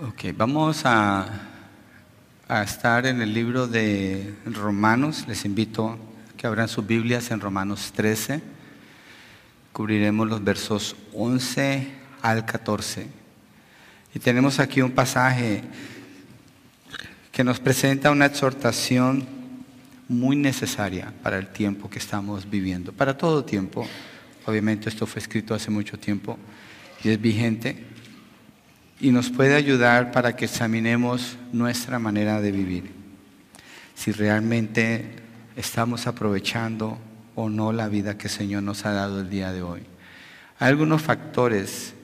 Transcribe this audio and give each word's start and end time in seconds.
Ok, 0.00 0.26
vamos 0.36 0.82
a, 0.84 1.26
a 2.46 2.62
estar 2.62 3.04
en 3.04 3.20
el 3.20 3.34
libro 3.34 3.66
de 3.66 4.32
Romanos. 4.44 5.24
Les 5.26 5.44
invito 5.44 5.88
a 5.88 6.36
que 6.36 6.46
abran 6.46 6.68
sus 6.68 6.86
Biblias 6.86 7.32
en 7.32 7.40
Romanos 7.40 7.90
13. 7.96 8.40
Cubriremos 9.72 10.28
los 10.28 10.44
versos 10.44 10.94
11 11.14 11.88
al 12.22 12.46
14. 12.46 13.08
Y 14.14 14.20
tenemos 14.20 14.60
aquí 14.60 14.82
un 14.82 14.92
pasaje 14.92 15.64
que 17.32 17.42
nos 17.42 17.58
presenta 17.58 18.12
una 18.12 18.26
exhortación 18.26 19.26
muy 20.06 20.36
necesaria 20.36 21.12
para 21.24 21.38
el 21.38 21.48
tiempo 21.48 21.90
que 21.90 21.98
estamos 21.98 22.48
viviendo, 22.48 22.92
para 22.92 23.18
todo 23.18 23.44
tiempo. 23.44 23.84
Obviamente 24.46 24.90
esto 24.90 25.08
fue 25.08 25.20
escrito 25.20 25.56
hace 25.56 25.72
mucho 25.72 25.98
tiempo 25.98 26.38
y 27.02 27.08
es 27.08 27.20
vigente 27.20 27.97
y 29.00 29.10
nos 29.10 29.30
puede 29.30 29.54
ayudar 29.54 30.10
para 30.10 30.34
que 30.34 30.46
examinemos 30.46 31.36
nuestra 31.52 31.98
manera 31.98 32.40
de 32.40 32.50
vivir. 32.50 32.90
Si 33.94 34.12
realmente 34.12 35.16
estamos 35.56 36.06
aprovechando 36.06 36.98
o 37.34 37.48
no 37.48 37.72
la 37.72 37.88
vida 37.88 38.18
que 38.18 38.26
el 38.26 38.32
Señor 38.32 38.62
nos 38.62 38.84
ha 38.84 38.92
dado 38.92 39.20
el 39.20 39.30
día 39.30 39.52
de 39.52 39.62
hoy. 39.62 39.82
Hay 40.58 40.68
algunos 40.68 41.02
factores 41.02 41.94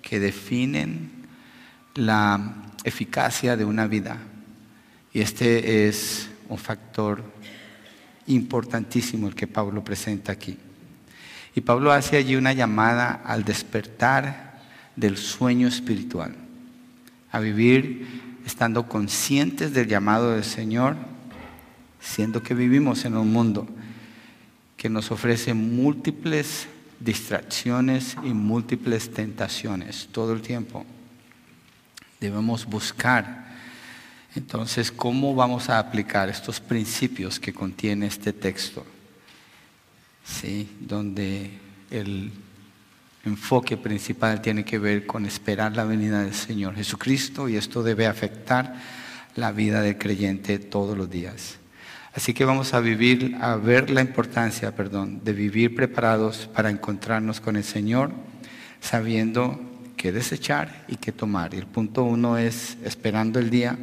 que 0.00 0.20
definen 0.20 1.10
la 1.94 2.54
eficacia 2.84 3.56
de 3.56 3.64
una 3.64 3.86
vida 3.86 4.16
y 5.12 5.20
este 5.20 5.88
es 5.88 6.30
un 6.48 6.56
factor 6.56 7.22
importantísimo 8.26 9.28
el 9.28 9.34
que 9.34 9.46
Pablo 9.46 9.84
presenta 9.84 10.32
aquí. 10.32 10.56
Y 11.54 11.60
Pablo 11.60 11.92
hace 11.92 12.16
allí 12.16 12.36
una 12.36 12.52
llamada 12.52 13.22
al 13.24 13.44
despertar 13.44 14.49
del 15.00 15.16
sueño 15.16 15.66
espiritual, 15.66 16.34
a 17.32 17.40
vivir 17.40 18.06
estando 18.46 18.88
conscientes 18.88 19.72
del 19.72 19.88
llamado 19.88 20.32
del 20.32 20.44
Señor, 20.44 20.96
siendo 22.00 22.42
que 22.42 22.54
vivimos 22.54 23.04
en 23.04 23.16
un 23.16 23.32
mundo 23.32 23.66
que 24.76 24.88
nos 24.88 25.10
ofrece 25.10 25.54
múltiples 25.54 26.68
distracciones 26.98 28.16
y 28.22 28.28
múltiples 28.34 29.12
tentaciones 29.12 30.08
todo 30.12 30.32
el 30.32 30.42
tiempo. 30.42 30.84
Debemos 32.20 32.66
buscar 32.66 33.48
entonces 34.34 34.92
cómo 34.92 35.34
vamos 35.34 35.70
a 35.70 35.78
aplicar 35.78 36.28
estos 36.28 36.60
principios 36.60 37.40
que 37.40 37.52
contiene 37.52 38.06
este 38.06 38.32
texto. 38.32 38.84
¿sí? 40.30 40.68
donde 40.80 41.50
el 41.90 42.30
enfoque 43.24 43.76
principal 43.76 44.40
tiene 44.40 44.64
que 44.64 44.78
ver 44.78 45.06
con 45.06 45.26
esperar 45.26 45.76
la 45.76 45.84
venida 45.84 46.22
del 46.22 46.34
Señor 46.34 46.74
Jesucristo 46.74 47.48
y 47.48 47.56
esto 47.56 47.82
debe 47.82 48.06
afectar 48.06 48.74
la 49.36 49.52
vida 49.52 49.82
del 49.82 49.98
creyente 49.98 50.58
todos 50.58 50.96
los 50.96 51.10
días. 51.10 51.58
Así 52.12 52.34
que 52.34 52.44
vamos 52.44 52.74
a 52.74 52.80
vivir, 52.80 53.36
a 53.40 53.56
ver 53.56 53.90
la 53.90 54.00
importancia, 54.00 54.74
perdón, 54.74 55.20
de 55.22 55.32
vivir 55.32 55.74
preparados 55.74 56.48
para 56.52 56.70
encontrarnos 56.70 57.40
con 57.40 57.56
el 57.56 57.62
Señor, 57.62 58.10
sabiendo 58.80 59.60
qué 59.96 60.10
desechar 60.10 60.84
y 60.88 60.96
qué 60.96 61.12
tomar. 61.12 61.54
Y 61.54 61.58
el 61.58 61.66
punto 61.66 62.02
uno 62.02 62.36
es 62.36 62.78
esperando 62.84 63.38
el 63.38 63.50
día 63.50 63.78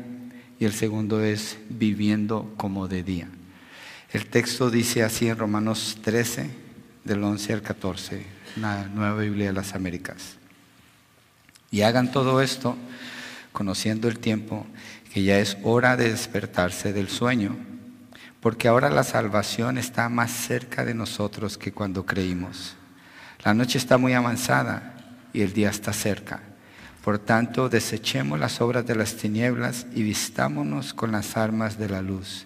y 0.60 0.66
el 0.66 0.74
segundo 0.74 1.24
es 1.24 1.58
viviendo 1.70 2.54
como 2.58 2.88
de 2.88 3.04
día. 3.04 3.30
El 4.12 4.26
texto 4.26 4.70
dice 4.70 5.04
así 5.04 5.30
en 5.30 5.38
Romanos 5.38 6.00
13, 6.02 6.50
del 7.06 7.24
11 7.24 7.54
al 7.54 7.62
14, 7.62 8.37
la 8.62 8.88
nueva 8.88 9.22
Biblia 9.22 9.48
de 9.48 9.54
las 9.54 9.74
Américas. 9.74 10.38
Y 11.72 11.82
hagan 11.82 12.12
todo 12.12 12.42
esto 12.42 12.76
conociendo 13.52 14.08
el 14.08 14.20
tiempo, 14.20 14.66
que 15.14 15.24
ya 15.24 15.40
es 15.40 15.58
hora 15.64 15.98
de 15.98 16.12
despertarse 16.12 16.94
del 16.94 17.10
sueño, 17.10 17.56
porque 18.40 18.68
ahora 18.68 18.90
la 18.90 19.04
salvación 19.04 19.78
está 19.78 20.10
más 20.10 20.32
cerca 20.32 20.86
de 20.86 20.94
nosotros 20.94 21.58
que 21.58 21.72
cuando 21.72 22.06
creímos. 22.06 22.76
La 23.44 23.54
noche 23.54 23.78
está 23.78 23.98
muy 23.98 24.14
avanzada 24.14 24.94
y 25.34 25.42
el 25.42 25.54
día 25.54 25.70
está 25.70 25.94
cerca. 25.94 26.42
Por 27.04 27.20
tanto, 27.20 27.70
desechemos 27.70 28.40
las 28.40 28.62
obras 28.62 28.86
de 28.86 28.96
las 28.96 29.16
tinieblas 29.16 29.88
y 29.94 30.04
vistámonos 30.04 30.94
con 30.94 31.12
las 31.12 31.38
armas 31.38 31.78
de 31.78 31.90
la 31.90 32.02
luz. 32.02 32.46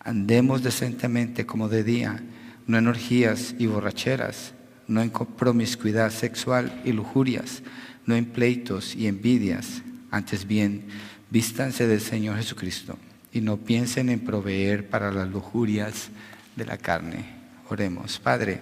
Andemos 0.00 0.62
decentemente 0.62 1.44
como 1.44 1.68
de 1.68 1.82
día, 1.82 2.22
no 2.66 2.78
en 2.78 2.86
orgías 2.86 3.54
y 3.58 3.66
borracheras, 3.66 4.52
no 4.88 5.02
en 5.02 5.10
promiscuidad 5.10 6.10
sexual 6.10 6.80
y 6.84 6.92
lujurias, 6.92 7.62
no 8.04 8.14
en 8.14 8.26
pleitos 8.26 8.94
y 8.94 9.06
envidias. 9.06 9.82
Antes 10.10 10.46
bien, 10.46 10.86
vístanse 11.30 11.86
del 11.86 12.00
Señor 12.00 12.36
Jesucristo 12.36 12.98
y 13.32 13.40
no 13.40 13.56
piensen 13.56 14.08
en 14.08 14.20
proveer 14.20 14.88
para 14.88 15.10
las 15.10 15.28
lujurias 15.28 16.08
de 16.54 16.64
la 16.64 16.78
carne. 16.78 17.24
Oremos. 17.68 18.18
Padre, 18.18 18.60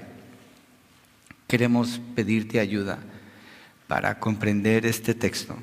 queremos 1.47 2.01
pedirte 2.15 2.61
ayuda 2.61 2.99
para 3.87 4.19
comprender 4.19 4.87
este 4.87 5.15
texto. 5.15 5.57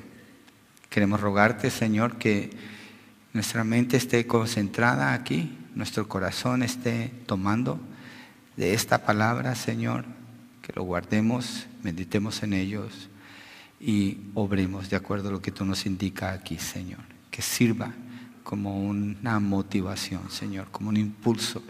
Queremos 0.88 1.20
rogarte, 1.20 1.70
Señor, 1.70 2.18
que 2.18 2.50
nuestra 3.32 3.64
mente 3.64 3.96
esté 3.96 4.26
concentrada 4.26 5.12
aquí 5.12 5.58
nuestro 5.74 6.08
corazón 6.08 6.62
esté 6.62 7.12
tomando 7.26 7.80
de 8.56 8.74
esta 8.74 9.04
palabra, 9.06 9.54
Señor, 9.54 10.04
lo 10.74 10.82
guardemos, 10.82 11.66
meditemos 11.82 12.42
en 12.42 12.52
ellos 12.52 13.08
y 13.80 14.18
obremos 14.34 14.88
de 14.90 14.96
acuerdo 14.96 15.28
a 15.28 15.32
lo 15.32 15.42
que 15.42 15.50
tú 15.50 15.64
nos 15.64 15.86
indica 15.86 16.32
aquí, 16.32 16.58
Señor. 16.58 17.00
Que 17.30 17.42
sirva 17.42 17.92
como 18.42 18.80
una 18.80 19.40
motivación, 19.40 20.30
Señor, 20.30 20.68
como 20.70 20.88
un 20.88 20.96
impulso 20.96 21.62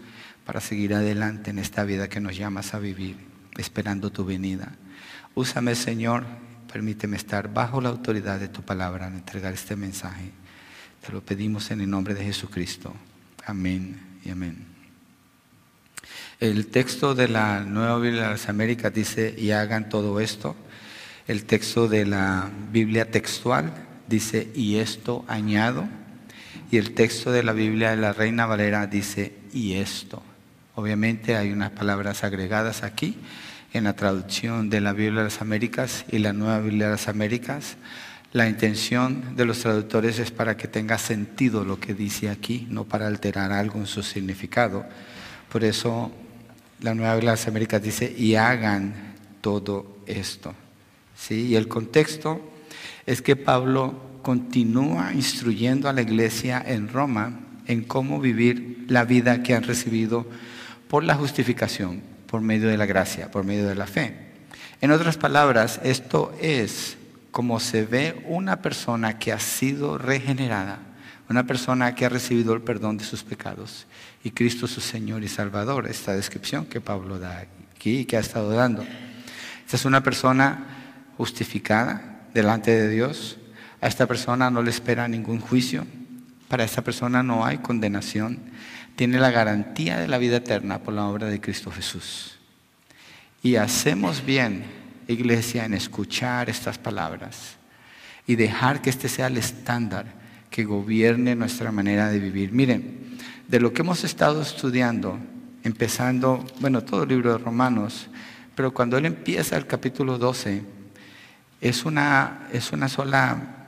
para 0.45 0.61
seguir 0.61 0.93
adelante 0.93 1.51
en 1.51 1.59
esta 1.59 1.83
vida 1.83 2.09
que 2.09 2.19
nos 2.19 2.35
llamas 2.35 2.73
a 2.73 2.79
vivir, 2.79 3.17
esperando 3.57 4.11
tu 4.11 4.25
venida. 4.25 4.75
Úsame, 5.35 5.75
Señor, 5.75 6.25
permíteme 6.71 7.17
estar 7.17 7.53
bajo 7.53 7.81
la 7.81 7.89
autoridad 7.89 8.39
de 8.39 8.49
tu 8.49 8.61
palabra 8.61 9.07
al 9.07 9.13
entregar 9.13 9.53
este 9.53 9.75
mensaje. 9.75 10.31
Te 11.05 11.11
lo 11.11 11.23
pedimos 11.23 11.71
en 11.71 11.81
el 11.81 11.89
nombre 11.89 12.13
de 12.13 12.23
Jesucristo. 12.23 12.93
Amén 13.45 13.99
y 14.23 14.29
amén. 14.29 14.72
El 16.39 16.67
texto 16.67 17.13
de 17.13 17.27
la 17.27 17.61
Nueva 17.61 17.99
Biblia 17.99 18.23
de 18.23 18.29
las 18.29 18.49
Américas 18.49 18.93
dice, 18.93 19.35
y 19.37 19.51
hagan 19.51 19.87
todo 19.87 20.19
esto. 20.19 20.55
El 21.27 21.45
texto 21.45 21.87
de 21.87 22.05
la 22.05 22.49
Biblia 22.71 23.09
textual 23.09 23.71
dice, 24.07 24.49
y 24.55 24.77
esto 24.77 25.23
añado. 25.27 25.87
Y 26.71 26.77
el 26.77 26.93
texto 26.93 27.31
de 27.31 27.43
la 27.43 27.53
Biblia 27.53 27.91
de 27.91 27.97
la 27.97 28.13
Reina 28.13 28.45
Valera 28.45 28.87
dice, 28.87 29.33
y 29.53 29.73
esto. 29.73 30.23
Obviamente 30.75 31.37
hay 31.37 31.51
unas 31.51 31.69
palabras 31.69 32.23
agregadas 32.23 32.83
aquí 32.83 33.15
en 33.71 33.83
la 33.83 33.95
traducción 33.95 34.69
de 34.69 34.81
la 34.81 34.93
Biblia 34.93 35.19
de 35.19 35.25
las 35.25 35.41
Américas 35.41 36.03
y 36.11 36.17
la 36.17 36.33
Nueva 36.33 36.59
Biblia 36.59 36.87
de 36.87 36.93
las 36.93 37.07
Américas. 37.07 37.77
La 38.31 38.49
intención 38.49 39.35
de 39.35 39.45
los 39.45 39.59
traductores 39.59 40.17
es 40.17 40.31
para 40.31 40.57
que 40.57 40.67
tenga 40.67 40.97
sentido 40.97 41.63
lo 41.63 41.79
que 41.79 41.93
dice 41.93 42.29
aquí, 42.29 42.67
no 42.71 42.85
para 42.85 43.05
alterar 43.05 43.51
algo 43.51 43.79
en 43.79 43.85
su 43.85 44.01
significado. 44.01 44.83
Por 45.51 45.63
eso 45.63 46.11
la 46.83 46.93
Nueva 46.93 47.15
de 47.15 47.23
las 47.23 47.47
Américas 47.47 47.81
dice, 47.81 48.13
y 48.15 48.35
hagan 48.35 49.15
todo 49.41 49.97
esto. 50.05 50.53
¿Sí? 51.15 51.47
Y 51.47 51.55
el 51.55 51.67
contexto 51.67 52.41
es 53.05 53.21
que 53.21 53.35
Pablo 53.35 54.19
continúa 54.21 55.13
instruyendo 55.13 55.87
a 55.87 55.93
la 55.93 56.01
iglesia 56.01 56.61
en 56.65 56.89
Roma 56.89 57.39
en 57.67 57.83
cómo 57.83 58.19
vivir 58.19 58.85
la 58.89 59.05
vida 59.05 59.43
que 59.43 59.55
han 59.55 59.63
recibido 59.63 60.27
por 60.89 61.05
la 61.05 61.15
justificación, 61.15 62.01
por 62.27 62.41
medio 62.41 62.67
de 62.67 62.77
la 62.77 62.85
gracia, 62.85 63.31
por 63.31 63.45
medio 63.45 63.67
de 63.67 63.75
la 63.75 63.87
fe. 63.87 64.15
En 64.81 64.91
otras 64.91 65.15
palabras, 65.17 65.79
esto 65.83 66.35
es 66.41 66.97
como 67.31 67.61
se 67.61 67.85
ve 67.85 68.21
una 68.27 68.61
persona 68.61 69.17
que 69.19 69.31
ha 69.31 69.39
sido 69.39 69.97
regenerada, 69.97 70.79
una 71.29 71.47
persona 71.47 71.95
que 71.95 72.05
ha 72.05 72.09
recibido 72.09 72.53
el 72.53 72.61
perdón 72.61 72.97
de 72.97 73.05
sus 73.05 73.23
pecados 73.23 73.87
y 74.23 74.31
Cristo 74.31 74.67
su 74.67 74.81
Señor 74.81 75.23
y 75.23 75.27
Salvador, 75.27 75.87
esta 75.87 76.13
descripción 76.13 76.65
que 76.65 76.81
Pablo 76.81 77.19
da 77.19 77.45
aquí 77.75 77.99
y 77.99 78.05
que 78.05 78.17
ha 78.17 78.21
estado 78.21 78.51
dando. 78.51 78.83
Esta 79.65 79.75
es 79.75 79.85
una 79.85 80.01
persona 80.01 80.65
justificada 81.17 82.27
delante 82.33 82.71
de 82.71 82.89
Dios. 82.89 83.37
A 83.81 83.87
esta 83.87 84.07
persona 84.07 84.49
no 84.49 84.61
le 84.61 84.69
espera 84.69 85.07
ningún 85.07 85.39
juicio. 85.39 85.85
Para 86.47 86.63
esta 86.63 86.81
persona 86.81 87.21
no 87.21 87.45
hay 87.45 87.57
condenación. 87.57 88.39
Tiene 88.95 89.19
la 89.19 89.31
garantía 89.31 89.99
de 89.99 90.07
la 90.07 90.17
vida 90.17 90.37
eterna 90.37 90.79
por 90.79 90.93
la 90.93 91.05
obra 91.05 91.27
de 91.27 91.41
Cristo 91.41 91.71
Jesús. 91.71 92.37
Y 93.41 93.57
hacemos 93.57 94.25
bien 94.25 94.63
iglesia, 95.07 95.65
en 95.65 95.73
escuchar 95.73 96.49
estas 96.49 96.77
palabras 96.77 97.57
y 98.25 98.35
dejar 98.35 98.81
que 98.81 98.89
este 98.89 99.09
sea 99.09 99.27
el 99.27 99.37
estándar 99.37 100.05
que 100.49 100.63
gobierne 100.63 101.35
nuestra 101.35 101.71
manera 101.71 102.09
de 102.09 102.19
vivir. 102.19 102.51
Miren, 102.51 103.17
de 103.47 103.59
lo 103.59 103.73
que 103.73 103.81
hemos 103.81 104.03
estado 104.03 104.41
estudiando, 104.41 105.17
empezando, 105.63 106.45
bueno, 106.59 106.83
todo 106.83 107.03
el 107.03 107.09
libro 107.09 107.33
de 107.33 107.37
Romanos, 107.37 108.07
pero 108.55 108.73
cuando 108.73 108.97
él 108.97 109.05
empieza 109.05 109.57
el 109.57 109.65
capítulo 109.65 110.17
12, 110.17 110.63
es 111.61 111.85
una, 111.85 112.47
es 112.51 112.71
una 112.71 112.89
sola 112.89 113.59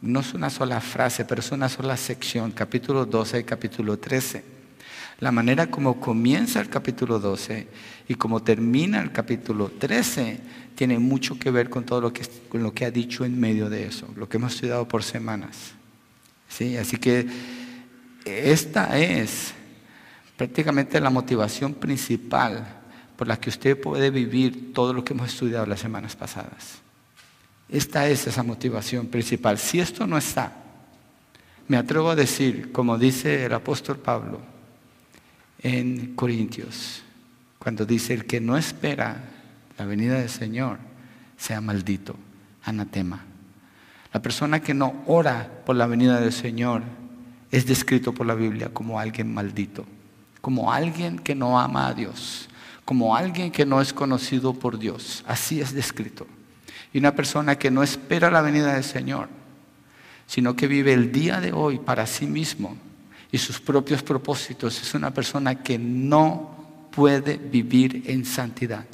No 0.00 0.20
es 0.20 0.32
una 0.32 0.48
sola 0.48 0.80
frase, 0.80 1.24
pero 1.24 1.40
es 1.40 1.50
una 1.50 1.68
sola 1.68 1.96
sección, 1.96 2.52
capítulo 2.52 3.04
12 3.04 3.40
y 3.40 3.44
capítulo 3.44 3.98
13. 3.98 4.44
La 5.20 5.32
manera 5.32 5.66
como 5.66 5.98
comienza 6.00 6.60
el 6.60 6.68
capítulo 6.68 7.18
12 7.18 7.66
y 8.08 8.14
como 8.14 8.40
termina 8.40 9.00
el 9.00 9.10
capítulo 9.10 9.72
13 9.76 10.40
tiene 10.76 11.00
mucho 11.00 11.36
que 11.36 11.50
ver 11.50 11.68
con 11.68 11.84
todo 11.84 12.00
lo 12.00 12.12
que, 12.12 12.22
con 12.48 12.62
lo 12.62 12.72
que 12.72 12.84
ha 12.84 12.92
dicho 12.92 13.24
en 13.24 13.40
medio 13.40 13.68
de 13.68 13.86
eso, 13.86 14.06
lo 14.14 14.28
que 14.28 14.36
hemos 14.36 14.54
estudiado 14.54 14.86
por 14.86 15.02
semanas. 15.02 15.72
¿Sí? 16.48 16.76
Así 16.76 16.98
que 16.98 17.26
esta 18.24 18.98
es 18.98 19.54
prácticamente 20.36 21.00
la 21.00 21.10
motivación 21.10 21.74
principal 21.74 22.66
por 23.16 23.26
la 23.26 23.40
que 23.40 23.50
usted 23.50 23.80
puede 23.80 24.10
vivir 24.10 24.72
todo 24.72 24.92
lo 24.92 25.04
que 25.04 25.12
hemos 25.12 25.28
estudiado 25.28 25.66
las 25.66 25.80
semanas 25.80 26.14
pasadas. 26.14 26.78
Esta 27.68 28.08
es 28.08 28.26
esa 28.26 28.42
motivación 28.42 29.08
principal. 29.08 29.58
Si 29.58 29.80
esto 29.80 30.06
no 30.06 30.16
está, 30.16 30.52
me 31.66 31.76
atrevo 31.76 32.10
a 32.10 32.16
decir, 32.16 32.72
como 32.72 32.96
dice 32.96 33.44
el 33.44 33.52
apóstol 33.52 33.98
Pablo 33.98 34.40
en 35.60 36.14
Corintios, 36.14 37.02
cuando 37.58 37.84
dice, 37.84 38.14
el 38.14 38.24
que 38.24 38.40
no 38.40 38.56
espera 38.56 39.16
la 39.76 39.84
venida 39.84 40.20
del 40.20 40.30
Señor, 40.30 40.78
sea 41.36 41.60
maldito, 41.60 42.16
anatema. 42.64 43.24
La 44.12 44.22
persona 44.22 44.60
que 44.60 44.72
no 44.72 45.02
ora 45.06 45.62
por 45.66 45.76
la 45.76 45.86
venida 45.86 46.20
del 46.20 46.32
Señor 46.32 46.82
es 47.50 47.66
descrito 47.66 48.12
por 48.12 48.26
la 48.26 48.34
Biblia 48.34 48.70
como 48.72 48.98
alguien 48.98 49.32
maldito, 49.32 49.86
como 50.40 50.72
alguien 50.72 51.18
que 51.18 51.34
no 51.34 51.58
ama 51.58 51.88
a 51.88 51.94
Dios, 51.94 52.48
como 52.84 53.16
alguien 53.16 53.50
que 53.50 53.66
no 53.66 53.80
es 53.80 53.92
conocido 53.92 54.54
por 54.54 54.78
Dios. 54.78 55.24
Así 55.26 55.60
es 55.60 55.72
descrito. 55.72 56.26
Y 56.92 56.98
una 56.98 57.14
persona 57.14 57.56
que 57.58 57.70
no 57.70 57.82
espera 57.82 58.30
la 58.30 58.42
venida 58.42 58.74
del 58.74 58.84
Señor, 58.84 59.28
sino 60.26 60.56
que 60.56 60.66
vive 60.66 60.92
el 60.92 61.12
día 61.12 61.40
de 61.40 61.52
hoy 61.52 61.78
para 61.78 62.06
sí 62.06 62.26
mismo 62.26 62.76
y 63.30 63.38
sus 63.38 63.60
propios 63.60 64.02
propósitos, 64.02 64.80
es 64.80 64.94
una 64.94 65.12
persona 65.12 65.62
que 65.62 65.78
no 65.78 66.88
puede 66.90 67.36
vivir 67.36 68.04
en 68.06 68.24
santidad. 68.24 68.84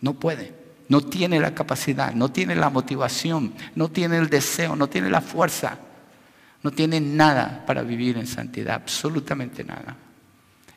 No 0.00 0.14
puede. 0.14 0.54
No 0.88 1.00
tiene 1.00 1.40
la 1.40 1.54
capacidad, 1.54 2.14
no 2.14 2.30
tiene 2.30 2.54
la 2.54 2.70
motivación, 2.70 3.52
no 3.74 3.88
tiene 3.88 4.18
el 4.18 4.28
deseo, 4.28 4.76
no 4.76 4.88
tiene 4.88 5.10
la 5.10 5.20
fuerza, 5.20 5.78
no 6.66 6.72
tiene 6.72 7.00
nada 7.00 7.62
para 7.64 7.82
vivir 7.82 8.18
en 8.18 8.26
santidad, 8.26 8.74
absolutamente 8.74 9.62
nada. 9.62 9.96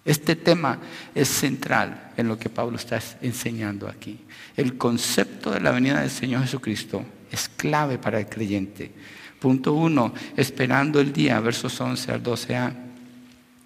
Este 0.05 0.35
tema 0.35 0.77
es 1.15 1.27
central 1.27 2.11
en 2.15 2.27
lo 2.27 2.37
que 2.37 2.47
Pablo 2.47 2.77
está 2.77 2.99
enseñando 3.23 3.87
aquí. 3.87 4.19
El 4.55 4.77
concepto 4.77 5.49
de 5.49 5.59
la 5.59 5.71
venida 5.71 6.01
del 6.01 6.11
Señor 6.11 6.43
Jesucristo 6.43 7.03
es 7.31 7.49
clave 7.49 7.97
para 7.97 8.19
el 8.19 8.27
creyente. 8.27 8.91
Punto 9.39 9.73
uno, 9.73 10.13
esperando 10.37 10.99
el 10.99 11.11
día, 11.11 11.39
versos 11.39 11.81
11 11.81 12.11
al 12.11 12.21
12a. 12.21 12.71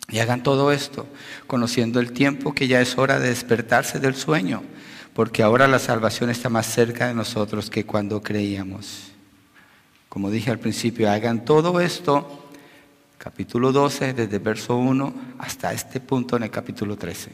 Y 0.08 0.20
hagan 0.20 0.44
todo 0.44 0.72
esto, 0.72 1.06
conociendo 1.46 2.00
el 2.00 2.14
tiempo 2.14 2.54
que 2.54 2.70
ya 2.70 2.80
es 2.80 2.98
hora 2.98 3.20
de 3.20 3.28
despertarse 3.28 4.00
del 4.00 4.16
sueño, 4.16 4.64
porque 5.14 5.44
ahora 5.44 5.68
la 5.68 5.80
salvación 5.80 6.30
está 6.30 6.48
más 6.48 6.68
cerca 6.68 7.10
de 7.10 7.16
nosotros 7.16 7.70
que 7.70 7.86
cuando 7.86 8.22
creíamos. 8.24 9.12
Como 10.13 10.30
dije 10.30 10.51
al 10.51 10.60
principio, 10.60 11.10
hagan 11.10 11.44
todo 11.44 11.81
esto 11.81 12.44
capítulo 13.18 13.71
12, 13.71 14.13
desde 14.13 14.38
verso 14.38 14.77
1 14.77 15.13
hasta 15.39 15.74
este 15.74 16.00
punto 16.00 16.38
en 16.38 16.44
el 16.44 16.51
capítulo 16.51 16.95
13. 16.95 17.31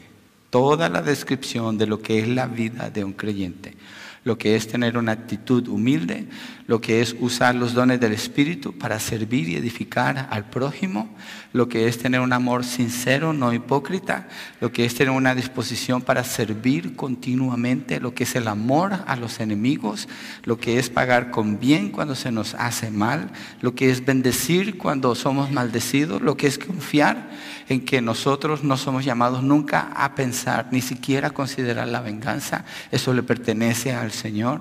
Toda 0.48 0.88
la 0.88 1.02
descripción 1.02 1.76
de 1.76 1.86
lo 1.86 2.00
que 2.00 2.20
es 2.20 2.28
la 2.28 2.46
vida 2.46 2.88
de 2.88 3.04
un 3.04 3.12
creyente 3.12 3.74
lo 4.22 4.36
que 4.36 4.54
es 4.54 4.68
tener 4.68 4.98
una 4.98 5.12
actitud 5.12 5.66
humilde, 5.68 6.26
lo 6.66 6.80
que 6.80 7.00
es 7.00 7.16
usar 7.18 7.54
los 7.54 7.74
dones 7.74 8.00
del 8.00 8.12
Espíritu 8.12 8.76
para 8.76 9.00
servir 9.00 9.48
y 9.48 9.56
edificar 9.56 10.28
al 10.30 10.50
prójimo, 10.50 11.08
lo 11.52 11.68
que 11.68 11.88
es 11.88 11.98
tener 11.98 12.20
un 12.20 12.32
amor 12.32 12.64
sincero, 12.64 13.32
no 13.32 13.52
hipócrita, 13.52 14.28
lo 14.60 14.70
que 14.70 14.84
es 14.84 14.94
tener 14.94 15.12
una 15.12 15.34
disposición 15.34 16.02
para 16.02 16.22
servir 16.22 16.94
continuamente, 16.94 17.98
lo 17.98 18.14
que 18.14 18.24
es 18.24 18.36
el 18.36 18.46
amor 18.46 18.92
a 19.06 19.16
los 19.16 19.40
enemigos, 19.40 20.08
lo 20.44 20.58
que 20.58 20.78
es 20.78 20.90
pagar 20.90 21.30
con 21.30 21.58
bien 21.58 21.90
cuando 21.90 22.14
se 22.14 22.30
nos 22.30 22.54
hace 22.54 22.90
mal, 22.90 23.32
lo 23.62 23.74
que 23.74 23.90
es 23.90 24.04
bendecir 24.04 24.76
cuando 24.78 25.14
somos 25.14 25.50
maldecidos, 25.50 26.20
lo 26.20 26.36
que 26.36 26.46
es 26.46 26.58
confiar 26.58 27.30
en 27.70 27.84
que 27.84 28.02
nosotros 28.02 28.64
no 28.64 28.76
somos 28.76 29.04
llamados 29.04 29.44
nunca 29.44 29.92
a 29.94 30.16
pensar, 30.16 30.66
ni 30.72 30.82
siquiera 30.82 31.28
a 31.28 31.30
considerar 31.30 31.86
la 31.86 32.00
venganza, 32.00 32.64
eso 32.90 33.14
le 33.14 33.22
pertenece 33.22 33.92
al 33.92 34.10
Señor. 34.10 34.60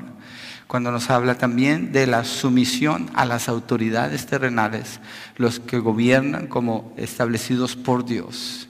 Cuando 0.67 0.91
nos 0.91 1.09
habla 1.09 1.35
también 1.35 1.91
de 1.91 2.05
la 2.05 2.23
sumisión 2.23 3.09
a 3.15 3.25
las 3.25 3.49
autoridades 3.49 4.27
terrenales, 4.27 4.99
los 5.37 5.59
que 5.59 5.79
gobiernan 5.79 6.45
como 6.45 6.93
establecidos 6.97 7.75
por 7.75 8.05
Dios. 8.05 8.67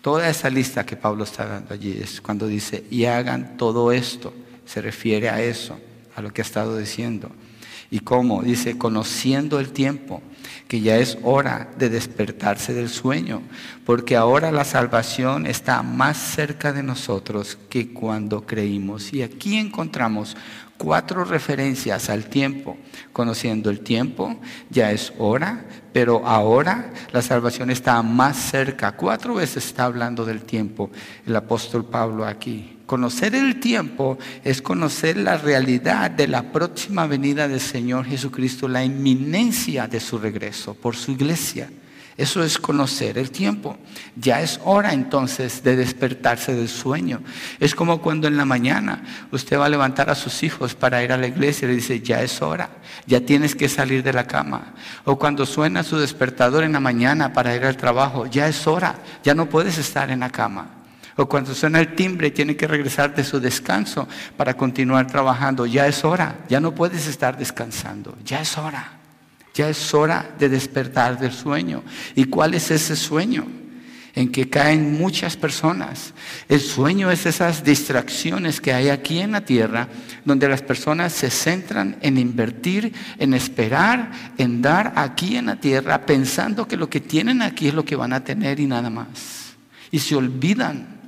Toda 0.00 0.26
esa 0.30 0.48
lista 0.48 0.86
que 0.86 0.96
Pablo 0.96 1.24
está 1.24 1.44
dando 1.44 1.74
allí 1.74 1.98
es 2.02 2.22
cuando 2.22 2.46
dice, 2.46 2.86
y 2.90 3.04
hagan 3.04 3.58
todo 3.58 3.92
esto, 3.92 4.32
se 4.64 4.80
refiere 4.80 5.28
a 5.28 5.42
eso, 5.42 5.78
a 6.16 6.22
lo 6.22 6.32
que 6.32 6.40
ha 6.40 6.44
estado 6.44 6.78
diciendo. 6.78 7.30
¿Y 7.90 8.00
cómo? 8.00 8.42
Dice, 8.42 8.78
conociendo 8.78 9.60
el 9.60 9.70
tiempo, 9.70 10.22
que 10.68 10.80
ya 10.80 10.96
es 10.96 11.18
hora 11.22 11.68
de 11.76 11.88
despertarse 11.88 12.74
del 12.74 12.88
sueño, 12.88 13.42
porque 13.84 14.16
ahora 14.16 14.52
la 14.52 14.64
salvación 14.64 15.46
está 15.46 15.82
más 15.82 16.16
cerca 16.16 16.72
de 16.72 16.82
nosotros 16.82 17.58
que 17.68 17.92
cuando 17.92 18.46
creímos. 18.46 19.12
Y 19.12 19.22
aquí 19.22 19.56
encontramos 19.56 20.36
cuatro 20.82 21.24
referencias 21.24 22.10
al 22.10 22.26
tiempo. 22.26 22.76
Conociendo 23.12 23.70
el 23.70 23.80
tiempo, 23.80 24.40
ya 24.70 24.90
es 24.90 25.12
hora, 25.18 25.64
pero 25.92 26.26
ahora 26.26 26.92
la 27.12 27.22
salvación 27.22 27.70
está 27.70 28.02
más 28.02 28.36
cerca. 28.36 28.92
Cuatro 28.92 29.34
veces 29.34 29.66
está 29.66 29.84
hablando 29.84 30.24
del 30.24 30.42
tiempo 30.42 30.90
el 31.26 31.36
apóstol 31.36 31.84
Pablo 31.84 32.26
aquí. 32.26 32.71
Conocer 32.86 33.34
el 33.34 33.60
tiempo 33.60 34.18
es 34.44 34.60
conocer 34.60 35.16
la 35.16 35.36
realidad 35.36 36.10
de 36.10 36.28
la 36.28 36.52
próxima 36.52 37.06
venida 37.06 37.48
del 37.48 37.60
Señor 37.60 38.06
Jesucristo, 38.06 38.68
la 38.68 38.84
inminencia 38.84 39.86
de 39.86 40.00
su 40.00 40.18
regreso 40.18 40.74
por 40.74 40.96
su 40.96 41.12
iglesia. 41.12 41.70
Eso 42.16 42.44
es 42.44 42.58
conocer 42.58 43.16
el 43.16 43.30
tiempo. 43.30 43.78
Ya 44.16 44.42
es 44.42 44.60
hora 44.64 44.92
entonces 44.92 45.62
de 45.62 45.76
despertarse 45.76 46.54
del 46.54 46.68
sueño. 46.68 47.22
Es 47.58 47.74
como 47.74 48.02
cuando 48.02 48.28
en 48.28 48.36
la 48.36 48.44
mañana 48.44 49.02
usted 49.30 49.58
va 49.58 49.66
a 49.66 49.70
levantar 49.70 50.10
a 50.10 50.14
sus 50.14 50.42
hijos 50.42 50.74
para 50.74 51.02
ir 51.02 51.12
a 51.12 51.16
la 51.16 51.26
iglesia 51.26 51.64
y 51.64 51.70
le 51.70 51.76
dice, 51.76 52.00
ya 52.00 52.22
es 52.22 52.42
hora, 52.42 52.68
ya 53.06 53.20
tienes 53.20 53.54
que 53.54 53.68
salir 53.68 54.02
de 54.02 54.12
la 54.12 54.26
cama. 54.26 54.74
O 55.04 55.18
cuando 55.18 55.46
suena 55.46 55.82
su 55.82 55.98
despertador 55.98 56.64
en 56.64 56.72
la 56.72 56.80
mañana 56.80 57.32
para 57.32 57.56
ir 57.56 57.64
al 57.64 57.78
trabajo, 57.78 58.26
ya 58.26 58.46
es 58.46 58.66
hora, 58.66 58.96
ya 59.24 59.34
no 59.34 59.48
puedes 59.48 59.78
estar 59.78 60.10
en 60.10 60.20
la 60.20 60.30
cama. 60.30 60.81
O 61.16 61.26
cuando 61.28 61.54
suena 61.54 61.80
el 61.80 61.94
timbre 61.94 62.30
tiene 62.30 62.56
que 62.56 62.66
regresar 62.66 63.14
de 63.14 63.24
su 63.24 63.38
descanso 63.38 64.08
para 64.36 64.54
continuar 64.54 65.06
trabajando. 65.06 65.66
Ya 65.66 65.86
es 65.86 66.04
hora, 66.04 66.38
ya 66.48 66.60
no 66.60 66.74
puedes 66.74 67.06
estar 67.06 67.36
descansando, 67.36 68.16
ya 68.24 68.40
es 68.40 68.56
hora. 68.56 68.98
Ya 69.54 69.68
es 69.68 69.92
hora 69.92 70.30
de 70.38 70.48
despertar 70.48 71.18
del 71.18 71.32
sueño. 71.32 71.82
¿Y 72.14 72.24
cuál 72.24 72.54
es 72.54 72.70
ese 72.70 72.96
sueño? 72.96 73.46
En 74.14 74.30
que 74.30 74.48
caen 74.48 74.98
muchas 74.98 75.36
personas. 75.36 76.14
El 76.48 76.60
sueño 76.60 77.10
es 77.10 77.26
esas 77.26 77.62
distracciones 77.62 78.60
que 78.60 78.72
hay 78.72 78.88
aquí 78.88 79.20
en 79.20 79.32
la 79.32 79.42
tierra, 79.42 79.88
donde 80.24 80.48
las 80.48 80.62
personas 80.62 81.12
se 81.12 81.30
centran 81.30 81.96
en 82.00 82.16
invertir, 82.16 82.94
en 83.18 83.34
esperar, 83.34 84.10
en 84.38 84.62
dar 84.62 84.94
aquí 84.96 85.36
en 85.36 85.46
la 85.46 85.56
tierra, 85.56 86.06
pensando 86.06 86.66
que 86.66 86.76
lo 86.76 86.88
que 86.88 87.00
tienen 87.00 87.42
aquí 87.42 87.68
es 87.68 87.74
lo 87.74 87.84
que 87.84 87.96
van 87.96 88.14
a 88.14 88.24
tener 88.24 88.58
y 88.60 88.66
nada 88.66 88.88
más. 88.88 89.54
Y 89.90 89.98
se 89.98 90.14
olvidan 90.14 91.01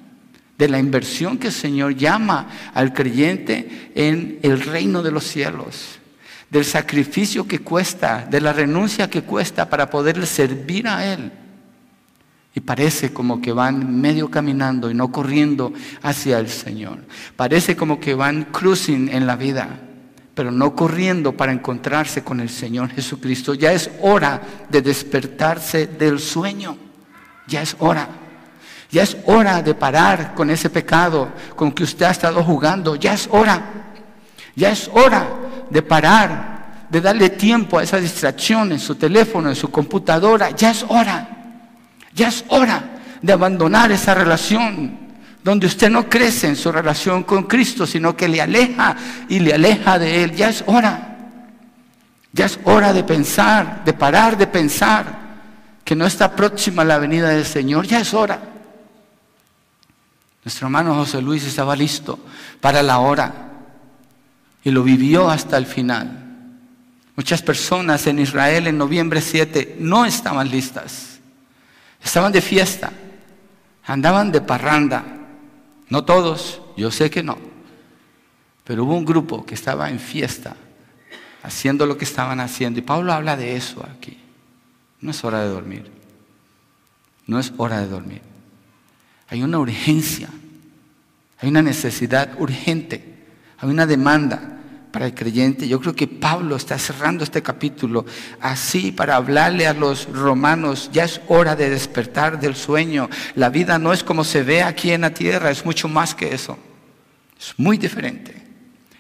de 0.58 0.68
la 0.68 0.78
inversión 0.78 1.38
que 1.38 1.48
el 1.48 1.52
Señor 1.52 1.94
llama 1.96 2.48
al 2.74 2.92
creyente 2.92 3.90
en 3.94 4.38
el 4.42 4.60
reino 4.60 5.02
de 5.02 5.10
los 5.10 5.24
cielos, 5.24 5.98
del 6.50 6.64
sacrificio 6.64 7.46
que 7.46 7.58
cuesta, 7.58 8.26
de 8.30 8.40
la 8.40 8.52
renuncia 8.52 9.10
que 9.10 9.22
cuesta 9.22 9.68
para 9.68 9.90
poderle 9.90 10.26
servir 10.26 10.86
a 10.86 11.12
Él. 11.12 11.32
Y 12.56 12.60
parece 12.60 13.12
como 13.12 13.40
que 13.40 13.52
van 13.52 14.00
medio 14.00 14.30
caminando 14.30 14.88
y 14.88 14.94
no 14.94 15.10
corriendo 15.10 15.72
hacia 16.02 16.38
el 16.38 16.48
Señor. 16.48 16.98
Parece 17.34 17.74
como 17.74 17.98
que 17.98 18.14
van 18.14 18.44
cruising 18.44 19.08
en 19.08 19.26
la 19.26 19.34
vida, 19.34 19.80
pero 20.36 20.52
no 20.52 20.76
corriendo 20.76 21.36
para 21.36 21.50
encontrarse 21.50 22.22
con 22.22 22.38
el 22.38 22.48
Señor 22.48 22.90
Jesucristo. 22.90 23.54
Ya 23.54 23.72
es 23.72 23.90
hora 24.00 24.40
de 24.70 24.82
despertarse 24.82 25.88
del 25.88 26.20
sueño. 26.20 26.76
Ya 27.48 27.60
es 27.60 27.74
hora. 27.80 28.08
Ya 28.94 29.02
es 29.02 29.16
hora 29.26 29.60
de 29.60 29.74
parar 29.74 30.34
con 30.34 30.50
ese 30.50 30.70
pecado 30.70 31.32
con 31.56 31.72
que 31.72 31.82
usted 31.82 32.06
ha 32.06 32.12
estado 32.12 32.44
jugando. 32.44 32.94
Ya 32.94 33.12
es 33.12 33.28
hora. 33.32 33.60
Ya 34.54 34.70
es 34.70 34.88
hora 34.94 35.26
de 35.68 35.82
parar, 35.82 36.86
de 36.88 37.00
darle 37.00 37.30
tiempo 37.30 37.76
a 37.76 37.82
esa 37.82 37.96
distracción 37.96 38.70
en 38.70 38.78
su 38.78 38.94
teléfono, 38.94 39.48
en 39.48 39.56
su 39.56 39.68
computadora. 39.68 40.50
Ya 40.50 40.70
es 40.70 40.86
hora. 40.86 41.28
Ya 42.14 42.28
es 42.28 42.44
hora 42.46 42.84
de 43.20 43.32
abandonar 43.32 43.90
esa 43.90 44.14
relación 44.14 44.96
donde 45.42 45.66
usted 45.66 45.90
no 45.90 46.08
crece 46.08 46.46
en 46.46 46.54
su 46.54 46.70
relación 46.70 47.24
con 47.24 47.42
Cristo, 47.48 47.88
sino 47.88 48.16
que 48.16 48.28
le 48.28 48.40
aleja 48.40 48.94
y 49.28 49.40
le 49.40 49.54
aleja 49.54 49.98
de 49.98 50.22
Él. 50.22 50.36
Ya 50.36 50.50
es 50.50 50.62
hora. 50.66 51.32
Ya 52.32 52.46
es 52.46 52.60
hora 52.62 52.92
de 52.92 53.02
pensar, 53.02 53.82
de 53.84 53.92
parar 53.92 54.38
de 54.38 54.46
pensar 54.46 55.04
que 55.82 55.96
no 55.96 56.06
está 56.06 56.36
próxima 56.36 56.84
la 56.84 56.98
venida 56.98 57.30
del 57.30 57.44
Señor. 57.44 57.88
Ya 57.88 57.98
es 57.98 58.14
hora. 58.14 58.53
Nuestro 60.44 60.66
hermano 60.66 60.94
José 60.94 61.22
Luis 61.22 61.44
estaba 61.44 61.74
listo 61.74 62.18
para 62.60 62.82
la 62.82 62.98
hora 62.98 63.52
y 64.62 64.70
lo 64.70 64.82
vivió 64.82 65.30
hasta 65.30 65.56
el 65.56 65.66
final. 65.66 66.20
Muchas 67.16 67.42
personas 67.42 68.06
en 68.06 68.18
Israel 68.18 68.66
en 68.66 68.76
noviembre 68.76 69.20
7 69.20 69.76
no 69.78 70.04
estaban 70.04 70.50
listas. 70.50 71.20
Estaban 72.02 72.32
de 72.32 72.42
fiesta, 72.42 72.92
andaban 73.84 74.32
de 74.32 74.42
parranda. 74.42 75.04
No 75.88 76.04
todos, 76.04 76.60
yo 76.76 76.90
sé 76.90 77.08
que 77.08 77.22
no. 77.22 77.38
Pero 78.64 78.84
hubo 78.84 78.96
un 78.96 79.04
grupo 79.04 79.46
que 79.46 79.54
estaba 79.54 79.88
en 79.88 79.98
fiesta, 79.98 80.56
haciendo 81.42 81.86
lo 81.86 81.96
que 81.96 82.04
estaban 82.04 82.40
haciendo. 82.40 82.80
Y 82.80 82.82
Pablo 82.82 83.12
habla 83.12 83.36
de 83.36 83.56
eso 83.56 83.86
aquí. 83.96 84.18
No 85.00 85.10
es 85.10 85.24
hora 85.24 85.40
de 85.40 85.48
dormir. 85.48 85.90
No 87.26 87.38
es 87.38 87.52
hora 87.56 87.80
de 87.80 87.88
dormir. 87.88 88.33
Hay 89.34 89.42
una 89.42 89.58
urgencia. 89.58 90.28
Hay 91.40 91.48
una 91.48 91.60
necesidad 91.60 92.38
urgente. 92.38 93.02
Hay 93.58 93.68
una 93.68 93.84
demanda 93.84 94.60
para 94.92 95.06
el 95.06 95.14
creyente. 95.14 95.66
Yo 95.66 95.80
creo 95.80 95.96
que 95.96 96.06
Pablo 96.06 96.54
está 96.54 96.78
cerrando 96.78 97.24
este 97.24 97.42
capítulo 97.42 98.06
así 98.40 98.92
para 98.92 99.16
hablarle 99.16 99.66
a 99.66 99.74
los 99.74 100.08
romanos, 100.08 100.88
ya 100.92 101.02
es 101.02 101.20
hora 101.26 101.56
de 101.56 101.68
despertar 101.68 102.38
del 102.38 102.54
sueño. 102.54 103.10
La 103.34 103.50
vida 103.50 103.76
no 103.76 103.92
es 103.92 104.04
como 104.04 104.22
se 104.22 104.44
ve 104.44 104.62
aquí 104.62 104.92
en 104.92 105.00
la 105.00 105.10
tierra, 105.10 105.50
es 105.50 105.64
mucho 105.64 105.88
más 105.88 106.14
que 106.14 106.32
eso. 106.32 106.56
Es 107.36 107.54
muy 107.56 107.76
diferente. 107.76 108.40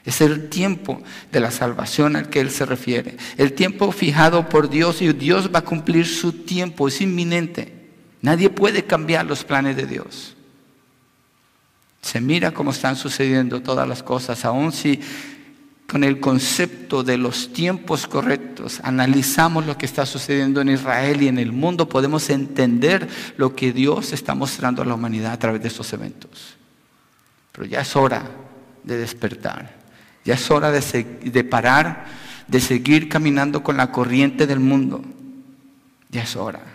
Es 0.04 0.20
el 0.20 0.48
tiempo 0.48 1.00
de 1.30 1.38
la 1.38 1.52
salvación 1.52 2.16
al 2.16 2.28
que 2.28 2.40
Él 2.40 2.50
se 2.50 2.66
refiere. 2.66 3.18
El 3.36 3.52
tiempo 3.52 3.92
fijado 3.92 4.48
por 4.48 4.68
Dios 4.68 5.00
y 5.00 5.12
Dios 5.12 5.54
va 5.54 5.60
a 5.60 5.64
cumplir 5.64 6.08
su 6.08 6.32
tiempo, 6.32 6.88
es 6.88 7.00
inminente. 7.00 7.73
Nadie 8.24 8.48
puede 8.48 8.84
cambiar 8.84 9.26
los 9.26 9.44
planes 9.44 9.76
de 9.76 9.84
Dios. 9.84 10.34
Se 12.00 12.22
mira 12.22 12.52
cómo 12.52 12.70
están 12.70 12.96
sucediendo 12.96 13.60
todas 13.60 13.86
las 13.86 14.02
cosas, 14.02 14.46
aun 14.46 14.72
si 14.72 14.98
con 15.86 16.02
el 16.04 16.20
concepto 16.20 17.02
de 17.02 17.18
los 17.18 17.52
tiempos 17.52 18.06
correctos, 18.06 18.80
analizamos 18.82 19.66
lo 19.66 19.76
que 19.76 19.84
está 19.84 20.06
sucediendo 20.06 20.62
en 20.62 20.70
Israel 20.70 21.20
y 21.20 21.28
en 21.28 21.38
el 21.38 21.52
mundo, 21.52 21.86
podemos 21.86 22.30
entender 22.30 23.10
lo 23.36 23.54
que 23.54 23.74
Dios 23.74 24.14
está 24.14 24.34
mostrando 24.34 24.80
a 24.80 24.86
la 24.86 24.94
humanidad 24.94 25.34
a 25.34 25.38
través 25.38 25.60
de 25.60 25.68
estos 25.68 25.92
eventos. 25.92 26.56
Pero 27.52 27.66
ya 27.66 27.82
es 27.82 27.94
hora 27.94 28.22
de 28.84 28.96
despertar, 28.96 29.76
ya 30.24 30.32
es 30.32 30.50
hora 30.50 30.72
de, 30.72 31.44
parar, 31.44 32.06
de 32.48 32.60
seguir 32.62 33.10
caminando 33.10 33.62
con 33.62 33.76
la 33.76 33.92
corriente 33.92 34.46
del 34.46 34.60
mundo. 34.60 35.04
Ya 36.08 36.22
es 36.22 36.36
hora. 36.36 36.73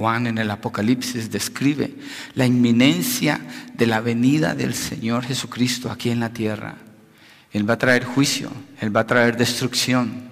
Juan 0.00 0.26
en 0.26 0.38
el 0.38 0.50
Apocalipsis 0.50 1.30
describe 1.30 1.92
la 2.32 2.46
inminencia 2.46 3.38
de 3.74 3.86
la 3.86 4.00
venida 4.00 4.54
del 4.54 4.72
Señor 4.72 5.24
Jesucristo 5.24 5.90
aquí 5.90 6.08
en 6.08 6.20
la 6.20 6.30
tierra. 6.30 6.76
Él 7.52 7.68
va 7.68 7.74
a 7.74 7.78
traer 7.78 8.04
juicio, 8.04 8.50
Él 8.80 8.96
va 8.96 9.00
a 9.00 9.06
traer 9.06 9.36
destrucción. 9.36 10.22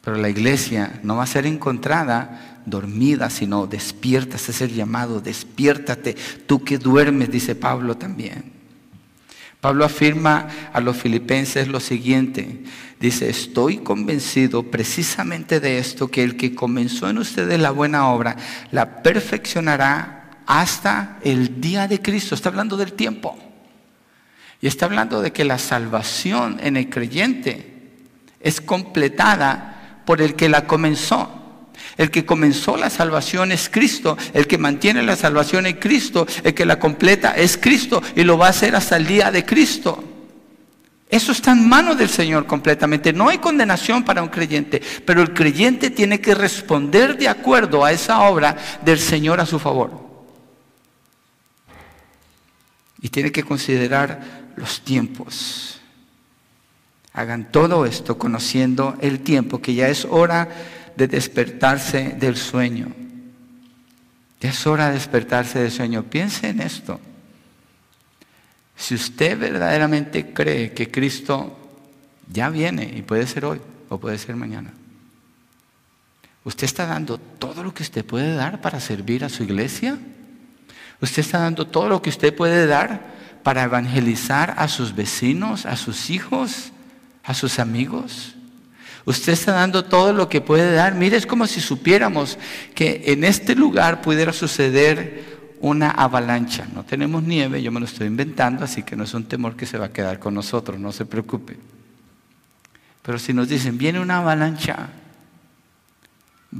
Pero 0.00 0.16
la 0.16 0.28
iglesia 0.28 1.00
no 1.02 1.16
va 1.16 1.24
a 1.24 1.26
ser 1.26 1.44
encontrada 1.44 2.62
dormida, 2.64 3.30
sino 3.30 3.66
despierta. 3.66 4.36
Es 4.36 4.60
el 4.60 4.72
llamado, 4.72 5.20
despiértate, 5.20 6.14
tú 6.46 6.62
que 6.62 6.78
duermes, 6.78 7.32
dice 7.32 7.56
Pablo 7.56 7.96
también. 7.96 8.61
Pablo 9.62 9.84
afirma 9.84 10.48
a 10.72 10.80
los 10.80 10.96
filipenses 10.96 11.68
lo 11.68 11.78
siguiente. 11.78 12.64
Dice, 12.98 13.30
estoy 13.30 13.78
convencido 13.78 14.64
precisamente 14.64 15.60
de 15.60 15.78
esto, 15.78 16.08
que 16.08 16.24
el 16.24 16.36
que 16.36 16.52
comenzó 16.52 17.08
en 17.08 17.18
ustedes 17.18 17.60
la 17.60 17.70
buena 17.70 18.08
obra, 18.08 18.36
la 18.72 19.04
perfeccionará 19.04 20.30
hasta 20.48 21.20
el 21.22 21.60
día 21.60 21.86
de 21.86 22.02
Cristo. 22.02 22.34
Está 22.34 22.48
hablando 22.48 22.76
del 22.76 22.94
tiempo. 22.94 23.38
Y 24.60 24.66
está 24.66 24.86
hablando 24.86 25.22
de 25.22 25.32
que 25.32 25.44
la 25.44 25.58
salvación 25.58 26.58
en 26.60 26.76
el 26.76 26.90
creyente 26.90 27.92
es 28.40 28.60
completada 28.60 30.00
por 30.04 30.20
el 30.20 30.34
que 30.34 30.48
la 30.48 30.66
comenzó. 30.66 31.41
El 31.96 32.10
que 32.10 32.24
comenzó 32.24 32.76
la 32.76 32.90
salvación 32.90 33.52
es 33.52 33.68
Cristo, 33.68 34.16
el 34.32 34.46
que 34.46 34.58
mantiene 34.58 35.02
la 35.02 35.16
salvación 35.16 35.66
es 35.66 35.76
Cristo, 35.78 36.26
el 36.42 36.54
que 36.54 36.66
la 36.66 36.78
completa 36.78 37.32
es 37.32 37.56
Cristo 37.56 38.02
y 38.16 38.24
lo 38.24 38.38
va 38.38 38.46
a 38.46 38.50
hacer 38.50 38.74
hasta 38.74 38.96
el 38.96 39.06
día 39.06 39.30
de 39.30 39.44
Cristo. 39.44 40.02
Eso 41.12 41.32
está 41.32 41.52
en 41.52 41.68
manos 41.68 41.98
del 41.98 42.08
Señor 42.08 42.46
completamente. 42.46 43.12
No 43.12 43.28
hay 43.28 43.36
condenación 43.36 44.02
para 44.02 44.22
un 44.22 44.30
creyente, 44.30 44.80
pero 45.04 45.20
el 45.20 45.34
creyente 45.34 45.90
tiene 45.90 46.22
que 46.22 46.34
responder 46.34 47.18
de 47.18 47.28
acuerdo 47.28 47.84
a 47.84 47.92
esa 47.92 48.22
obra 48.22 48.56
del 48.82 48.98
Señor 48.98 49.38
a 49.38 49.44
su 49.44 49.58
favor. 49.58 49.90
Y 53.02 53.10
tiene 53.10 53.30
que 53.30 53.42
considerar 53.42 54.52
los 54.56 54.80
tiempos. 54.80 55.82
Hagan 57.12 57.52
todo 57.52 57.84
esto 57.84 58.16
conociendo 58.16 58.96
el 59.02 59.20
tiempo, 59.20 59.60
que 59.60 59.74
ya 59.74 59.88
es 59.88 60.06
hora 60.08 60.48
de 60.96 61.08
despertarse 61.08 62.16
del 62.18 62.36
sueño. 62.36 62.92
Ya 64.40 64.50
es 64.50 64.66
hora 64.66 64.88
de 64.88 64.94
despertarse 64.94 65.60
del 65.60 65.70
sueño. 65.70 66.02
Piense 66.04 66.48
en 66.48 66.60
esto. 66.60 67.00
Si 68.76 68.94
usted 68.94 69.38
verdaderamente 69.38 70.32
cree 70.32 70.72
que 70.72 70.90
Cristo 70.90 71.58
ya 72.32 72.48
viene, 72.48 72.92
y 72.96 73.02
puede 73.02 73.26
ser 73.26 73.44
hoy 73.44 73.60
o 73.88 73.98
puede 73.98 74.18
ser 74.18 74.34
mañana, 74.36 74.72
¿usted 76.44 76.64
está 76.64 76.86
dando 76.86 77.18
todo 77.18 77.62
lo 77.62 77.72
que 77.72 77.82
usted 77.82 78.04
puede 78.04 78.34
dar 78.34 78.60
para 78.60 78.80
servir 78.80 79.24
a 79.24 79.28
su 79.28 79.44
iglesia? 79.44 79.98
¿Usted 81.00 81.20
está 81.20 81.38
dando 81.38 81.66
todo 81.66 81.88
lo 81.88 82.02
que 82.02 82.10
usted 82.10 82.34
puede 82.34 82.66
dar 82.66 83.12
para 83.42 83.64
evangelizar 83.64 84.54
a 84.56 84.68
sus 84.68 84.94
vecinos, 84.94 85.66
a 85.66 85.76
sus 85.76 86.10
hijos, 86.10 86.72
a 87.24 87.34
sus 87.34 87.58
amigos. 87.58 88.34
Usted 89.04 89.32
está 89.32 89.52
dando 89.52 89.84
todo 89.84 90.12
lo 90.12 90.28
que 90.28 90.40
puede 90.40 90.72
dar. 90.72 90.94
Mire, 90.94 91.16
es 91.16 91.26
como 91.26 91.46
si 91.46 91.60
supiéramos 91.60 92.38
que 92.74 93.02
en 93.06 93.24
este 93.24 93.54
lugar 93.54 94.00
pudiera 94.00 94.32
suceder 94.32 95.32
una 95.60 95.90
avalancha. 95.90 96.66
No 96.74 96.84
tenemos 96.84 97.22
nieve, 97.22 97.62
yo 97.62 97.72
me 97.72 97.80
lo 97.80 97.86
estoy 97.86 98.06
inventando, 98.06 98.64
así 98.64 98.82
que 98.82 98.96
no 98.96 99.04
es 99.04 99.14
un 99.14 99.24
temor 99.24 99.56
que 99.56 99.66
se 99.66 99.78
va 99.78 99.86
a 99.86 99.92
quedar 99.92 100.18
con 100.18 100.34
nosotros, 100.34 100.78
no 100.78 100.92
se 100.92 101.06
preocupe. 101.06 101.56
Pero 103.02 103.18
si 103.18 103.32
nos 103.32 103.48
dicen, 103.48 103.78
viene 103.78 104.00
una 104.00 104.18
avalancha, 104.18 104.90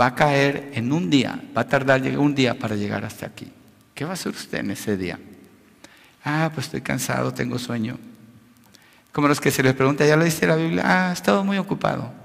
va 0.00 0.06
a 0.06 0.14
caer 0.14 0.70
en 0.74 0.92
un 0.92 1.10
día, 1.10 1.40
va 1.56 1.62
a 1.62 1.68
tardar 1.68 2.02
un 2.18 2.34
día 2.34 2.58
para 2.58 2.74
llegar 2.74 3.04
hasta 3.04 3.26
aquí. 3.26 3.52
¿Qué 3.94 4.04
va 4.04 4.12
a 4.12 4.14
hacer 4.14 4.32
usted 4.32 4.58
en 4.58 4.70
ese 4.70 4.96
día? 4.96 5.18
Ah, 6.24 6.50
pues 6.54 6.66
estoy 6.66 6.80
cansado, 6.80 7.32
tengo 7.32 7.58
sueño. 7.58 7.98
Como 9.12 9.28
los 9.28 9.40
que 9.40 9.50
se 9.50 9.62
les 9.62 9.74
pregunta, 9.74 10.06
¿ya 10.06 10.16
lo 10.16 10.24
dice 10.24 10.46
la 10.46 10.56
Biblia? 10.56 10.82
Ah, 10.84 11.10
he 11.10 11.12
estado 11.12 11.44
muy 11.44 11.58
ocupado. 11.58 12.21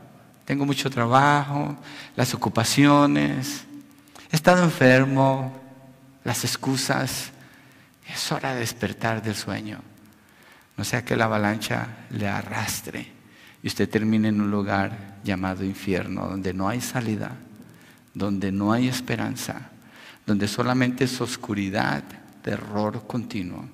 Tengo 0.47 0.65
mucho 0.65 0.89
trabajo, 0.89 1.75
las 2.15 2.33
ocupaciones, 2.33 3.65
he 4.31 4.35
estado 4.37 4.63
enfermo, 4.63 5.53
las 6.23 6.45
excusas. 6.45 7.31
Es 8.07 8.31
hora 8.31 8.53
de 8.53 8.61
despertar 8.61 9.21
del 9.21 9.35
sueño. 9.35 9.81
No 10.77 10.85
sea 10.85 11.03
que 11.03 11.17
la 11.17 11.25
avalancha 11.25 12.05
le 12.11 12.29
arrastre 12.29 13.11
y 13.61 13.67
usted 13.67 13.89
termine 13.89 14.29
en 14.29 14.39
un 14.39 14.49
lugar 14.49 15.17
llamado 15.21 15.65
infierno, 15.65 16.29
donde 16.29 16.53
no 16.53 16.69
hay 16.69 16.79
salida, 16.79 17.35
donde 18.13 18.49
no 18.49 18.71
hay 18.71 18.87
esperanza, 18.87 19.71
donde 20.25 20.47
solamente 20.47 21.03
es 21.03 21.19
oscuridad, 21.19 22.05
terror 22.41 23.05
continuo 23.05 23.67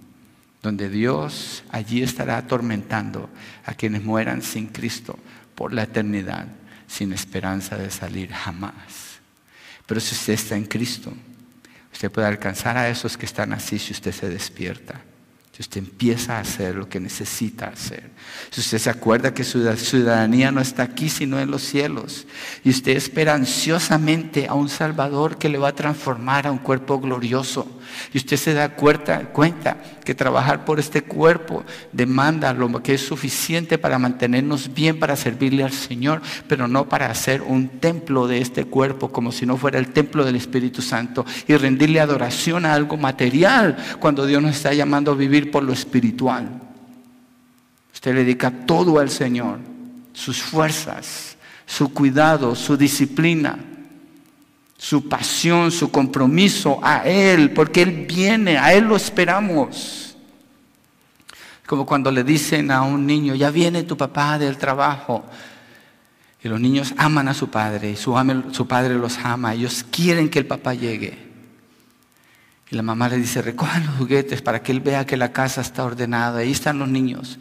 donde 0.63 0.89
Dios 0.89 1.61
allí 1.69 2.01
estará 2.01 2.37
atormentando 2.37 3.29
a 3.65 3.73
quienes 3.73 4.01
mueran 4.01 4.41
sin 4.41 4.67
Cristo 4.67 5.19
por 5.55 5.73
la 5.73 5.83
eternidad, 5.83 6.47
sin 6.93 7.11
esperanza 7.11 7.75
de 7.75 7.89
salir 7.89 8.31
jamás. 8.31 9.19
Pero 9.87 9.99
si 9.99 10.13
usted 10.13 10.33
está 10.33 10.55
en 10.55 10.65
Cristo, 10.65 11.11
usted 11.91 12.11
puede 12.11 12.27
alcanzar 12.27 12.77
a 12.77 12.87
esos 12.87 13.17
que 13.17 13.25
están 13.25 13.51
así 13.51 13.79
si 13.79 13.93
usted 13.93 14.11
se 14.11 14.29
despierta. 14.29 15.01
Si 15.55 15.61
usted 15.61 15.79
empieza 15.79 16.37
a 16.37 16.41
hacer 16.41 16.75
lo 16.75 16.89
que 16.89 16.99
necesita 16.99 17.67
hacer. 17.67 18.09
Si 18.49 18.61
usted 18.61 18.77
se 18.77 18.89
acuerda 18.89 19.33
que 19.33 19.43
su 19.43 19.75
ciudadanía 19.75 20.51
no 20.51 20.61
está 20.61 20.83
aquí 20.83 21.09
sino 21.09 21.39
en 21.39 21.49
los 21.49 21.63
cielos. 21.63 22.27
Y 22.63 22.69
usted 22.69 22.95
espera 22.95 23.33
ansiosamente 23.33 24.47
a 24.47 24.53
un 24.53 24.69
Salvador 24.69 25.37
que 25.37 25.49
le 25.49 25.57
va 25.57 25.69
a 25.69 25.75
transformar 25.75 26.47
a 26.47 26.51
un 26.51 26.59
cuerpo 26.59 26.99
glorioso. 26.99 27.79
Y 28.13 28.17
usted 28.17 28.37
se 28.37 28.53
da 28.53 28.69
cuenta, 28.69 29.31
que 30.03 30.15
trabajar 30.15 30.65
por 30.65 30.79
este 30.79 31.01
cuerpo 31.01 31.63
demanda 31.91 32.53
lo 32.53 32.83
que 32.83 32.95
es 32.95 33.01
suficiente 33.01 33.77
para 33.77 33.99
mantenernos 33.99 34.73
bien, 34.73 34.99
para 34.99 35.15
servirle 35.15 35.63
al 35.63 35.71
Señor, 35.71 36.21
pero 36.47 36.67
no 36.67 36.89
para 36.89 37.09
hacer 37.09 37.41
un 37.41 37.69
templo 37.79 38.27
de 38.27 38.39
este 38.39 38.65
cuerpo 38.65 39.11
como 39.11 39.31
si 39.31 39.45
no 39.45 39.57
fuera 39.57 39.79
el 39.79 39.93
templo 39.93 40.25
del 40.25 40.35
Espíritu 40.35 40.81
Santo 40.81 41.25
y 41.47 41.55
rendirle 41.55 41.99
adoración 41.99 42.65
a 42.65 42.73
algo 42.73 42.97
material 42.97 43.77
cuando 43.99 44.25
Dios 44.25 44.41
nos 44.41 44.55
está 44.55 44.73
llamando 44.73 45.11
a 45.11 45.15
vivir 45.15 45.51
por 45.51 45.63
lo 45.63 45.73
espiritual. 45.73 46.61
Usted 47.93 48.13
le 48.13 48.23
dedica 48.23 48.51
todo 48.51 48.99
al 48.99 49.09
Señor 49.09 49.59
sus 50.13 50.41
fuerzas, 50.41 51.37
su 51.65 51.93
cuidado, 51.93 52.55
su 52.55 52.77
disciplina, 52.77 53.57
su 54.83 55.07
pasión, 55.07 55.71
su 55.71 55.89
compromiso 55.89 56.77
a 56.83 57.05
Él, 57.05 57.51
porque 57.51 57.83
Él 57.83 58.05
viene, 58.05 58.57
a 58.57 58.73
Él 58.73 58.83
lo 58.83 58.97
esperamos. 58.97 60.17
Como 61.65 61.85
cuando 61.85 62.11
le 62.11 62.25
dicen 62.25 62.69
a 62.69 62.81
un 62.81 63.07
niño, 63.07 63.33
ya 63.33 63.49
viene 63.49 63.83
tu 63.83 63.95
papá 63.95 64.37
del 64.37 64.57
trabajo. 64.57 65.23
Y 66.43 66.49
los 66.49 66.59
niños 66.59 66.93
aman 66.97 67.29
a 67.29 67.33
su 67.33 67.49
padre 67.49 67.91
y 67.91 67.95
su, 67.95 68.11
padre 68.67 68.95
los 68.95 69.17
ama. 69.19 69.53
Ellos 69.53 69.85
quieren 69.89 70.29
que 70.29 70.39
el 70.39 70.47
papá 70.47 70.73
llegue. 70.73 71.17
Y 72.69 72.75
la 72.75 72.81
mamá 72.81 73.07
le 73.07 73.15
dice, 73.15 73.41
recojan 73.41 73.85
los 73.85 73.95
juguetes 73.95 74.41
para 74.41 74.61
que 74.61 74.73
él 74.73 74.81
vea 74.81 75.05
que 75.05 75.15
la 75.15 75.31
casa 75.31 75.61
está 75.61 75.85
ordenada. 75.85 76.39
Ahí 76.39 76.51
están 76.51 76.79
los 76.79 76.89
niños 76.89 77.39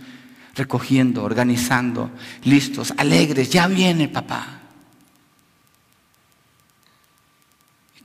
recogiendo, 0.54 1.25
organizando, 1.25 2.08
listos, 2.44 2.94
alegres. 2.96 3.50
Ya 3.50 3.66
viene 3.66 4.06
papá. 4.06 4.62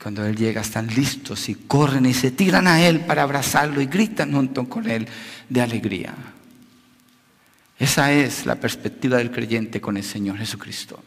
Cuando 0.08 0.24
él 0.24 0.36
llega 0.36 0.62
están 0.62 0.86
listos 0.86 1.50
y 1.50 1.54
corren 1.54 2.06
y 2.06 2.14
se 2.14 2.30
tiran 2.30 2.66
a 2.66 2.80
él 2.80 3.00
para 3.00 3.24
abrazarlo 3.24 3.82
y 3.82 3.84
gritan 3.84 4.32
junto 4.32 4.66
con 4.66 4.88
él 4.88 5.06
de 5.50 5.60
alegría. 5.60 6.14
Esa 7.78 8.10
es 8.12 8.46
la 8.46 8.54
perspectiva 8.54 9.18
del 9.18 9.30
creyente 9.30 9.82
con 9.82 9.98
el 9.98 10.04
Señor 10.04 10.38
Jesucristo. 10.38 10.98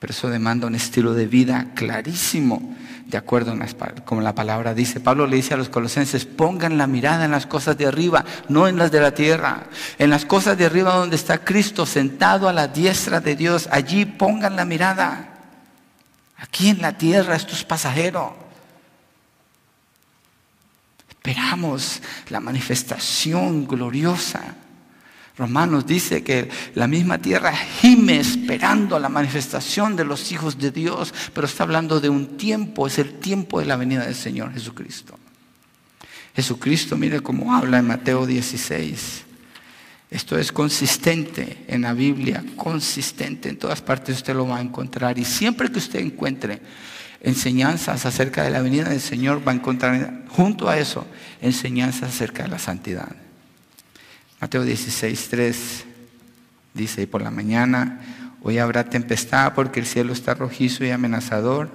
Pero 0.00 0.10
eso 0.10 0.28
demanda 0.28 0.66
un 0.66 0.74
estilo 0.74 1.14
de 1.14 1.28
vida 1.28 1.68
clarísimo, 1.76 2.76
de 3.06 3.16
acuerdo 3.16 3.56
con 3.56 4.02
como 4.04 4.22
la 4.22 4.34
palabra 4.34 4.74
dice. 4.74 4.98
Pablo 4.98 5.28
le 5.28 5.36
dice 5.36 5.54
a 5.54 5.56
los 5.56 5.68
colosenses, 5.68 6.24
pongan 6.24 6.78
la 6.78 6.88
mirada 6.88 7.26
en 7.26 7.30
las 7.30 7.46
cosas 7.46 7.78
de 7.78 7.86
arriba, 7.86 8.24
no 8.48 8.66
en 8.66 8.76
las 8.76 8.90
de 8.90 9.00
la 9.00 9.14
tierra. 9.14 9.68
En 9.98 10.10
las 10.10 10.24
cosas 10.24 10.58
de 10.58 10.66
arriba 10.66 10.96
donde 10.96 11.14
está 11.14 11.38
Cristo 11.38 11.86
sentado 11.86 12.48
a 12.48 12.52
la 12.52 12.66
diestra 12.66 13.20
de 13.20 13.36
Dios, 13.36 13.68
allí 13.70 14.04
pongan 14.04 14.56
la 14.56 14.64
mirada. 14.64 15.31
Aquí 16.42 16.68
en 16.68 16.82
la 16.82 16.96
tierra 16.96 17.36
esto 17.36 17.54
es 17.54 17.64
pasajero. 17.64 18.36
Esperamos 21.08 22.02
la 22.28 22.40
manifestación 22.40 23.66
gloriosa 23.66 24.56
Romanos 25.36 25.86
dice 25.86 26.22
que 26.22 26.50
la 26.74 26.86
misma 26.86 27.18
tierra 27.18 27.52
gime 27.52 28.20
esperando 28.20 28.98
la 28.98 29.08
manifestación 29.08 29.96
de 29.96 30.04
los 30.04 30.30
hijos 30.30 30.58
de 30.58 30.70
Dios, 30.70 31.14
pero 31.32 31.46
está 31.46 31.62
hablando 31.62 32.00
de 32.00 32.10
un 32.10 32.36
tiempo, 32.36 32.86
es 32.86 32.98
el 32.98 33.14
tiempo 33.18 33.58
de 33.58 33.66
la 33.66 33.76
venida 33.76 34.04
del 34.04 34.14
Señor 34.14 34.52
Jesucristo. 34.52 35.18
Jesucristo, 36.36 36.96
mire 36.96 37.20
cómo 37.20 37.54
habla 37.54 37.78
en 37.78 37.86
Mateo 37.86 38.26
16. 38.26 39.24
Esto 40.12 40.36
es 40.36 40.52
consistente 40.52 41.64
en 41.68 41.80
la 41.80 41.94
Biblia, 41.94 42.44
consistente 42.56 43.48
en 43.48 43.56
todas 43.56 43.80
partes 43.80 44.16
usted 44.16 44.34
lo 44.34 44.46
va 44.46 44.58
a 44.58 44.60
encontrar. 44.60 45.18
Y 45.18 45.24
siempre 45.24 45.72
que 45.72 45.78
usted 45.78 46.00
encuentre 46.00 46.60
enseñanzas 47.22 48.04
acerca 48.04 48.44
de 48.44 48.50
la 48.50 48.60
venida 48.60 48.90
del 48.90 49.00
Señor, 49.00 49.40
va 49.46 49.52
a 49.52 49.54
encontrar 49.54 50.24
junto 50.28 50.68
a 50.68 50.76
eso 50.76 51.06
enseñanzas 51.40 52.10
acerca 52.10 52.42
de 52.42 52.50
la 52.50 52.58
santidad. 52.58 53.08
Mateo 54.38 54.64
16, 54.64 55.28
3 55.30 55.84
dice, 56.74 57.02
y 57.02 57.06
por 57.06 57.22
la 57.22 57.30
mañana 57.30 58.00
hoy 58.42 58.58
habrá 58.58 58.84
tempestad 58.84 59.54
porque 59.54 59.80
el 59.80 59.86
cielo 59.86 60.12
está 60.12 60.34
rojizo 60.34 60.84
y 60.84 60.90
amenazador. 60.90 61.70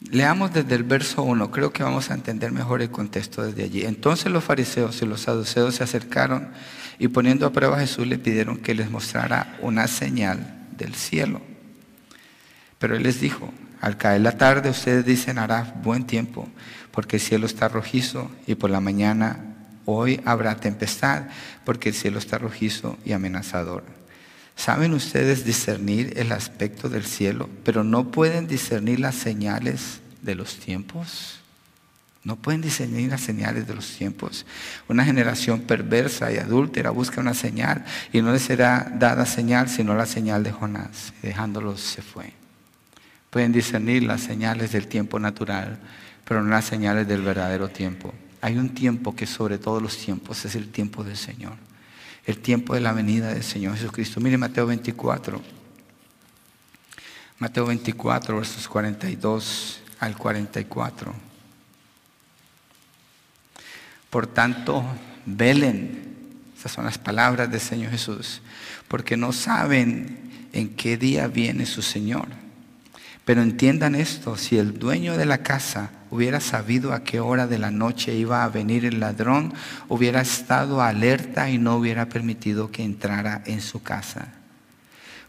Leamos 0.00 0.52
desde 0.54 0.76
el 0.76 0.84
verso 0.84 1.22
1, 1.22 1.50
creo 1.50 1.72
que 1.72 1.82
vamos 1.82 2.10
a 2.10 2.14
entender 2.14 2.52
mejor 2.52 2.82
el 2.82 2.90
contexto 2.90 3.42
desde 3.42 3.64
allí. 3.64 3.84
Entonces 3.84 4.30
los 4.30 4.44
fariseos 4.44 5.02
y 5.02 5.06
los 5.06 5.22
saduceos 5.22 5.74
se 5.74 5.84
acercaron 5.84 6.50
y 6.98 7.08
poniendo 7.08 7.46
a 7.46 7.52
prueba 7.52 7.76
a 7.76 7.80
Jesús 7.80 8.06
le 8.06 8.18
pidieron 8.18 8.58
que 8.58 8.74
les 8.74 8.90
mostrara 8.90 9.56
una 9.60 9.88
señal 9.88 10.66
del 10.76 10.94
cielo. 10.94 11.40
Pero 12.78 12.94
él 12.96 13.02
les 13.02 13.20
dijo, 13.20 13.52
al 13.80 13.96
caer 13.96 14.20
la 14.20 14.38
tarde 14.38 14.70
ustedes 14.70 15.04
dicen 15.04 15.38
hará 15.38 15.74
buen 15.82 16.04
tiempo 16.04 16.48
porque 16.92 17.16
el 17.16 17.22
cielo 17.22 17.46
está 17.46 17.68
rojizo 17.68 18.30
y 18.46 18.54
por 18.54 18.70
la 18.70 18.80
mañana 18.80 19.48
hoy 19.84 20.20
habrá 20.24 20.54
tempestad, 20.56 21.24
porque 21.64 21.88
el 21.88 21.94
cielo 21.94 22.18
está 22.18 22.38
rojizo 22.38 22.98
y 23.04 23.12
amenazador. 23.12 23.97
¿Saben 24.58 24.92
ustedes 24.92 25.44
discernir 25.44 26.14
el 26.16 26.32
aspecto 26.32 26.88
del 26.88 27.04
cielo, 27.04 27.48
pero 27.62 27.84
no 27.84 28.10
pueden 28.10 28.48
discernir 28.48 28.98
las 28.98 29.14
señales 29.14 30.00
de 30.20 30.34
los 30.34 30.56
tiempos? 30.56 31.38
No 32.24 32.34
pueden 32.34 32.60
discernir 32.60 33.08
las 33.08 33.20
señales 33.20 33.68
de 33.68 33.74
los 33.76 33.96
tiempos. 33.96 34.46
Una 34.88 35.04
generación 35.04 35.60
perversa 35.60 36.32
y 36.32 36.38
adúltera 36.38 36.90
busca 36.90 37.20
una 37.20 37.34
señal 37.34 37.84
y 38.12 38.20
no 38.20 38.32
le 38.32 38.40
será 38.40 38.92
dada 38.98 39.26
señal 39.26 39.68
sino 39.68 39.94
la 39.94 40.06
señal 40.06 40.42
de 40.42 40.50
Jonás. 40.50 41.12
dejándolos 41.22 41.80
se 41.80 42.02
fue. 42.02 42.32
Pueden 43.30 43.52
discernir 43.52 44.02
las 44.02 44.22
señales 44.22 44.72
del 44.72 44.88
tiempo 44.88 45.20
natural, 45.20 45.78
pero 46.24 46.42
no 46.42 46.50
las 46.50 46.64
señales 46.64 47.06
del 47.06 47.22
verdadero 47.22 47.68
tiempo. 47.68 48.12
Hay 48.40 48.58
un 48.58 48.70
tiempo 48.70 49.14
que 49.14 49.28
sobre 49.28 49.56
todos 49.56 49.80
los 49.80 49.96
tiempos 49.96 50.44
es 50.44 50.56
el 50.56 50.68
tiempo 50.68 51.04
del 51.04 51.16
Señor, 51.16 51.54
el 52.28 52.40
tiempo 52.40 52.74
de 52.74 52.80
la 52.80 52.92
venida 52.92 53.32
del 53.32 53.42
Señor 53.42 53.74
Jesucristo. 53.74 54.20
Mire 54.20 54.36
Mateo 54.36 54.66
24, 54.66 55.40
Mateo 57.38 57.64
24, 57.64 58.36
versos 58.36 58.68
42 58.68 59.80
al 59.98 60.14
44. 60.14 61.14
Por 64.10 64.26
tanto, 64.26 64.84
velen, 65.24 66.16
esas 66.54 66.70
son 66.70 66.84
las 66.84 66.98
palabras 66.98 67.50
del 67.50 67.62
Señor 67.62 67.92
Jesús, 67.92 68.42
porque 68.88 69.16
no 69.16 69.32
saben 69.32 70.48
en 70.52 70.76
qué 70.76 70.98
día 70.98 71.28
viene 71.28 71.64
su 71.64 71.80
Señor. 71.80 72.28
Pero 73.24 73.40
entiendan 73.40 73.94
esto, 73.94 74.36
si 74.36 74.58
el 74.58 74.78
dueño 74.78 75.16
de 75.16 75.24
la 75.24 75.38
casa 75.38 75.92
hubiera 76.10 76.40
sabido 76.40 76.92
a 76.92 77.04
qué 77.04 77.20
hora 77.20 77.46
de 77.46 77.58
la 77.58 77.70
noche 77.70 78.14
iba 78.14 78.44
a 78.44 78.48
venir 78.48 78.84
el 78.84 79.00
ladrón, 79.00 79.52
hubiera 79.88 80.20
estado 80.20 80.80
alerta 80.80 81.50
y 81.50 81.58
no 81.58 81.76
hubiera 81.76 82.08
permitido 82.08 82.70
que 82.70 82.82
entrara 82.82 83.42
en 83.46 83.60
su 83.60 83.82
casa. 83.82 84.28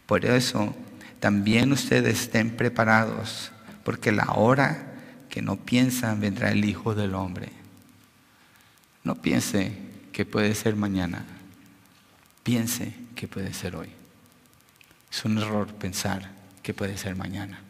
Por 0.06 0.24
eso, 0.24 0.74
también 1.20 1.72
ustedes 1.72 2.22
estén 2.22 2.56
preparados, 2.56 3.52
porque 3.84 4.12
la 4.12 4.32
hora 4.34 4.94
que 5.28 5.42
no 5.42 5.56
piensan 5.56 6.20
vendrá 6.20 6.50
el 6.50 6.64
Hijo 6.64 6.94
del 6.94 7.14
Hombre. 7.14 7.50
No 9.04 9.14
piense 9.16 9.76
que 10.12 10.24
puede 10.24 10.54
ser 10.54 10.76
mañana, 10.76 11.24
piense 12.42 12.94
que 13.14 13.28
puede 13.28 13.54
ser 13.54 13.76
hoy. 13.76 13.88
Es 15.10 15.24
un 15.24 15.38
error 15.38 15.68
pensar 15.74 16.30
que 16.62 16.74
puede 16.74 16.96
ser 16.96 17.16
mañana, 17.16 17.60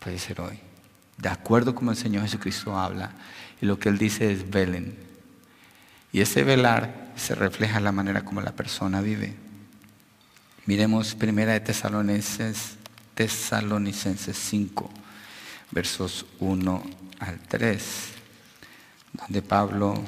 puede 0.00 0.18
ser 0.18 0.40
hoy 0.40 0.67
de 1.18 1.28
acuerdo 1.28 1.74
como 1.74 1.90
el 1.90 1.96
Señor 1.96 2.22
Jesucristo 2.22 2.78
habla. 2.78 3.10
Y 3.60 3.66
lo 3.66 3.78
que 3.78 3.88
Él 3.88 3.98
dice 3.98 4.32
es 4.32 4.48
velen. 4.48 4.96
Y 6.12 6.20
ese 6.20 6.44
velar 6.44 7.12
se 7.16 7.34
refleja 7.34 7.78
en 7.78 7.84
la 7.84 7.92
manera 7.92 8.24
como 8.24 8.40
la 8.40 8.52
persona 8.52 9.00
vive. 9.00 9.34
Miremos 10.64 11.14
primera 11.14 11.52
de 11.52 11.60
Tesalonicenses, 11.60 12.76
Tesalonicenses 13.14 14.36
5, 14.36 14.90
versos 15.72 16.24
1 16.38 16.82
al 17.18 17.40
3, 17.40 17.84
donde 19.12 19.42
Pablo 19.42 20.02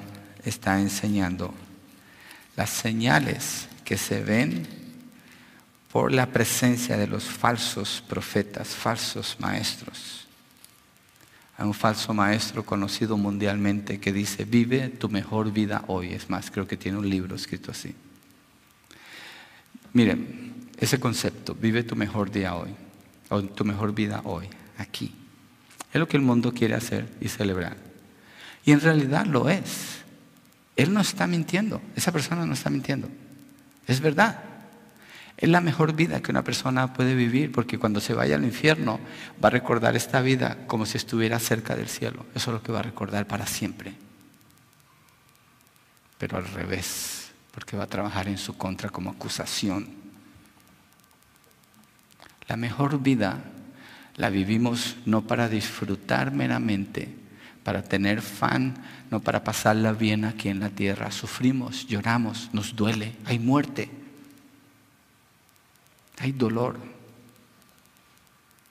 está 0.44 0.81
enseñando 0.81 1.53
las 2.57 2.70
señales 2.70 3.68
que 3.85 3.99
se 3.99 4.23
ven 4.23 4.66
por 5.90 6.12
la 6.12 6.27
presencia 6.27 6.96
de 6.96 7.09
los 7.09 7.25
falsos 7.25 8.05
profetas, 8.07 8.68
falsos 8.68 9.37
maestros 9.40 10.30
a 11.61 11.66
un 11.66 11.75
falso 11.75 12.14
maestro 12.14 12.64
conocido 12.64 13.18
mundialmente 13.18 14.01
que 14.01 14.14
dice, 14.14 14.46
vive 14.46 14.88
tu 14.88 15.11
mejor 15.11 15.53
vida 15.53 15.85
hoy. 15.88 16.14
Es 16.14 16.31
más, 16.31 16.51
creo 16.51 16.66
que 16.66 16.79
tiene 16.79 16.96
un 16.96 17.09
libro 17.09 17.37
escrito 17.37 17.70
así. 17.70 17.94
Miren, 19.92 20.55
ese 20.79 20.99
concepto, 20.99 21.55
vive 21.55 21.83
tu 21.83 21.96
mejor 21.96 22.31
día 22.31 22.55
hoy, 22.55 22.70
o 23.29 23.42
tu 23.42 23.66
mejor 23.66 23.94
vida 23.94 24.23
hoy, 24.25 24.49
aquí. 24.79 25.14
Es 25.92 26.01
lo 26.01 26.09
que 26.09 26.16
el 26.16 26.23
mundo 26.23 26.55
quiere 26.55 26.73
hacer 26.73 27.07
y 27.20 27.29
celebrar. 27.29 27.77
Y 28.64 28.73
en 28.73 28.81
realidad 28.81 29.27
lo 29.27 29.51
es. 29.51 29.99
Él 30.77 30.94
no 30.94 31.03
está 31.03 31.27
mintiendo, 31.27 31.83
esa 31.94 32.11
persona 32.11 32.46
no 32.46 32.55
está 32.55 32.70
mintiendo. 32.70 33.07
Es 33.87 34.01
verdad. 34.01 34.44
Es 35.40 35.48
la 35.48 35.62
mejor 35.62 35.94
vida 35.94 36.20
que 36.20 36.31
una 36.31 36.44
persona 36.44 36.92
puede 36.92 37.14
vivir 37.14 37.50
porque 37.50 37.79
cuando 37.79 38.00
se 38.00 38.12
vaya 38.12 38.37
al 38.37 38.44
infierno 38.44 39.00
va 39.42 39.48
a 39.48 39.50
recordar 39.50 39.96
esta 39.96 40.20
vida 40.20 40.59
como 40.66 40.85
si 40.85 40.98
estuviera 40.98 41.38
cerca 41.38 41.74
del 41.74 41.88
cielo. 41.88 42.26
Eso 42.35 42.50
es 42.50 42.55
lo 42.55 42.62
que 42.62 42.72
va 42.72 42.81
a 42.81 42.83
recordar 42.83 43.26
para 43.26 43.46
siempre. 43.46 43.94
Pero 46.18 46.37
al 46.37 46.46
revés, 46.46 47.31
porque 47.53 47.74
va 47.74 47.85
a 47.85 47.88
trabajar 47.88 48.29
en 48.29 48.37
su 48.37 48.59
contra 48.59 48.90
como 48.90 49.11
acusación. 49.11 49.88
La 52.46 52.57
mejor 52.57 53.03
vida 53.03 53.42
la 54.16 54.29
vivimos 54.29 54.96
no 55.07 55.22
para 55.22 55.48
disfrutar 55.48 56.33
meramente, 56.33 57.14
para 57.64 57.83
tener 57.83 58.20
fan, 58.20 58.74
no 59.11 59.20
para 59.20 59.42
pasarla 59.42 59.92
bien 59.92 60.26
aquí 60.26 60.50
en 60.50 60.61
la 60.61 60.68
tierra. 60.68 61.11
Sufrimos, 61.11 61.87
lloramos, 61.87 62.50
nos 62.53 62.76
duele, 62.76 63.14
hay 63.24 63.38
muerte, 63.38 64.00
hay 66.21 66.33
dolor. 66.33 66.77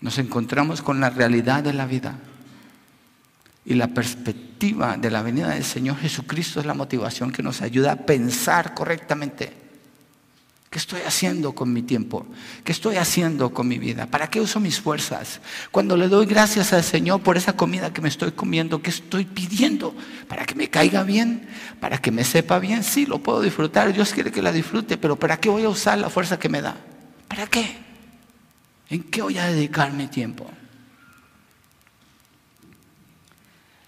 Nos 0.02 0.18
encontramos 0.18 0.82
con 0.82 1.00
la 1.00 1.10
realidad 1.10 1.64
de 1.64 1.74
la 1.74 1.86
vida. 1.86 2.18
Y 3.66 3.74
la 3.74 3.90
perspectiva 3.90 4.98
de 4.98 5.12
la 5.12 5.22
venida 5.22 5.50
del 5.50 5.66
Señor 5.66 5.98
Jesucristo 5.98 6.60
es 6.60 6.66
la 6.66 6.74
motivación 6.74 7.32
que 7.32 7.44
nos 7.44 7.62
ayuda 7.62 7.92
a 7.92 7.96
pensar 7.98 8.74
correctamente. 8.74 9.54
¿Qué 10.70 10.78
estoy 10.78 11.02
haciendo 11.02 11.54
con 11.54 11.74
mi 11.74 11.82
tiempo? 11.82 12.28
¿Qué 12.64 12.72
estoy 12.72 12.98
haciendo 12.98 13.52
con 13.52 13.68
mi 13.68 13.80
vida? 13.80 14.06
¿Para 14.06 14.30
qué 14.30 14.40
uso 14.40 14.60
mis 14.60 14.80
fuerzas? 14.80 15.42
Cuando 15.72 15.98
le 15.98 16.08
doy 16.08 16.28
gracias 16.28 16.74
al 16.74 16.84
Señor 16.84 17.22
por 17.22 17.38
esa 17.38 17.54
comida 17.54 17.92
que 17.92 18.02
me 18.02 18.10
estoy 18.10 18.32
comiendo, 18.32 18.82
¿qué 18.82 18.92
estoy 18.92 19.26
pidiendo? 19.26 19.96
¿Para 20.28 20.46
que 20.46 20.54
me 20.54 20.70
caiga 20.70 21.02
bien? 21.02 21.50
¿Para 21.80 21.98
que 21.98 22.12
me 22.12 22.24
sepa 22.24 22.60
bien? 22.60 22.84
Sí, 22.84 23.08
lo 23.08 23.18
puedo 23.18 23.42
disfrutar. 23.42 23.92
Dios 23.92 24.14
quiere 24.14 24.32
que 24.32 24.44
la 24.44 24.52
disfrute, 24.52 24.98
pero 24.98 25.16
¿para 25.16 25.40
qué 25.40 25.50
voy 25.50 25.64
a 25.64 25.70
usar 25.70 25.98
la 25.98 26.12
fuerza 26.12 26.38
que 26.38 26.50
me 26.50 26.62
da? 26.62 26.78
¿Para 27.30 27.48
qué? 27.48 27.78
¿En 28.89 29.04
qué 29.04 29.22
voy 29.22 29.38
a 29.38 29.46
dedicar 29.46 29.94
mi 29.94 30.08
tiempo? 30.08 30.52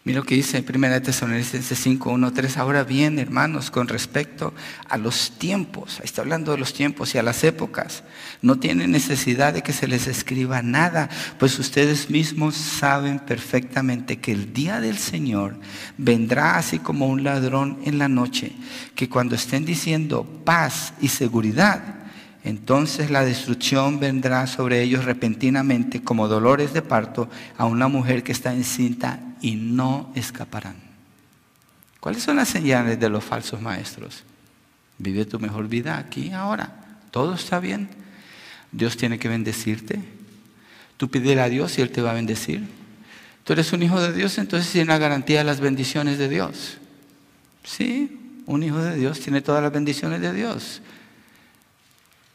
Mira 0.03 0.19
lo 0.19 0.25
que 0.25 0.33
dice 0.33 0.65
1 0.67 1.01
Tesalonicenses 1.03 1.77
5, 1.77 2.09
1, 2.09 2.33
3. 2.33 2.57
Ahora 2.57 2.83
bien, 2.83 3.19
hermanos, 3.19 3.69
con 3.69 3.87
respecto 3.87 4.51
a 4.89 4.97
los 4.97 5.37
tiempos, 5.37 5.99
está 6.03 6.21
hablando 6.21 6.51
de 6.51 6.57
los 6.57 6.73
tiempos 6.73 7.13
y 7.13 7.19
a 7.19 7.23
las 7.23 7.43
épocas, 7.43 8.03
no 8.41 8.57
tienen 8.57 8.89
necesidad 8.91 9.53
de 9.53 9.61
que 9.61 9.73
se 9.73 9.87
les 9.87 10.07
escriba 10.07 10.63
nada, 10.63 11.07
pues 11.37 11.59
ustedes 11.59 12.09
mismos 12.09 12.55
saben 12.55 13.19
perfectamente 13.19 14.17
que 14.17 14.31
el 14.31 14.53
día 14.53 14.81
del 14.81 14.97
Señor 14.97 15.59
vendrá 15.99 16.57
así 16.57 16.79
como 16.79 17.07
un 17.07 17.23
ladrón 17.23 17.79
en 17.85 17.99
la 17.99 18.07
noche, 18.07 18.53
que 18.95 19.07
cuando 19.07 19.35
estén 19.35 19.65
diciendo 19.65 20.25
paz 20.43 20.93
y 20.99 21.09
seguridad, 21.09 22.00
entonces 22.43 23.11
la 23.11 23.23
destrucción 23.23 23.99
vendrá 23.99 24.47
sobre 24.47 24.81
ellos 24.81 25.05
repentinamente 25.05 26.03
como 26.03 26.27
dolores 26.27 26.73
de 26.73 26.81
parto 26.81 27.29
a 27.57 27.65
una 27.65 27.87
mujer 27.87 28.23
que 28.23 28.31
está 28.31 28.53
encinta 28.53 29.19
y 29.41 29.55
no 29.55 30.11
escaparán. 30.15 30.75
¿Cuáles 31.99 32.23
son 32.23 32.37
las 32.37 32.49
señales 32.49 32.99
de 32.99 33.09
los 33.09 33.23
falsos 33.23 33.61
maestros? 33.61 34.23
Vive 34.97 35.25
tu 35.25 35.39
mejor 35.39 35.67
vida 35.67 35.97
aquí, 35.97 36.31
ahora. 36.31 36.73
Todo 37.11 37.35
está 37.35 37.59
bien. 37.59 37.89
Dios 38.71 38.97
tiene 38.97 39.19
que 39.19 39.29
bendecirte. 39.29 39.99
Tú 40.97 41.09
pídele 41.09 41.41
a 41.41 41.49
Dios 41.49 41.77
y 41.77 41.81
Él 41.81 41.91
te 41.91 42.01
va 42.01 42.11
a 42.11 42.15
bendecir. 42.15 42.67
Tú 43.43 43.53
eres 43.53 43.73
un 43.73 43.83
hijo 43.83 44.01
de 44.01 44.13
Dios, 44.13 44.37
entonces 44.37 44.71
tiene 44.71 44.85
una 44.85 44.97
garantía 44.97 45.39
de 45.39 45.43
las 45.43 45.59
bendiciones 45.59 46.17
de 46.17 46.29
Dios. 46.29 46.77
Sí, 47.63 48.19
un 48.45 48.63
hijo 48.63 48.77
de 48.77 48.95
Dios 48.95 49.19
tiene 49.19 49.41
todas 49.41 49.61
las 49.61 49.71
bendiciones 49.71 50.21
de 50.21 50.33
Dios. 50.33 50.81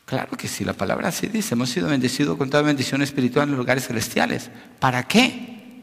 Claro 0.07 0.37
que 0.37 0.47
sí, 0.47 0.65
la 0.65 0.73
palabra 0.73 1.09
así 1.09 1.27
dice, 1.27 1.55
hemos 1.55 1.69
sido 1.69 1.89
bendecidos 1.89 2.39
con 2.39 2.49
toda 2.49 2.63
bendición 2.63 3.03
espiritual 3.03 3.45
en 3.45 3.51
los 3.51 3.59
lugares 3.59 3.89
celestiales. 3.89 4.51
¿Para 4.79 5.03
qué? 5.03 5.83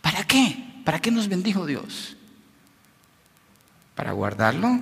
¿Para 0.00 0.24
qué? 0.24 0.80
¿Para 0.84 1.00
qué 1.00 1.10
nos 1.10 1.28
bendijo 1.28 1.66
Dios? 1.66 2.16
¿Para 3.96 4.12
guardarlo? 4.12 4.78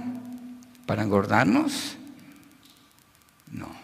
¿Para 0.85 1.05
engordarnos? 1.05 1.97
No. 3.51 3.75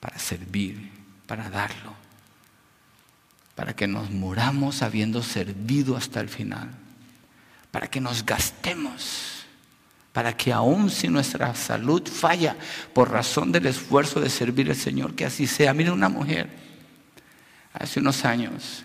Para 0.00 0.18
servir, 0.18 0.90
para 1.28 1.48
darlo. 1.48 1.94
Para 3.54 3.76
que 3.76 3.86
nos 3.86 4.10
muramos 4.10 4.82
habiendo 4.82 5.22
servido 5.22 5.96
hasta 5.96 6.20
el 6.20 6.28
final. 6.28 6.70
Para 7.70 7.86
que 7.86 8.00
nos 8.00 8.26
gastemos 8.26 9.37
para 10.12 10.36
que 10.36 10.52
aun 10.52 10.90
si 10.90 11.08
nuestra 11.08 11.54
salud 11.54 12.06
falla 12.08 12.56
por 12.92 13.10
razón 13.10 13.52
del 13.52 13.66
esfuerzo 13.66 14.20
de 14.20 14.30
servir 14.30 14.70
al 14.70 14.76
Señor, 14.76 15.14
que 15.14 15.24
así 15.24 15.46
sea. 15.46 15.74
Mire 15.74 15.90
una 15.90 16.08
mujer, 16.08 16.48
hace 17.72 18.00
unos 18.00 18.24
años, 18.24 18.84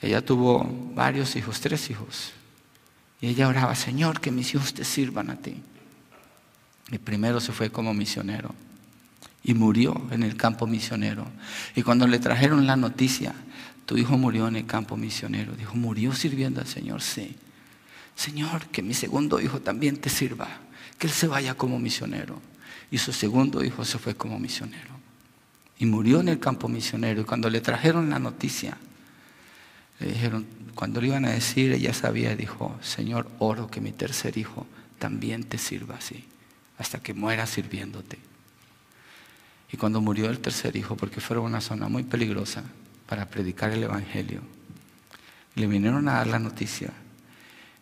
ella 0.00 0.24
tuvo 0.24 0.66
varios 0.94 1.36
hijos, 1.36 1.60
tres 1.60 1.90
hijos, 1.90 2.32
y 3.20 3.28
ella 3.28 3.48
oraba, 3.48 3.74
Señor, 3.74 4.20
que 4.20 4.30
mis 4.30 4.54
hijos 4.54 4.74
te 4.74 4.84
sirvan 4.84 5.30
a 5.30 5.36
ti. 5.36 5.62
Y 6.90 6.98
primero 6.98 7.40
se 7.40 7.52
fue 7.52 7.70
como 7.70 7.94
misionero 7.94 8.54
y 9.42 9.54
murió 9.54 10.08
en 10.10 10.22
el 10.22 10.36
campo 10.36 10.66
misionero. 10.66 11.26
Y 11.74 11.82
cuando 11.82 12.06
le 12.06 12.18
trajeron 12.18 12.66
la 12.66 12.76
noticia, 12.76 13.32
tu 13.86 13.96
hijo 13.96 14.18
murió 14.18 14.48
en 14.48 14.56
el 14.56 14.66
campo 14.66 14.96
misionero, 14.96 15.54
dijo, 15.54 15.74
murió 15.76 16.12
sirviendo 16.12 16.60
al 16.60 16.66
Señor, 16.66 17.00
sí. 17.00 17.36
Señor, 18.16 18.66
que 18.68 18.82
mi 18.82 18.94
segundo 18.94 19.40
hijo 19.40 19.60
también 19.60 19.98
te 19.98 20.08
sirva, 20.08 20.48
que 20.98 21.06
él 21.06 21.12
se 21.12 21.28
vaya 21.28 21.54
como 21.54 21.78
misionero. 21.78 22.40
Y 22.90 22.98
su 22.98 23.12
segundo 23.12 23.62
hijo 23.62 23.84
se 23.84 23.98
fue 23.98 24.14
como 24.14 24.38
misionero. 24.38 24.96
Y 25.78 25.84
murió 25.84 26.20
en 26.20 26.28
el 26.28 26.40
campo 26.40 26.66
misionero. 26.68 27.20
Y 27.20 27.24
cuando 27.24 27.50
le 27.50 27.60
trajeron 27.60 28.08
la 28.08 28.18
noticia, 28.18 28.78
le 30.00 30.12
dijeron, 30.12 30.46
cuando 30.74 31.00
le 31.00 31.08
iban 31.08 31.26
a 31.26 31.30
decir, 31.30 31.72
ella 31.72 31.92
sabía, 31.92 32.34
dijo, 32.34 32.78
Señor, 32.80 33.30
oro 33.38 33.70
que 33.70 33.82
mi 33.82 33.92
tercer 33.92 34.38
hijo 34.38 34.66
también 34.98 35.44
te 35.44 35.58
sirva 35.58 35.96
así, 35.96 36.24
hasta 36.78 37.00
que 37.00 37.12
muera 37.12 37.46
sirviéndote. 37.46 38.18
Y 39.72 39.76
cuando 39.76 40.00
murió 40.00 40.30
el 40.30 40.38
tercer 40.38 40.76
hijo, 40.76 40.96
porque 40.96 41.20
fue 41.20 41.38
una 41.38 41.60
zona 41.60 41.88
muy 41.88 42.04
peligrosa 42.04 42.62
para 43.06 43.28
predicar 43.28 43.72
el 43.72 43.82
Evangelio, 43.82 44.40
le 45.54 45.66
vinieron 45.66 46.08
a 46.08 46.14
dar 46.14 46.28
la 46.28 46.38
noticia 46.38 46.92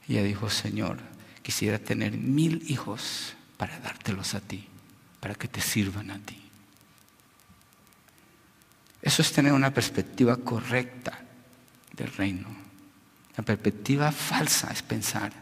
y 0.08 0.14
ella 0.14 0.24
dijo, 0.24 0.50
Señor, 0.50 0.98
quisiera 1.42 1.78
tener 1.78 2.12
mil 2.12 2.64
hijos 2.70 3.34
para 3.56 3.78
dártelos 3.80 4.34
a 4.34 4.40
ti, 4.40 4.66
para 5.20 5.34
que 5.34 5.48
te 5.48 5.60
sirvan 5.60 6.10
a 6.10 6.18
ti. 6.18 6.40
Eso 9.02 9.22
es 9.22 9.32
tener 9.32 9.52
una 9.52 9.72
perspectiva 9.72 10.36
correcta 10.36 11.20
del 11.92 12.12
reino. 12.12 12.48
La 13.36 13.44
perspectiva 13.44 14.12
falsa 14.12 14.70
es 14.72 14.82
pensar 14.82 15.32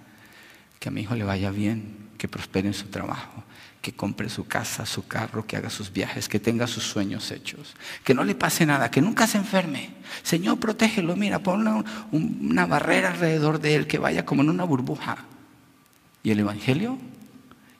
que 0.80 0.88
a 0.88 0.92
mi 0.92 1.02
hijo 1.02 1.14
le 1.14 1.24
vaya 1.24 1.50
bien, 1.50 2.10
que 2.18 2.28
prospere 2.28 2.68
en 2.68 2.74
su 2.74 2.88
trabajo, 2.88 3.44
que 3.82 3.92
compre 3.92 4.28
su 4.28 4.46
casa, 4.46 4.86
su 4.86 5.08
carro, 5.08 5.44
que 5.44 5.56
haga 5.56 5.68
sus 5.68 5.92
viajes, 5.92 6.28
que 6.28 6.38
tenga 6.38 6.68
sus 6.68 6.84
sueños 6.84 7.32
hechos, 7.32 7.74
que 8.04 8.14
no 8.14 8.22
le 8.22 8.36
pase 8.36 8.64
nada, 8.64 8.92
que 8.92 9.02
nunca 9.02 9.26
se 9.26 9.38
enferme. 9.38 9.90
Señor, 10.22 10.60
protégelo, 10.60 11.16
mira, 11.16 11.40
pon 11.40 11.66
una, 11.66 11.84
una 12.12 12.66
barrera 12.66 13.10
alrededor 13.10 13.60
de 13.60 13.74
él, 13.74 13.86
que 13.88 13.98
vaya 13.98 14.24
como 14.24 14.42
en 14.42 14.50
una 14.50 14.62
burbuja. 14.62 15.24
¿Y 16.22 16.30
el 16.30 16.38
Evangelio? 16.38 16.96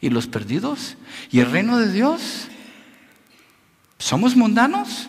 ¿Y 0.00 0.10
los 0.10 0.26
perdidos? 0.26 0.96
¿Y 1.30 1.38
el 1.38 1.52
reino 1.52 1.78
de 1.78 1.92
Dios? 1.92 2.48
¿Somos 3.96 4.34
mundanos 4.34 5.08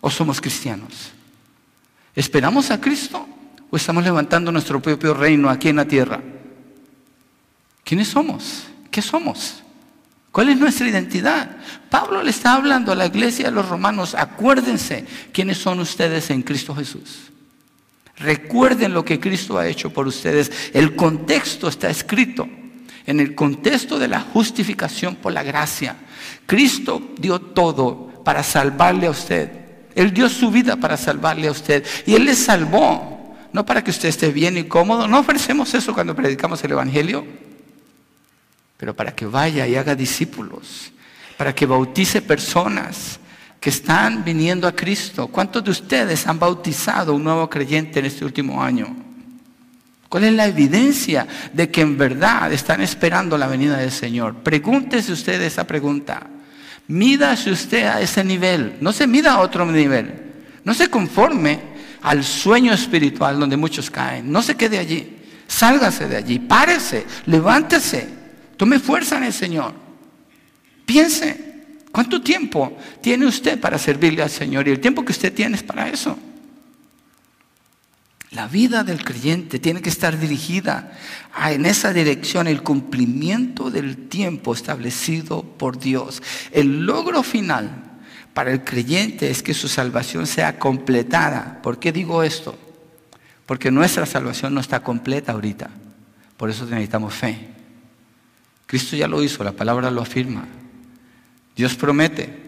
o 0.00 0.10
somos 0.10 0.40
cristianos? 0.40 1.12
¿Esperamos 2.16 2.72
a 2.72 2.80
Cristo 2.80 3.24
o 3.70 3.76
estamos 3.76 4.02
levantando 4.02 4.50
nuestro 4.50 4.82
propio 4.82 5.14
reino 5.14 5.48
aquí 5.48 5.68
en 5.68 5.76
la 5.76 5.84
tierra? 5.84 6.20
¿Quiénes 7.84 8.08
somos? 8.08 8.64
¿Qué 8.90 9.00
somos? 9.00 9.62
¿Cuál 10.38 10.50
es 10.50 10.58
nuestra 10.58 10.86
identidad? 10.86 11.50
Pablo 11.90 12.22
le 12.22 12.30
está 12.30 12.54
hablando 12.54 12.92
a 12.92 12.94
la 12.94 13.06
iglesia 13.06 13.46
de 13.46 13.50
los 13.50 13.68
romanos, 13.68 14.14
acuérdense 14.14 15.04
quiénes 15.32 15.58
son 15.58 15.80
ustedes 15.80 16.30
en 16.30 16.42
Cristo 16.42 16.76
Jesús. 16.76 17.32
Recuerden 18.18 18.94
lo 18.94 19.04
que 19.04 19.18
Cristo 19.18 19.58
ha 19.58 19.66
hecho 19.66 19.92
por 19.92 20.06
ustedes. 20.06 20.70
El 20.72 20.94
contexto 20.94 21.66
está 21.66 21.90
escrito 21.90 22.48
en 23.04 23.18
el 23.18 23.34
contexto 23.34 23.98
de 23.98 24.06
la 24.06 24.20
justificación 24.20 25.16
por 25.16 25.32
la 25.32 25.42
gracia. 25.42 25.96
Cristo 26.46 27.02
dio 27.18 27.40
todo 27.40 28.22
para 28.24 28.44
salvarle 28.44 29.08
a 29.08 29.10
usted. 29.10 29.50
Él 29.96 30.14
dio 30.14 30.28
su 30.28 30.52
vida 30.52 30.76
para 30.76 30.96
salvarle 30.96 31.48
a 31.48 31.50
usted. 31.50 31.84
Y 32.06 32.14
Él 32.14 32.26
le 32.26 32.36
salvó, 32.36 33.36
no 33.52 33.66
para 33.66 33.82
que 33.82 33.90
usted 33.90 34.08
esté 34.08 34.30
bien 34.30 34.56
y 34.56 34.62
cómodo. 34.62 35.08
No 35.08 35.18
ofrecemos 35.18 35.74
eso 35.74 35.92
cuando 35.92 36.14
predicamos 36.14 36.62
el 36.62 36.70
Evangelio 36.70 37.47
pero 38.78 38.96
para 38.96 39.14
que 39.14 39.26
vaya 39.26 39.66
y 39.66 39.74
haga 39.74 39.94
discípulos, 39.94 40.92
para 41.36 41.54
que 41.54 41.66
bautice 41.66 42.22
personas 42.22 43.20
que 43.60 43.70
están 43.70 44.24
viniendo 44.24 44.66
a 44.66 44.74
Cristo. 44.74 45.26
¿Cuántos 45.26 45.64
de 45.64 45.72
ustedes 45.72 46.26
han 46.26 46.38
bautizado 46.38 47.14
un 47.14 47.24
nuevo 47.24 47.50
creyente 47.50 47.98
en 47.98 48.06
este 48.06 48.24
último 48.24 48.62
año? 48.62 48.96
¿Cuál 50.08 50.24
es 50.24 50.32
la 50.32 50.46
evidencia 50.46 51.26
de 51.52 51.70
que 51.70 51.82
en 51.82 51.98
verdad 51.98 52.50
están 52.52 52.80
esperando 52.80 53.36
la 53.36 53.48
venida 53.48 53.76
del 53.76 53.90
Señor? 53.90 54.36
Pregúntese 54.36 55.12
usted 55.12 55.42
esa 55.42 55.66
pregunta. 55.66 56.26
Mídase 56.86 57.50
usted 57.50 57.84
a 57.84 58.00
ese 58.00 58.24
nivel, 58.24 58.76
no 58.80 58.92
se 58.92 59.06
mida 59.06 59.34
a 59.34 59.40
otro 59.40 59.66
nivel. 59.66 60.14
No 60.64 60.72
se 60.72 60.88
conforme 60.88 61.60
al 62.02 62.24
sueño 62.24 62.72
espiritual 62.72 63.38
donde 63.38 63.56
muchos 63.56 63.90
caen. 63.90 64.30
No 64.30 64.40
se 64.40 64.54
quede 64.54 64.78
allí. 64.78 65.16
Sálgase 65.46 66.06
de 66.06 66.16
allí, 66.16 66.38
párese, 66.38 67.04
levántese. 67.26 68.17
Tome 68.58 68.80
fuerza 68.80 69.16
en 69.16 69.22
el 69.22 69.32
Señor. 69.32 69.72
Piense, 70.84 71.54
¿cuánto 71.92 72.20
tiempo 72.20 72.76
tiene 73.00 73.24
usted 73.24 73.58
para 73.58 73.78
servirle 73.78 74.22
al 74.22 74.30
Señor? 74.30 74.66
Y 74.66 74.72
el 74.72 74.80
tiempo 74.80 75.04
que 75.04 75.12
usted 75.12 75.32
tiene 75.32 75.56
es 75.56 75.62
para 75.62 75.88
eso. 75.88 76.18
La 78.32 78.48
vida 78.48 78.84
del 78.84 79.04
creyente 79.04 79.58
tiene 79.58 79.80
que 79.80 79.88
estar 79.88 80.18
dirigida 80.18 80.92
en 81.48 81.64
esa 81.64 81.92
dirección, 81.92 82.46
el 82.46 82.62
cumplimiento 82.62 83.70
del 83.70 84.08
tiempo 84.08 84.52
establecido 84.52 85.42
por 85.44 85.78
Dios. 85.78 86.20
El 86.50 86.84
logro 86.84 87.22
final 87.22 87.70
para 88.34 88.52
el 88.52 88.64
creyente 88.64 89.30
es 89.30 89.42
que 89.42 89.54
su 89.54 89.68
salvación 89.68 90.26
sea 90.26 90.58
completada. 90.58 91.60
¿Por 91.62 91.78
qué 91.78 91.92
digo 91.92 92.24
esto? 92.24 92.58
Porque 93.46 93.70
nuestra 93.70 94.04
salvación 94.04 94.52
no 94.52 94.60
está 94.60 94.80
completa 94.80 95.32
ahorita. 95.32 95.70
Por 96.36 96.50
eso 96.50 96.66
necesitamos 96.66 97.14
fe. 97.14 97.57
Cristo 98.68 98.96
ya 98.96 99.08
lo 99.08 99.22
hizo, 99.22 99.42
la 99.42 99.52
palabra 99.52 99.90
lo 99.90 100.02
afirma. 100.02 100.46
Dios 101.56 101.74
promete. 101.74 102.46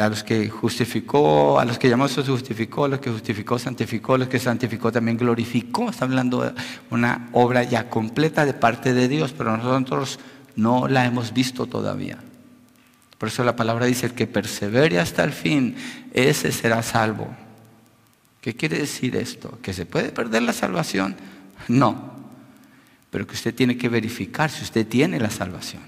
A 0.00 0.08
los 0.08 0.24
que 0.24 0.48
justificó, 0.48 1.60
a 1.60 1.66
los 1.66 1.78
que 1.78 1.90
llamó 1.90 2.08
se 2.08 2.22
justificó, 2.22 2.86
a 2.86 2.88
los 2.88 3.00
que 3.00 3.10
justificó 3.10 3.58
santificó, 3.58 4.14
a 4.14 4.18
los 4.18 4.28
que 4.28 4.38
santificó 4.38 4.90
también 4.90 5.18
glorificó. 5.18 5.90
Está 5.90 6.06
hablando 6.06 6.42
de 6.44 6.52
una 6.88 7.28
obra 7.32 7.62
ya 7.62 7.90
completa 7.90 8.46
de 8.46 8.54
parte 8.54 8.94
de 8.94 9.06
Dios, 9.06 9.34
pero 9.36 9.54
nosotros 9.54 10.18
no 10.54 10.88
la 10.88 11.04
hemos 11.04 11.34
visto 11.34 11.66
todavía. 11.66 12.16
Por 13.18 13.28
eso 13.28 13.44
la 13.44 13.54
palabra 13.54 13.84
dice, 13.84 14.06
el 14.06 14.14
que 14.14 14.26
persevere 14.26 14.98
hasta 14.98 15.22
el 15.24 15.32
fin, 15.32 15.76
ese 16.14 16.52
será 16.52 16.82
salvo. 16.82 17.28
¿Qué 18.40 18.56
quiere 18.56 18.78
decir 18.78 19.14
esto? 19.16 19.58
¿Que 19.60 19.74
se 19.74 19.84
puede 19.84 20.08
perder 20.08 20.42
la 20.42 20.54
salvación? 20.54 21.16
No. 21.68 22.15
Pero 23.16 23.26
que 23.26 23.32
usted 23.32 23.54
tiene 23.54 23.78
que 23.78 23.88
verificar 23.88 24.50
si 24.50 24.62
usted 24.62 24.86
tiene 24.86 25.18
la 25.18 25.30
salvación. 25.30 25.80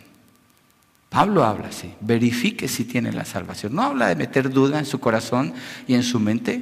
Pablo 1.10 1.44
habla 1.44 1.68
así, 1.68 1.92
verifique 2.00 2.68
si 2.68 2.86
tiene 2.86 3.12
la 3.12 3.26
salvación. 3.26 3.74
No 3.74 3.82
habla 3.82 4.08
de 4.08 4.16
meter 4.16 4.48
duda 4.48 4.78
en 4.78 4.86
su 4.86 4.98
corazón 4.98 5.52
y 5.86 5.92
en 5.92 6.04
su 6.04 6.20
mente, 6.20 6.58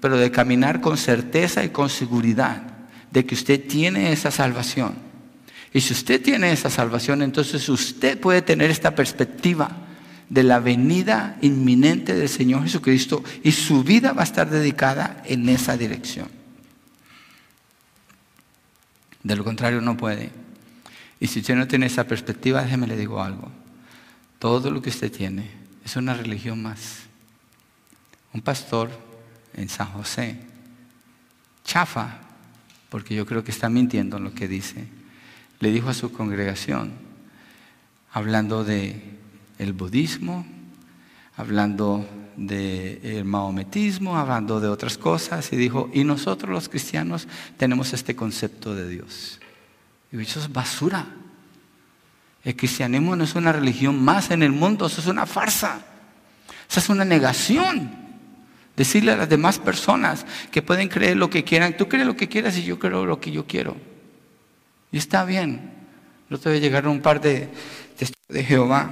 pero 0.00 0.16
de 0.16 0.32
caminar 0.32 0.80
con 0.80 0.96
certeza 0.96 1.62
y 1.62 1.68
con 1.68 1.88
seguridad 1.88 2.60
de 3.12 3.24
que 3.24 3.36
usted 3.36 3.64
tiene 3.68 4.10
esa 4.10 4.32
salvación. 4.32 4.94
Y 5.72 5.80
si 5.80 5.92
usted 5.92 6.20
tiene 6.20 6.50
esa 6.50 6.70
salvación, 6.70 7.22
entonces 7.22 7.68
usted 7.68 8.18
puede 8.18 8.42
tener 8.42 8.68
esta 8.68 8.96
perspectiva 8.96 9.70
de 10.28 10.42
la 10.42 10.58
venida 10.58 11.38
inminente 11.40 12.16
del 12.16 12.28
Señor 12.28 12.64
Jesucristo 12.64 13.22
y 13.44 13.52
su 13.52 13.84
vida 13.84 14.12
va 14.12 14.22
a 14.22 14.24
estar 14.24 14.50
dedicada 14.50 15.22
en 15.24 15.48
esa 15.48 15.76
dirección. 15.76 16.39
De 19.22 19.36
lo 19.36 19.44
contrario 19.44 19.80
no 19.80 19.96
puede. 19.96 20.30
Y 21.18 21.26
si 21.26 21.40
usted 21.40 21.54
no 21.54 21.68
tiene 21.68 21.86
esa 21.86 22.04
perspectiva, 22.04 22.62
déjeme 22.62 22.86
le 22.86 22.96
digo 22.96 23.22
algo. 23.22 23.50
Todo 24.38 24.70
lo 24.70 24.80
que 24.80 24.90
usted 24.90 25.12
tiene 25.12 25.50
es 25.84 25.96
una 25.96 26.14
religión 26.14 26.62
más. 26.62 27.00
Un 28.32 28.40
pastor 28.40 28.90
en 29.54 29.68
San 29.68 29.88
José, 29.88 30.40
chafa, 31.64 32.20
porque 32.88 33.14
yo 33.14 33.26
creo 33.26 33.44
que 33.44 33.50
está 33.50 33.68
mintiendo 33.68 34.16
en 34.16 34.24
lo 34.24 34.34
que 34.34 34.48
dice, 34.48 34.86
le 35.58 35.70
dijo 35.70 35.90
a 35.90 35.94
su 35.94 36.12
congregación, 36.12 36.92
hablando 38.12 38.64
de 38.64 39.18
el 39.58 39.72
budismo, 39.72 40.46
hablando 41.40 42.06
del 42.36 43.24
maometismo, 43.24 44.16
hablando 44.16 44.60
de 44.60 44.68
otras 44.68 44.96
cosas, 44.96 45.52
y 45.52 45.56
dijo, 45.56 45.90
y 45.92 46.04
nosotros 46.04 46.50
los 46.50 46.68
cristianos 46.68 47.26
tenemos 47.56 47.92
este 47.92 48.14
concepto 48.14 48.74
de 48.74 48.88
Dios. 48.88 49.40
Y 50.12 50.20
eso 50.20 50.40
es 50.40 50.52
basura. 50.52 51.06
El 52.44 52.56
cristianismo 52.56 53.16
no 53.16 53.24
es 53.24 53.34
una 53.34 53.52
religión 53.52 54.02
más 54.02 54.30
en 54.30 54.42
el 54.42 54.52
mundo, 54.52 54.86
eso 54.86 55.00
es 55.00 55.06
una 55.06 55.26
farsa. 55.26 55.80
Eso 56.68 56.80
es 56.80 56.88
una 56.88 57.04
negación. 57.04 57.90
Decirle 58.76 59.12
a 59.12 59.16
las 59.16 59.28
demás 59.28 59.58
personas 59.58 60.24
que 60.50 60.62
pueden 60.62 60.88
creer 60.88 61.16
lo 61.16 61.28
que 61.28 61.44
quieran, 61.44 61.76
tú 61.76 61.88
crees 61.88 62.06
lo 62.06 62.16
que 62.16 62.28
quieras 62.28 62.56
y 62.56 62.62
yo 62.62 62.78
creo 62.78 63.04
lo 63.04 63.20
que 63.20 63.30
yo 63.30 63.46
quiero. 63.46 63.76
Y 64.92 64.98
está 64.98 65.24
bien. 65.24 65.72
No 66.28 66.38
te 66.38 66.86
un 66.86 67.00
par 67.00 67.20
de 67.20 67.50
de 68.30 68.44
Jehová 68.44 68.90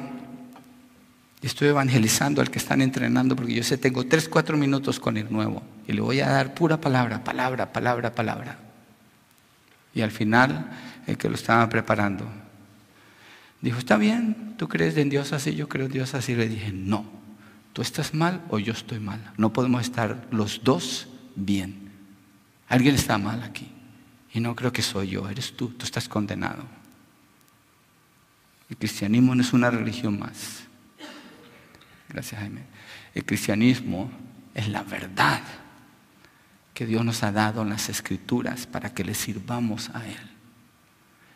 Estoy 1.40 1.68
evangelizando 1.68 2.40
al 2.40 2.50
que 2.50 2.58
están 2.58 2.82
entrenando 2.82 3.36
porque 3.36 3.54
yo 3.54 3.62
sé, 3.62 3.78
tengo 3.78 4.04
tres, 4.06 4.28
cuatro 4.28 4.56
minutos 4.56 4.98
con 4.98 5.16
el 5.16 5.30
nuevo 5.32 5.62
y 5.86 5.92
le 5.92 6.00
voy 6.00 6.20
a 6.20 6.28
dar 6.28 6.54
pura 6.54 6.80
palabra, 6.80 7.22
palabra, 7.22 7.72
palabra, 7.72 8.14
palabra. 8.14 8.58
Y 9.94 10.00
al 10.00 10.10
final, 10.10 10.70
el 11.06 11.16
que 11.16 11.28
lo 11.28 11.36
estaba 11.36 11.68
preparando, 11.68 12.26
dijo, 13.60 13.78
está 13.78 13.96
bien, 13.96 14.54
tú 14.56 14.68
crees 14.68 14.96
en 14.96 15.10
Dios 15.10 15.32
así, 15.32 15.54
yo 15.54 15.68
creo 15.68 15.86
en 15.86 15.92
Dios 15.92 16.14
así. 16.14 16.34
Le 16.34 16.48
dije, 16.48 16.72
no, 16.72 17.04
tú 17.72 17.82
estás 17.82 18.14
mal 18.14 18.42
o 18.50 18.58
yo 18.58 18.72
estoy 18.72 18.98
mal. 18.98 19.32
No 19.36 19.52
podemos 19.52 19.82
estar 19.82 20.26
los 20.30 20.62
dos 20.64 21.08
bien. 21.36 21.90
Alguien 22.68 22.96
está 22.96 23.16
mal 23.16 23.42
aquí. 23.42 23.70
Y 24.34 24.40
no 24.40 24.54
creo 24.54 24.72
que 24.72 24.82
soy 24.82 25.08
yo, 25.08 25.28
eres 25.28 25.56
tú, 25.56 25.68
tú 25.70 25.84
estás 25.84 26.08
condenado. 26.08 26.64
El 28.68 28.76
cristianismo 28.76 29.34
no 29.34 29.42
es 29.42 29.52
una 29.52 29.70
religión 29.70 30.18
más. 30.18 30.67
Gracias, 32.08 32.40
Jaime. 32.40 32.62
El 33.14 33.24
cristianismo 33.24 34.10
es 34.54 34.68
la 34.68 34.82
verdad 34.82 35.42
que 36.74 36.86
Dios 36.86 37.04
nos 37.04 37.22
ha 37.22 37.32
dado 37.32 37.62
en 37.62 37.70
las 37.70 37.88
escrituras 37.88 38.66
para 38.66 38.94
que 38.94 39.04
le 39.04 39.14
sirvamos 39.14 39.90
a 39.94 40.06
Él. 40.06 40.16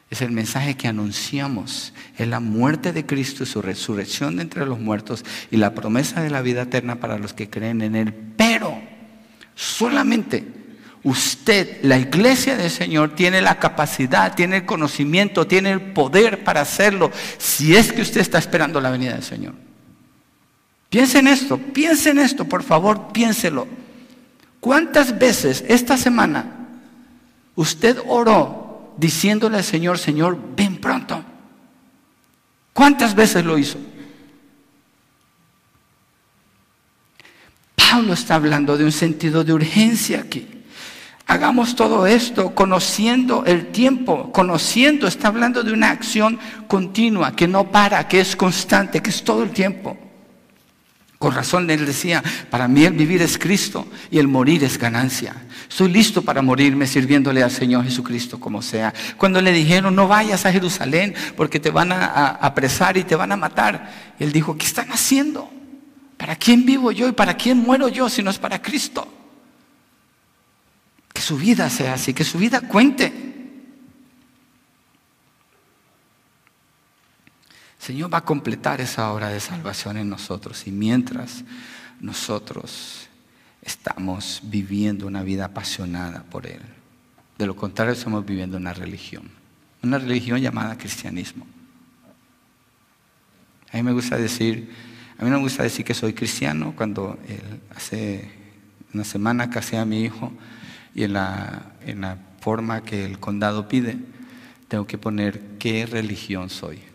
Es 0.09 0.21
el 0.21 0.31
mensaje 0.31 0.77
que 0.77 0.89
anunciamos, 0.89 1.95
es 2.19 2.29
la 2.29 2.39
muerte 2.39 2.93
de 2.93 3.07
Cristo 3.07 3.45
y 3.45 3.47
su 3.47 3.63
resurrección 3.63 4.37
de 4.37 4.43
entre 4.43 4.67
los 4.67 4.79
muertos 4.79 5.25
y 5.51 5.57
la 5.57 5.75
promesa 5.75 6.23
de 6.23 6.31
la 6.31 6.43
vida 6.43 6.63
eterna 6.63 7.01
para 7.01 7.19
los 7.19 7.33
que 7.33 7.49
creen 7.49 7.81
en 7.83 7.97
Él. 7.97 8.15
Pero 8.37 8.79
solamente 9.55 10.47
usted, 11.03 11.83
la 11.83 11.99
iglesia 11.99 12.57
del 12.57 12.71
Señor, 12.71 13.15
tiene 13.15 13.41
la 13.41 13.59
capacidad, 13.59 14.35
tiene 14.35 14.59
el 14.59 14.67
conocimiento, 14.67 15.47
tiene 15.47 15.73
el 15.73 15.81
poder 15.81 16.45
para 16.45 16.61
hacerlo 16.61 17.11
si 17.39 17.75
es 17.75 17.93
que 17.93 18.03
usted 18.03 18.21
está 18.21 18.39
esperando 18.39 18.81
la 18.81 18.91
venida 18.91 19.15
del 19.15 19.23
Señor. 19.23 19.72
Piensen 20.93 21.27
esto, 21.27 21.57
piensen 21.57 22.19
esto, 22.19 22.45
por 22.45 22.63
favor, 22.63 23.13
piénselo. 23.15 23.67
¿Cuántas 24.61 25.19
veces 25.19 25.65
esta 25.67 25.97
semana 25.97 26.69
usted 27.55 27.97
oró 28.07 28.93
diciéndole 28.99 29.57
al 29.57 29.65
Señor, 29.65 29.99
Señor, 29.99 30.39
ven 30.55 30.77
pronto? 30.77 31.25
¿Cuántas 32.75 33.15
veces 33.15 33.43
lo 33.43 33.57
hizo? 33.57 33.79
Pablo 37.75 38.13
está 38.13 38.35
hablando 38.35 38.77
de 38.77 38.85
un 38.85 38.93
sentido 38.93 39.45
de 39.45 39.55
urgencia 39.55 40.21
aquí. 40.21 40.47
Hagamos 41.27 41.75
todo 41.75 42.07
esto 42.07 42.55
conociendo 42.55 43.47
el 43.47 43.69
tiempo, 43.69 44.31
conociendo, 44.31 45.07
está 45.07 45.29
hablando 45.29 45.63
de 45.63 45.73
una 45.73 45.89
acción 45.89 46.39
continua, 46.69 47.35
que 47.35 47.49
no 47.49 47.71
para, 47.71 48.07
que 48.07 48.21
es 48.21 48.37
constante, 48.37 49.01
que 49.01 49.09
es 49.09 49.25
todo 49.25 49.43
el 49.43 49.53
tiempo. 49.53 49.97
Con 51.23 51.37
razón 51.37 51.71
él 51.71 51.87
decía, 51.87 52.21
para 52.51 52.67
mí 52.67 52.85
el 52.85 52.95
vivir 52.95 53.23
es 53.23 53.39
Cristo 53.39 53.87
y 54.11 54.19
el 54.19 54.27
morir 54.27 54.65
es 54.65 54.77
ganancia. 54.77 55.37
Estoy 55.69 55.89
listo 55.89 56.23
para 56.23 56.43
morirme 56.43 56.85
sirviéndole 56.85 57.45
al 57.45 57.53
Señor 57.53 57.85
Jesucristo 57.85 58.41
como 58.41 58.61
sea. 58.61 58.93
Cuando 59.17 59.41
le 59.41 59.53
dijeron, 59.53 59.95
no 59.95 60.09
vayas 60.09 60.45
a 60.47 60.53
Jerusalén 60.53 61.15
porque 61.37 61.61
te 61.61 61.71
van 61.71 61.93
a, 61.93 62.27
apresar 62.27 62.97
y 62.97 63.05
te 63.05 63.15
van 63.15 63.31
a 63.31 63.37
matar, 63.37 64.15
él 64.19 64.33
dijo, 64.33 64.59
¿qué 64.59 64.67
están 64.67 64.91
haciendo? 64.91 65.49
¿Para 66.17 66.35
quién 66.35 66.67
vivo 66.67 66.91
yo 66.91 67.07
y 67.07 67.13
para 67.13 67.37
quién 67.37 67.59
muero 67.59 67.87
yo 67.87 68.09
si 68.09 68.21
no 68.21 68.29
es 68.29 68.39
para 68.41 68.61
Cristo? 68.61 69.07
Que 71.13 71.23
su 71.23 71.37
vida 71.37 71.71
sea 71.71 71.95
así, 71.95 72.15
que 72.15 72.25
su 72.25 72.37
vida 72.37 72.63
cuente. 72.63 73.32
Señor 77.83 78.15
va 78.15 78.19
a 78.19 78.25
completar 78.25 78.81
esa 78.81 79.13
obra 79.13 79.29
de 79.29 79.41
salvación 79.41 79.97
en 79.97 80.09
nosotros. 80.09 80.69
Y 80.69 80.71
mientras 80.71 81.43
nosotros 81.99 83.09
estamos 83.61 84.41
viviendo 84.45 85.05
una 85.05 85.25
vida 85.25 85.47
apasionada 85.47 86.23
por 86.23 86.47
Él, 86.47 86.61
de 87.37 87.45
lo 87.45 87.57
contrario 87.57 87.93
estamos 87.93 88.25
viviendo 88.25 88.57
una 88.57 88.73
religión, 88.73 89.29
una 89.83 89.99
religión 89.99 90.41
llamada 90.41 90.79
cristianismo. 90.79 91.45
A 93.73 93.77
mí 93.79 93.83
me 93.83 93.93
gusta 93.93 94.17
decir, 94.17 94.71
a 95.19 95.25
mí 95.25 95.31
no 95.31 95.39
me 95.39 95.43
gusta 95.43 95.65
decir 95.65 95.85
que 95.85 95.95
soy 95.95 96.13
cristiano 96.13 96.75
cuando 96.77 97.19
hace 97.75 98.31
una 98.95 99.03
semana 99.03 99.51
casé 99.51 99.77
a 99.77 99.85
mi 99.85 100.03
hijo 100.03 100.33
y 100.95 101.03
en 101.03 101.15
la, 101.15 101.73
en 101.85 102.03
la 102.03 102.17
forma 102.39 102.85
que 102.85 103.05
el 103.05 103.19
condado 103.19 103.67
pide, 103.67 103.99
tengo 104.69 104.87
que 104.87 104.99
poner 104.99 105.41
qué 105.59 105.85
religión 105.85 106.49
soy. 106.49 106.92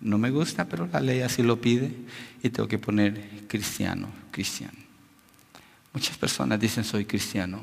No 0.00 0.18
me 0.18 0.30
gusta, 0.30 0.66
pero 0.66 0.86
la 0.86 1.00
ley 1.00 1.22
así 1.22 1.42
lo 1.42 1.60
pide 1.60 1.92
y 2.42 2.50
tengo 2.50 2.68
que 2.68 2.78
poner 2.78 3.46
cristiano, 3.48 4.08
cristiano. 4.30 4.78
Muchas 5.92 6.16
personas 6.16 6.60
dicen 6.60 6.84
soy 6.84 7.04
cristiano 7.04 7.62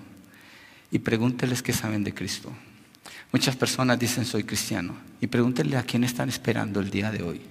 y 0.92 1.00
pregúnteles 1.00 1.62
qué 1.62 1.72
saben 1.72 2.04
de 2.04 2.14
Cristo. 2.14 2.52
Muchas 3.32 3.56
personas 3.56 3.98
dicen 4.00 4.26
soy 4.26 4.44
cristiano 4.44 4.96
y 5.22 5.28
pregúntenle 5.28 5.78
a 5.78 5.84
quién 5.84 6.04
están 6.04 6.30
esperando 6.30 6.80
el 6.80 6.90
día 6.90 7.12
de 7.12 7.24
hoy. 7.24 7.42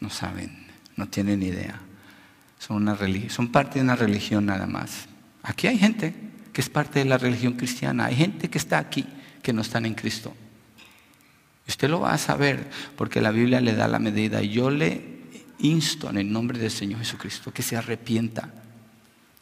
No 0.00 0.10
saben, 0.10 0.66
no 0.96 1.08
tienen 1.08 1.42
idea. 1.42 1.80
Son, 2.58 2.76
una 2.76 2.98
son 3.30 3.48
parte 3.48 3.78
de 3.78 3.84
una 3.84 3.96
religión 3.96 4.46
nada 4.46 4.66
más. 4.66 5.06
Aquí 5.42 5.66
hay 5.66 5.78
gente 5.78 6.14
que 6.52 6.60
es 6.60 6.68
parte 6.68 7.00
de 7.00 7.04
la 7.04 7.18
religión 7.18 7.54
cristiana. 7.54 8.06
Hay 8.06 8.16
gente 8.16 8.48
que 8.48 8.58
está 8.58 8.78
aquí 8.78 9.06
que 9.42 9.52
no 9.52 9.62
están 9.62 9.86
en 9.86 9.94
Cristo. 9.94 10.34
Usted 11.66 11.88
lo 11.88 12.00
va 12.00 12.12
a 12.12 12.18
saber 12.18 12.68
porque 12.96 13.20
la 13.20 13.30
Biblia 13.30 13.60
le 13.60 13.74
da 13.74 13.88
la 13.88 13.98
medida. 13.98 14.42
Yo 14.42 14.70
le 14.70 15.14
insto 15.58 16.10
en 16.10 16.18
el 16.18 16.30
nombre 16.30 16.58
del 16.58 16.70
Señor 16.70 17.00
Jesucristo 17.00 17.52
que 17.52 17.62
se 17.62 17.76
arrepienta 17.76 18.50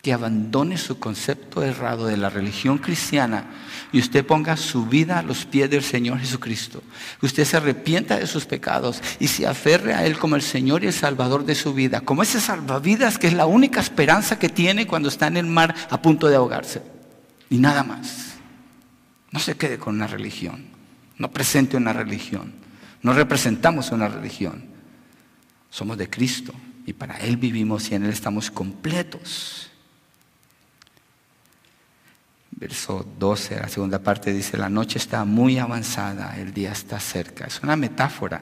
que 0.02 0.12
abandone 0.12 0.76
su 0.78 0.98
concepto 0.98 1.62
errado 1.62 2.06
de 2.06 2.16
la 2.16 2.28
religión 2.28 2.78
cristiana 2.78 3.44
y 3.92 4.00
usted 4.00 4.26
ponga 4.26 4.56
su 4.56 4.86
vida 4.86 5.20
a 5.20 5.22
los 5.22 5.46
pies 5.46 5.70
del 5.70 5.84
Señor 5.84 6.18
Jesucristo. 6.18 6.82
Usted 7.22 7.44
se 7.44 7.56
arrepienta 7.56 8.18
de 8.18 8.26
sus 8.26 8.44
pecados 8.44 9.00
y 9.20 9.28
se 9.28 9.46
aferre 9.46 9.94
a 9.94 10.04
Él 10.04 10.18
como 10.18 10.34
el 10.34 10.42
Señor 10.42 10.82
y 10.82 10.88
el 10.88 10.92
Salvador 10.92 11.44
de 11.44 11.54
su 11.54 11.72
vida, 11.72 12.00
como 12.00 12.24
ese 12.24 12.40
salvavidas 12.40 13.16
que 13.16 13.28
es 13.28 13.32
la 13.32 13.46
única 13.46 13.80
esperanza 13.80 14.40
que 14.40 14.48
tiene 14.48 14.88
cuando 14.88 15.08
está 15.08 15.28
en 15.28 15.36
el 15.36 15.46
mar 15.46 15.72
a 15.88 16.02
punto 16.02 16.26
de 16.26 16.34
ahogarse. 16.34 16.82
Y 17.48 17.58
nada 17.58 17.84
más. 17.84 18.32
No 19.30 19.38
se 19.38 19.56
quede 19.56 19.78
con 19.78 19.94
una 19.94 20.08
religión. 20.08 20.71
No 21.22 21.30
presente 21.30 21.76
una 21.76 21.92
religión. 21.92 22.52
No 23.00 23.12
representamos 23.12 23.92
una 23.92 24.08
religión. 24.08 24.64
Somos 25.70 25.96
de 25.96 26.10
Cristo 26.10 26.52
y 26.84 26.94
para 26.94 27.16
Él 27.18 27.36
vivimos 27.36 27.88
y 27.88 27.94
en 27.94 28.02
Él 28.02 28.10
estamos 28.10 28.50
completos. 28.50 29.70
Verso 32.50 33.06
12, 33.20 33.60
la 33.60 33.68
segunda 33.68 34.00
parte 34.00 34.32
dice, 34.32 34.58
la 34.58 34.68
noche 34.68 34.98
está 34.98 35.24
muy 35.24 35.58
avanzada, 35.58 36.36
el 36.40 36.52
día 36.52 36.72
está 36.72 36.98
cerca. 36.98 37.46
Es 37.46 37.62
una 37.62 37.76
metáfora 37.76 38.40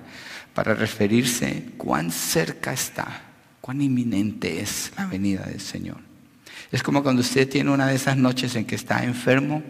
para 0.54 0.72
referirse 0.72 1.72
cuán 1.76 2.10
cerca 2.10 2.72
está, 2.72 3.24
cuán 3.60 3.82
inminente 3.82 4.62
es 4.62 4.90
la 4.96 5.04
venida 5.04 5.42
del 5.42 5.60
Señor. 5.60 5.98
Es 6.72 6.82
como 6.82 7.02
cuando 7.02 7.20
usted 7.20 7.46
tiene 7.46 7.72
una 7.72 7.88
de 7.88 7.96
esas 7.96 8.16
noches 8.16 8.56
en 8.56 8.64
que 8.64 8.76
está 8.76 9.04
enfermo, 9.04 9.62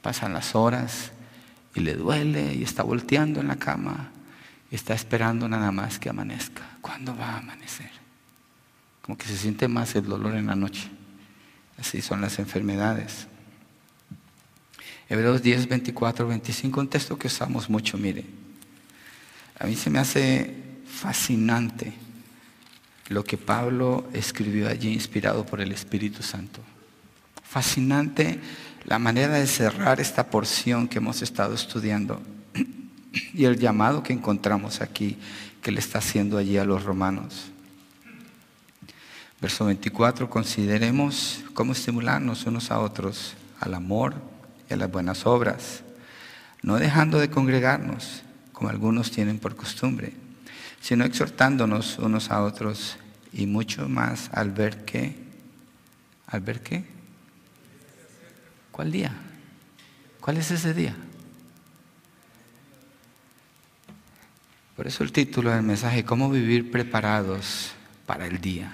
pasan 0.00 0.32
las 0.32 0.54
horas 0.54 1.12
y 1.74 1.80
le 1.80 1.94
duele 1.94 2.54
y 2.54 2.62
está 2.62 2.82
volteando 2.82 3.40
en 3.40 3.48
la 3.48 3.56
cama 3.56 4.10
y 4.70 4.74
está 4.74 4.94
esperando 4.94 5.48
nada 5.48 5.70
más 5.72 5.98
que 5.98 6.08
amanezca. 6.08 6.62
¿Cuándo 6.80 7.16
va 7.16 7.30
a 7.30 7.38
amanecer? 7.38 7.90
Como 9.02 9.18
que 9.18 9.26
se 9.26 9.36
siente 9.36 9.68
más 9.68 9.94
el 9.94 10.04
dolor 10.04 10.34
en 10.34 10.46
la 10.46 10.54
noche. 10.54 10.88
Así 11.78 12.00
son 12.00 12.20
las 12.20 12.38
enfermedades. 12.38 13.26
Hebreos 15.08 15.42
10, 15.42 15.68
24, 15.68 16.26
25, 16.26 16.80
un 16.80 16.88
texto 16.88 17.18
que 17.18 17.26
usamos 17.26 17.68
mucho, 17.68 17.98
mire. 17.98 18.24
A 19.58 19.66
mí 19.66 19.76
se 19.76 19.90
me 19.90 19.98
hace 19.98 20.54
fascinante 20.86 21.92
lo 23.08 23.24
que 23.24 23.36
Pablo 23.36 24.08
escribió 24.12 24.68
allí 24.68 24.92
inspirado 24.92 25.44
por 25.44 25.60
el 25.60 25.72
Espíritu 25.72 26.22
Santo. 26.22 26.60
Fascinante 27.42 28.40
la 28.84 28.98
manera 28.98 29.34
de 29.34 29.46
cerrar 29.46 30.00
esta 30.00 30.28
porción 30.28 30.88
que 30.88 30.98
hemos 30.98 31.22
estado 31.22 31.54
estudiando 31.54 32.20
y 33.34 33.44
el 33.44 33.58
llamado 33.58 34.02
que 34.02 34.12
encontramos 34.12 34.80
aquí 34.80 35.18
que 35.60 35.72
le 35.72 35.80
está 35.80 35.98
haciendo 35.98 36.38
allí 36.38 36.58
a 36.58 36.64
los 36.64 36.84
romanos. 36.84 37.50
Verso 39.40 39.64
24, 39.64 40.30
consideremos 40.30 41.42
cómo 41.54 41.72
estimularnos 41.72 42.46
unos 42.46 42.70
a 42.70 42.78
otros 42.78 43.34
al 43.60 43.74
amor 43.74 44.14
a 44.72 44.76
las 44.76 44.90
buenas 44.90 45.26
obras, 45.26 45.82
no 46.62 46.76
dejando 46.76 47.18
de 47.18 47.30
congregarnos, 47.30 48.22
como 48.52 48.70
algunos 48.70 49.10
tienen 49.10 49.38
por 49.38 49.56
costumbre, 49.56 50.12
sino 50.80 51.04
exhortándonos 51.04 51.98
unos 51.98 52.30
a 52.30 52.42
otros 52.42 52.96
y 53.32 53.46
mucho 53.46 53.88
más 53.88 54.30
al 54.32 54.50
ver 54.50 54.84
que, 54.84 55.16
al 56.26 56.40
ver 56.40 56.62
qué, 56.62 56.84
¿cuál 58.72 58.90
día? 58.90 59.12
¿Cuál 60.20 60.38
es 60.38 60.50
ese 60.50 60.74
día? 60.74 60.96
Por 64.74 64.86
eso 64.86 65.04
el 65.04 65.12
título 65.12 65.50
del 65.50 65.62
mensaje, 65.62 66.04
¿cómo 66.04 66.30
vivir 66.30 66.70
preparados 66.70 67.72
para 68.06 68.26
el 68.26 68.40
día? 68.40 68.72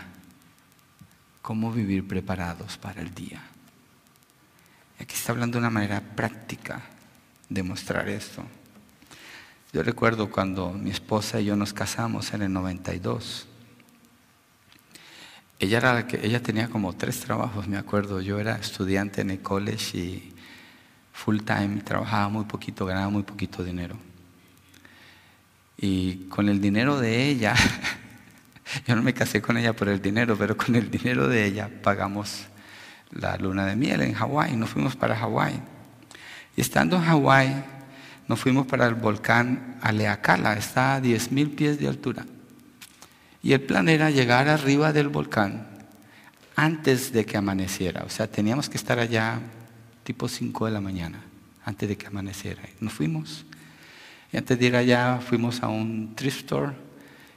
¿Cómo 1.42 1.72
vivir 1.72 2.06
preparados 2.06 2.78
para 2.78 3.02
el 3.02 3.12
día? 3.14 3.42
Aquí 5.00 5.14
está 5.14 5.32
hablando 5.32 5.56
de 5.56 5.60
una 5.60 5.70
manera 5.70 6.00
práctica 6.00 6.82
de 7.48 7.62
mostrar 7.62 8.08
esto. 8.08 8.42
Yo 9.72 9.82
recuerdo 9.82 10.30
cuando 10.30 10.72
mi 10.72 10.90
esposa 10.90 11.40
y 11.40 11.46
yo 11.46 11.56
nos 11.56 11.72
casamos 11.72 12.32
en 12.32 12.42
el 12.42 12.52
92. 12.52 13.47
Ella, 15.60 15.78
era 15.78 16.06
que, 16.06 16.24
ella 16.24 16.40
tenía 16.40 16.68
como 16.68 16.94
tres 16.94 17.20
trabajos, 17.20 17.66
me 17.66 17.76
acuerdo. 17.76 18.20
Yo 18.20 18.38
era 18.38 18.56
estudiante 18.56 19.22
en 19.22 19.30
el 19.30 19.40
college 19.40 19.98
y 19.98 20.34
full 21.12 21.40
time, 21.40 21.82
trabajaba 21.82 22.28
muy 22.28 22.44
poquito, 22.44 22.86
ganaba 22.86 23.10
muy 23.10 23.24
poquito 23.24 23.64
dinero. 23.64 23.96
Y 25.76 26.28
con 26.28 26.48
el 26.48 26.60
dinero 26.60 27.00
de 27.00 27.28
ella, 27.28 27.54
yo 28.86 28.94
no 28.94 29.02
me 29.02 29.14
casé 29.14 29.42
con 29.42 29.56
ella 29.56 29.74
por 29.74 29.88
el 29.88 30.00
dinero, 30.00 30.36
pero 30.38 30.56
con 30.56 30.76
el 30.76 30.90
dinero 30.90 31.26
de 31.26 31.44
ella 31.44 31.68
pagamos 31.82 32.46
la 33.10 33.36
luna 33.36 33.66
de 33.66 33.74
miel 33.74 34.02
en 34.02 34.14
Hawái, 34.14 34.56
nos 34.56 34.70
fuimos 34.70 34.94
para 34.94 35.16
Hawái. 35.16 35.60
Y 36.56 36.60
estando 36.60 36.96
en 36.96 37.02
Hawái, 37.02 37.64
nos 38.28 38.38
fuimos 38.38 38.66
para 38.66 38.86
el 38.86 38.94
volcán 38.94 39.78
Aleakala, 39.80 40.54
está 40.54 40.96
a 40.96 41.02
10.000 41.02 41.54
pies 41.56 41.80
de 41.80 41.88
altura. 41.88 42.26
Y 43.48 43.54
el 43.54 43.62
plan 43.62 43.88
era 43.88 44.10
llegar 44.10 44.46
arriba 44.46 44.92
del 44.92 45.08
volcán 45.08 45.66
antes 46.54 47.14
de 47.14 47.24
que 47.24 47.38
amaneciera. 47.38 48.04
O 48.04 48.10
sea, 48.10 48.26
teníamos 48.26 48.68
que 48.68 48.76
estar 48.76 48.98
allá 48.98 49.40
tipo 50.04 50.28
5 50.28 50.66
de 50.66 50.72
la 50.72 50.82
mañana, 50.82 51.22
antes 51.64 51.88
de 51.88 51.96
que 51.96 52.06
amaneciera. 52.06 52.60
Nos 52.78 52.92
fuimos. 52.92 53.46
Y 54.34 54.36
antes 54.36 54.58
de 54.58 54.66
ir 54.66 54.76
allá, 54.76 55.20
fuimos 55.26 55.62
a 55.62 55.68
un 55.68 56.14
thrift 56.14 56.40
store 56.40 56.72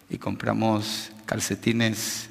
y 0.09 0.17
compramos 0.17 1.13
calcetines 1.25 2.29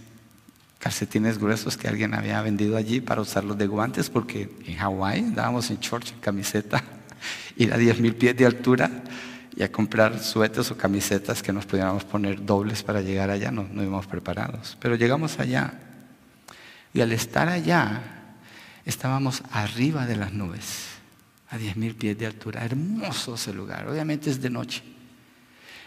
calcetines 0.78 1.38
gruesos 1.38 1.78
que 1.78 1.88
alguien 1.88 2.12
había 2.12 2.42
vendido 2.42 2.76
allí 2.76 3.00
para 3.00 3.22
usarlos 3.22 3.56
de 3.56 3.66
guantes, 3.66 4.10
porque 4.10 4.50
en 4.66 4.76
Hawái 4.76 5.20
andábamos 5.20 5.70
en 5.70 5.80
shorts, 5.80 6.12
en 6.12 6.20
camiseta, 6.20 6.84
ir 7.56 7.72
a 7.72 7.78
10.000 7.78 8.14
pies 8.14 8.36
de 8.36 8.44
altura 8.44 8.90
y 9.60 9.62
a 9.62 9.70
comprar 9.70 10.18
suetes 10.20 10.70
o 10.70 10.76
camisetas 10.78 11.42
que 11.42 11.52
nos 11.52 11.66
pudiéramos 11.66 12.02
poner 12.04 12.42
dobles 12.42 12.82
para 12.82 13.02
llegar 13.02 13.28
allá, 13.28 13.50
no, 13.50 13.68
no 13.70 13.82
íbamos 13.82 14.06
preparados. 14.06 14.78
Pero 14.80 14.94
llegamos 14.94 15.38
allá 15.38 15.74
y 16.94 17.02
al 17.02 17.12
estar 17.12 17.50
allá 17.50 18.00
estábamos 18.86 19.42
arriba 19.52 20.06
de 20.06 20.16
las 20.16 20.32
nubes, 20.32 20.86
a 21.50 21.58
10.000 21.58 21.94
pies 21.94 22.16
de 22.16 22.24
altura. 22.24 22.64
Hermoso 22.64 23.34
ese 23.34 23.52
lugar, 23.52 23.86
obviamente 23.86 24.30
es 24.30 24.40
de 24.40 24.48
noche. 24.48 24.82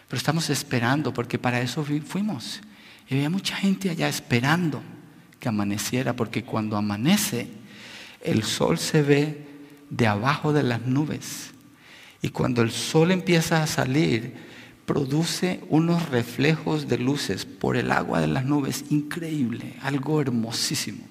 Pero 0.07 0.19
estamos 0.19 0.51
esperando 0.51 1.11
porque 1.11 1.39
para 1.39 1.59
eso 1.59 1.83
fuimos. 1.83 2.61
Y 3.09 3.15
había 3.15 3.31
mucha 3.31 3.55
gente 3.55 3.89
allá 3.89 4.07
esperando 4.07 4.83
que 5.39 5.49
amaneciera, 5.49 6.15
porque 6.15 6.43
cuando 6.43 6.77
amanece, 6.77 7.47
el 8.21 8.43
sol 8.43 8.77
se 8.77 9.01
ve 9.01 9.47
de 9.89 10.05
abajo 10.05 10.53
de 10.53 10.61
las 10.61 10.85
nubes. 10.85 11.52
Y 12.23 12.29
cuando 12.29 12.61
el 12.61 12.71
sol 12.71 13.11
empieza 13.11 13.61
a 13.61 13.67
salir, 13.67 14.33
produce 14.85 15.59
unos 15.67 16.07
reflejos 16.09 16.87
de 16.87 16.97
luces 16.97 17.45
por 17.45 17.75
el 17.75 17.91
agua 17.91 18.21
de 18.21 18.27
las 18.27 18.45
nubes, 18.45 18.85
increíble, 18.89 19.75
algo 19.81 20.21
hermosísimo. 20.21 21.03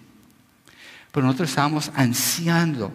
Pero 1.13 1.27
nosotros 1.27 1.51
estábamos 1.51 1.93
ansiando 1.95 2.95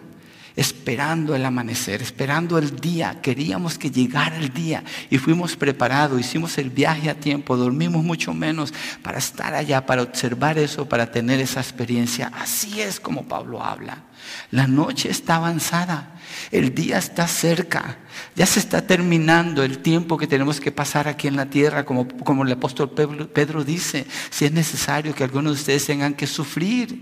esperando 0.58 1.36
el 1.36 1.44
amanecer, 1.44 2.02
esperando 2.02 2.58
el 2.58 2.74
día. 2.80 3.20
Queríamos 3.22 3.78
que 3.78 3.92
llegara 3.92 4.36
el 4.38 4.52
día 4.52 4.82
y 5.08 5.18
fuimos 5.18 5.54
preparados, 5.54 6.18
hicimos 6.18 6.58
el 6.58 6.68
viaje 6.70 7.08
a 7.08 7.14
tiempo, 7.14 7.56
dormimos 7.56 8.02
mucho 8.02 8.34
menos 8.34 8.74
para 9.00 9.18
estar 9.18 9.54
allá, 9.54 9.86
para 9.86 10.02
observar 10.02 10.58
eso, 10.58 10.88
para 10.88 11.12
tener 11.12 11.38
esa 11.38 11.60
experiencia. 11.60 12.32
Así 12.34 12.80
es 12.80 12.98
como 12.98 13.28
Pablo 13.28 13.62
habla. 13.62 14.02
La 14.50 14.66
noche 14.66 15.10
está 15.10 15.36
avanzada, 15.36 16.18
el 16.50 16.74
día 16.74 16.98
está 16.98 17.28
cerca, 17.28 17.98
ya 18.34 18.44
se 18.44 18.58
está 18.58 18.84
terminando 18.84 19.62
el 19.62 19.78
tiempo 19.78 20.18
que 20.18 20.26
tenemos 20.26 20.58
que 20.58 20.72
pasar 20.72 21.06
aquí 21.06 21.28
en 21.28 21.36
la 21.36 21.46
tierra, 21.46 21.84
como, 21.84 22.08
como 22.08 22.42
el 22.42 22.50
apóstol 22.50 22.90
Pedro, 22.90 23.32
Pedro 23.32 23.62
dice, 23.62 24.06
si 24.28 24.44
es 24.44 24.50
necesario 24.50 25.14
que 25.14 25.22
algunos 25.22 25.54
de 25.54 25.60
ustedes 25.60 25.86
tengan 25.86 26.14
que 26.14 26.26
sufrir 26.26 27.00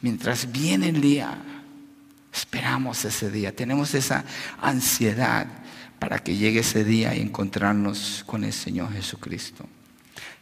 mientras 0.00 0.50
viene 0.50 0.88
el 0.88 1.02
día. 1.02 1.36
Esperamos 2.32 3.04
ese 3.04 3.30
día, 3.30 3.54
tenemos 3.54 3.94
esa 3.94 4.24
ansiedad 4.60 5.46
para 5.98 6.18
que 6.18 6.36
llegue 6.36 6.60
ese 6.60 6.82
día 6.82 7.14
y 7.14 7.20
encontrarnos 7.20 8.24
con 8.26 8.44
el 8.44 8.52
Señor 8.52 8.92
Jesucristo. 8.92 9.68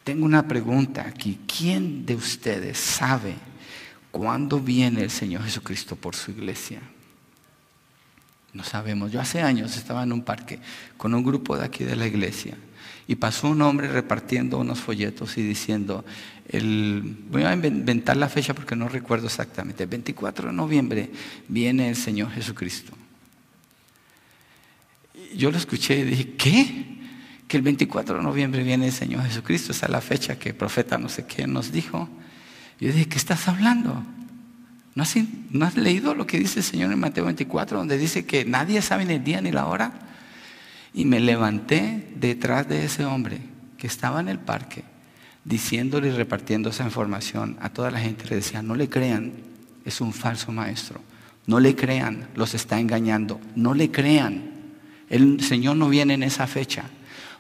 Tengo 0.05 0.25
una 0.25 0.47
pregunta 0.49 1.07
aquí. 1.07 1.41
¿Quién 1.47 2.07
de 2.07 2.15
ustedes 2.15 2.79
sabe 2.79 3.35
cuándo 4.11 4.61
viene 4.61 5.03
el 5.03 5.11
Señor 5.11 5.45
Jesucristo 5.45 5.97
por 5.97 6.17
su 6.17 6.31
iglesia? 6.31 6.81
No 8.53 8.65
sabemos. 8.65 9.13
Yo 9.13 9.21
hace 9.21 9.43
años 9.43 9.77
estaba 9.77 10.03
en 10.03 10.13
un 10.13 10.23
parque 10.23 10.59
con 10.97 11.15
un 11.15 11.23
grupo 11.23 11.57
de 11.57 11.65
aquí 11.65 11.85
de 11.85 11.95
la 11.95 12.07
iglesia 12.07 12.57
Y 13.07 13.17
pasó 13.17 13.49
un 13.49 13.63
hombre 13.63 13.89
repartiendo 13.89 14.59
unos 14.59 14.81
folletos 14.81 15.37
y 15.39 15.43
diciendo, 15.43 16.05
voy 16.53 17.45
a 17.45 17.53
inventar 17.55 18.17
la 18.17 18.29
fecha 18.29 18.55
porque 18.55 18.75
no 18.75 18.89
recuerdo 18.89 19.27
exactamente, 19.27 19.85
el 19.85 19.89
24 19.89 20.49
de 20.49 20.55
noviembre 20.55 21.11
viene 21.49 21.89
el 21.89 21.97
Señor 21.97 22.31
Jesucristo. 22.31 22.93
Yo 25.35 25.51
lo 25.51 25.59
escuché 25.59 26.01
y 26.01 26.05
dije, 26.05 26.33
¿qué? 26.37 26.87
Que 27.47 27.57
el 27.57 27.63
24 27.63 28.17
de 28.17 28.23
noviembre 28.23 28.65
viene 28.65 28.87
el 28.87 28.93
Señor 28.93 29.25
Jesucristo, 29.25 29.73
esa 29.73 29.87
es 29.87 29.93
la 29.93 30.01
fecha 30.01 30.39
que 30.39 30.51
el 30.51 30.55
profeta 30.57 30.99
no 30.99 31.09
sé 31.09 31.25
qué 31.27 31.47
nos 31.47 31.71
dijo. 31.71 32.09
Yo 32.81 32.89
dije, 32.89 33.09
¿qué 33.09 33.19
estás 33.19 33.47
hablando? 33.47 34.03
¿No 34.95 35.03
has, 35.03 35.15
¿No 35.51 35.67
has, 35.67 35.77
leído 35.77 36.15
lo 36.15 36.27
que 36.27 36.39
dice 36.39 36.61
el 36.61 36.65
Señor 36.65 36.93
en 36.93 36.99
Mateo 36.99 37.25
24, 37.25 37.79
donde 37.79 37.97
dice 37.97 38.27
que 38.27 38.45
nadie 38.45 38.83
sabe 38.83 39.05
ni 39.05 39.15
el 39.15 39.25
día 39.25 39.41
ni 39.41 39.53
la 39.53 39.67
hora? 39.67 39.93
Y 40.93 41.05
me 41.05 41.21
levanté 41.21 42.09
detrás 42.17 42.69
de 42.69 42.85
ese 42.85 43.05
hombre 43.05 43.39
que 43.79 43.87
estaba 43.87 44.21
en 44.21 44.29
el 44.29 44.39
parque, 44.39 44.83
diciéndole 45.45 46.09
y 46.09 46.13
repartiendo 46.13 46.71
esa 46.71 46.85
información 46.85 47.57
a 47.61 47.71
toda 47.71 47.91
la 47.91 48.01
gente. 48.01 48.29
Le 48.29 48.37
decía, 48.37 48.63
no 48.63 48.75
le 48.75 48.89
crean, 48.89 49.33
es 49.85 50.01
un 50.01 50.13
falso 50.13 50.53
maestro. 50.53 51.01
No 51.47 51.59
le 51.61 51.75
crean, 51.75 52.29
los 52.35 52.55
está 52.55 52.79
engañando. 52.79 53.41
No 53.57 53.75
le 53.75 53.91
crean. 53.91 54.51
El 55.09 55.41
Señor 55.43 55.77
no 55.77 55.89
viene 55.89 56.15
en 56.15 56.23
esa 56.23 56.47
fecha. 56.47 56.85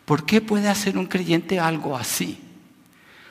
¿Por 0.04 0.26
qué 0.26 0.40
puede 0.40 0.68
hacer 0.68 0.98
un 0.98 1.06
creyente 1.06 1.60
algo 1.60 1.96
así? 1.96 2.38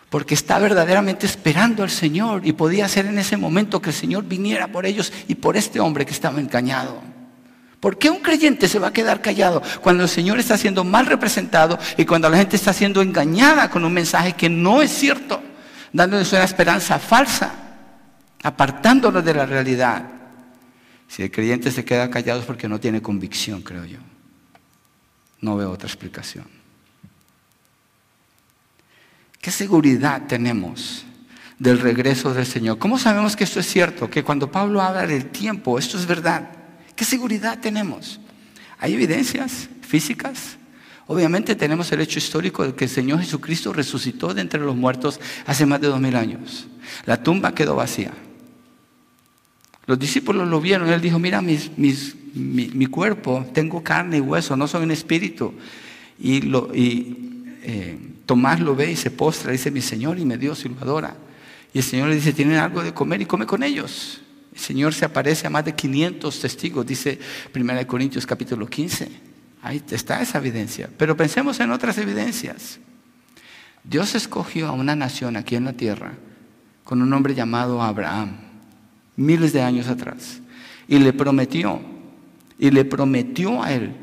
porque 0.09 0.33
está 0.33 0.57
verdaderamente 0.59 1.25
esperando 1.25 1.83
al 1.83 1.91
Señor 1.91 2.45
y 2.45 2.53
podía 2.53 2.87
ser 2.87 3.05
en 3.05 3.19
ese 3.19 3.37
momento 3.37 3.81
que 3.81 3.91
el 3.91 3.95
Señor 3.95 4.25
viniera 4.25 4.67
por 4.67 4.85
ellos 4.85 5.13
y 5.27 5.35
por 5.35 5.55
este 5.55 5.79
hombre 5.79 6.05
que 6.05 6.13
estaba 6.13 6.39
engañado. 6.39 7.01
¿Por 7.79 7.97
qué 7.97 8.09
un 8.09 8.19
creyente 8.19 8.67
se 8.67 8.79
va 8.79 8.87
a 8.87 8.93
quedar 8.93 9.21
callado 9.21 9.61
cuando 9.81 10.03
el 10.03 10.09
Señor 10.09 10.37
está 10.37 10.57
siendo 10.57 10.83
mal 10.83 11.05
representado 11.05 11.79
y 11.97 12.05
cuando 12.05 12.29
la 12.29 12.37
gente 12.37 12.57
está 12.57 12.73
siendo 12.73 13.01
engañada 13.01 13.69
con 13.69 13.85
un 13.85 13.93
mensaje 13.93 14.33
que 14.33 14.49
no 14.49 14.81
es 14.81 14.91
cierto, 14.91 15.41
dándoles 15.93 16.31
una 16.33 16.43
esperanza 16.43 16.99
falsa, 16.99 17.53
apartándolos 18.43 19.23
de 19.23 19.33
la 19.33 19.45
realidad? 19.45 20.03
Si 21.07 21.23
el 21.23 21.31
creyente 21.31 21.71
se 21.71 21.85
queda 21.85 22.09
callado 22.09 22.41
es 22.41 22.45
porque 22.45 22.67
no 22.67 22.79
tiene 22.79 23.01
convicción, 23.01 23.61
creo 23.61 23.85
yo. 23.85 23.99
No 25.41 25.55
veo 25.55 25.71
otra 25.71 25.87
explicación. 25.87 26.45
¿Qué 29.39 29.51
seguridad 29.51 30.23
tenemos 30.27 31.05
del 31.57 31.79
regreso 31.79 32.33
del 32.33 32.45
Señor? 32.45 32.77
¿Cómo 32.77 32.99
sabemos 32.99 33.37
que 33.37 33.45
esto 33.45 33.61
es 33.61 33.67
cierto? 33.67 34.09
Que 34.09 34.21
cuando 34.21 34.51
Pablo 34.51 34.81
habla 34.81 35.07
del 35.07 35.27
tiempo, 35.27 35.79
esto 35.79 35.97
es 35.97 36.05
verdad. 36.05 36.58
¿Qué 36.99 37.05
seguridad 37.05 37.57
tenemos? 37.61 38.19
¿Hay 38.77 38.93
evidencias 38.93 39.69
físicas? 39.79 40.57
Obviamente 41.07 41.55
tenemos 41.55 41.89
el 41.93 42.01
hecho 42.01 42.19
histórico 42.19 42.65
de 42.65 42.75
que 42.75 42.83
el 42.83 42.89
Señor 42.89 43.21
Jesucristo 43.21 43.71
resucitó 43.71 44.33
de 44.33 44.41
entre 44.41 44.59
los 44.59 44.75
muertos 44.75 45.17
hace 45.45 45.65
más 45.65 45.79
de 45.79 45.87
dos 45.87 46.01
mil 46.01 46.13
años. 46.17 46.67
La 47.05 47.23
tumba 47.23 47.55
quedó 47.55 47.75
vacía. 47.75 48.11
Los 49.85 49.97
discípulos 49.97 50.45
lo 50.49 50.59
vieron. 50.59 50.89
Él 50.89 50.99
dijo, 50.99 51.19
mira 51.19 51.41
mi, 51.41 52.85
cuerpo, 52.87 53.47
tengo 53.53 53.81
carne 53.81 54.17
y 54.17 54.19
hueso, 54.19 54.57
no 54.57 54.67
soy 54.67 54.83
un 54.83 54.91
espíritu. 54.91 55.53
Y, 56.19 56.41
eh, 57.63 57.97
Tomás 58.25 58.59
lo 58.59 58.75
ve 58.75 58.91
y 58.91 58.97
se 58.97 59.09
postra, 59.09 59.53
dice, 59.53 59.71
mi 59.71 59.79
Señor, 59.79 60.19
y 60.19 60.25
me 60.25 60.37
dio 60.37 60.51
y 60.51 60.67
lo 60.67 60.81
adora. 60.81 61.15
Y 61.73 61.77
el 61.77 61.83
Señor 61.85 62.09
le 62.09 62.15
dice, 62.15 62.33
tienen 62.33 62.57
algo 62.57 62.83
de 62.83 62.93
comer 62.93 63.21
y 63.21 63.25
come 63.25 63.45
con 63.45 63.63
ellos. 63.63 64.19
El 64.59 64.65
Señor 64.65 64.93
se 64.93 65.05
aparece 65.05 65.47
a 65.47 65.49
más 65.49 65.63
de 65.63 65.73
500 65.73 66.41
testigos, 66.41 66.85
dice 66.85 67.17
1 67.55 67.87
Corintios 67.87 68.25
capítulo 68.25 68.67
15. 68.67 69.09
Ahí 69.61 69.81
está 69.89 70.21
esa 70.21 70.37
evidencia. 70.37 70.89
Pero 70.97 71.15
pensemos 71.15 71.61
en 71.61 71.71
otras 71.71 71.97
evidencias. 71.97 72.77
Dios 73.85 74.15
escogió 74.15 74.67
a 74.67 74.73
una 74.73 74.97
nación 74.97 75.37
aquí 75.37 75.55
en 75.55 75.63
la 75.63 75.73
tierra 75.73 76.11
con 76.83 77.01
un 77.01 77.13
hombre 77.13 77.35
llamado 77.35 77.81
Abraham, 77.81 78.35
miles 79.15 79.53
de 79.53 79.61
años 79.61 79.87
atrás, 79.87 80.41
y 80.89 80.99
le 80.99 81.13
prometió, 81.13 81.79
y 82.57 82.69
le 82.69 82.83
prometió 82.83 83.63
a 83.63 83.71
él 83.71 83.93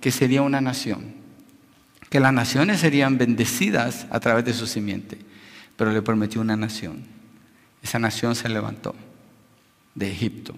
que 0.00 0.12
sería 0.12 0.42
una 0.42 0.60
nación 0.60 1.12
que 2.08 2.20
las 2.20 2.32
naciones 2.32 2.78
serían 2.78 3.18
bendecidas 3.18 4.06
a 4.10 4.20
través 4.20 4.44
de 4.44 4.54
su 4.54 4.68
simiente, 4.68 5.18
pero 5.76 5.90
le 5.90 6.02
prometió 6.02 6.40
una 6.40 6.56
nación. 6.56 7.02
Esa 7.82 7.98
nación 7.98 8.36
se 8.36 8.48
levantó 8.48 8.94
de 9.94 10.10
Egipto, 10.10 10.54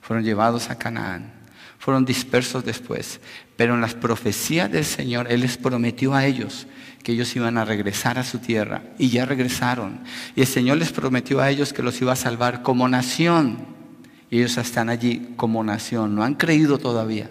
fueron 0.00 0.24
llevados 0.24 0.70
a 0.70 0.78
Canaán, 0.78 1.32
fueron 1.78 2.04
dispersos 2.04 2.64
después, 2.64 3.20
pero 3.56 3.74
en 3.74 3.80
las 3.80 3.94
profecías 3.94 4.70
del 4.70 4.84
Señor 4.84 5.30
Él 5.30 5.40
les 5.40 5.56
prometió 5.56 6.14
a 6.14 6.26
ellos 6.26 6.66
que 7.02 7.12
ellos 7.12 7.34
iban 7.36 7.58
a 7.58 7.64
regresar 7.64 8.18
a 8.18 8.24
su 8.24 8.38
tierra 8.38 8.82
y 8.98 9.08
ya 9.08 9.24
regresaron. 9.24 10.00
Y 10.34 10.42
el 10.42 10.46
Señor 10.46 10.78
les 10.78 10.92
prometió 10.92 11.40
a 11.40 11.48
ellos 11.50 11.72
que 11.72 11.82
los 11.82 12.00
iba 12.00 12.12
a 12.12 12.16
salvar 12.16 12.62
como 12.62 12.88
nación. 12.88 13.58
Y 14.30 14.38
ellos 14.38 14.58
están 14.58 14.90
allí 14.90 15.30
como 15.36 15.64
nación, 15.64 16.14
no 16.14 16.22
han 16.22 16.34
creído 16.34 16.78
todavía, 16.78 17.30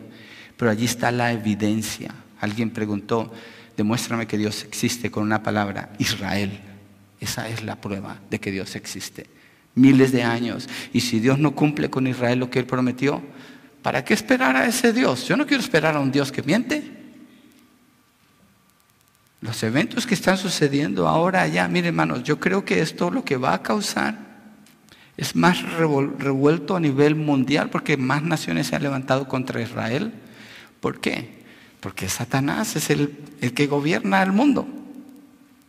pero 0.58 0.72
allí 0.72 0.86
está 0.86 1.12
la 1.12 1.32
evidencia. 1.32 2.12
Alguien 2.40 2.72
preguntó, 2.72 3.32
demuéstrame 3.76 4.26
que 4.26 4.38
Dios 4.38 4.64
existe 4.64 5.12
con 5.12 5.24
una 5.24 5.44
palabra, 5.44 5.94
Israel. 6.00 6.60
Esa 7.20 7.48
es 7.48 7.64
la 7.64 7.76
prueba 7.80 8.20
de 8.30 8.40
que 8.40 8.52
Dios 8.52 8.76
existe. 8.76 9.28
Miles 9.78 10.12
de 10.12 10.24
años. 10.24 10.68
Y 10.92 11.00
si 11.00 11.20
Dios 11.20 11.40
no 11.40 11.56
cumple 11.56 11.90
con 11.90 12.08
Israel 12.08 12.40
lo 12.40 12.50
que 12.50 12.60
Él 12.60 12.66
prometió, 12.66 13.22
¿para 13.82 14.04
qué 14.04 14.14
esperar 14.14 14.58
a 14.58 14.66
ese 14.66 14.92
Dios? 14.92 15.26
Yo 15.28 15.38
no 15.38 15.46
quiero 15.46 15.64
esperar 15.64 15.96
a 15.96 16.00
un 16.00 16.12
Dios 16.12 16.32
que 16.32 16.44
miente. 16.44 16.92
Los 19.40 19.62
eventos 19.64 20.06
que 20.06 20.16
están 20.16 20.38
sucediendo 20.38 21.08
ahora 21.08 21.44
allá, 21.44 21.68
miren 21.68 21.90
hermanos, 21.90 22.24
yo 22.24 22.40
creo 22.40 22.66
que 22.66 22.82
esto 22.82 23.12
lo 23.12 23.24
que 23.24 23.38
va 23.38 23.54
a 23.54 23.62
causar 23.62 24.28
es 25.16 25.36
más 25.36 25.64
revuelto 25.74 26.76
a 26.76 26.80
nivel 26.80 27.16
mundial 27.16 27.70
porque 27.70 27.98
más 27.98 28.24
naciones 28.24 28.68
se 28.68 28.76
han 28.76 28.84
levantado 28.84 29.28
contra 29.28 29.62
Israel. 29.62 30.14
¿Por 30.80 31.00
qué? 31.00 31.44
Porque 31.80 32.10
Satanás 32.10 32.76
es 32.76 32.90
el, 32.90 33.10
que 33.56 33.68
gobierna 33.68 34.22
el 34.22 34.32
mundo. 34.32 34.68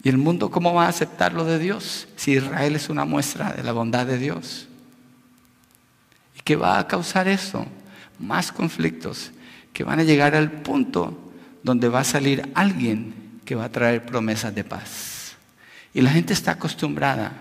¿Y 0.09 0.11
el 0.11 0.16
mundo 0.16 0.50
cómo 0.50 0.72
va 0.72 0.86
a 0.86 0.88
aceptar 0.88 1.34
lo 1.34 1.44
de 1.44 1.59
Dios 1.59 2.09
si 2.16 2.32
Israel 2.32 2.74
es 2.76 2.88
una 2.88 3.04
muestra 3.04 3.52
de 3.52 3.62
la 3.62 3.72
bondad 3.72 4.06
de 4.06 4.16
Dios? 4.16 4.66
¿Y 6.34 6.40
qué 6.40 6.56
va 6.56 6.78
a 6.78 6.86
causar 6.88 7.28
eso? 7.28 7.66
Más 8.18 8.50
conflictos 8.50 9.32
que 9.74 9.84
van 9.84 10.00
a 10.00 10.04
llegar 10.04 10.34
al 10.34 10.50
punto 10.50 11.30
donde 11.62 11.90
va 11.90 12.00
a 12.00 12.04
salir 12.04 12.50
alguien 12.54 13.42
que 13.44 13.54
va 13.54 13.66
a 13.66 13.70
traer 13.70 14.06
promesas 14.06 14.54
de 14.54 14.64
paz. 14.64 15.36
Y 15.92 16.00
la 16.00 16.09
gente 16.09 16.32
está 16.32 16.52
acostumbrada 16.52 17.34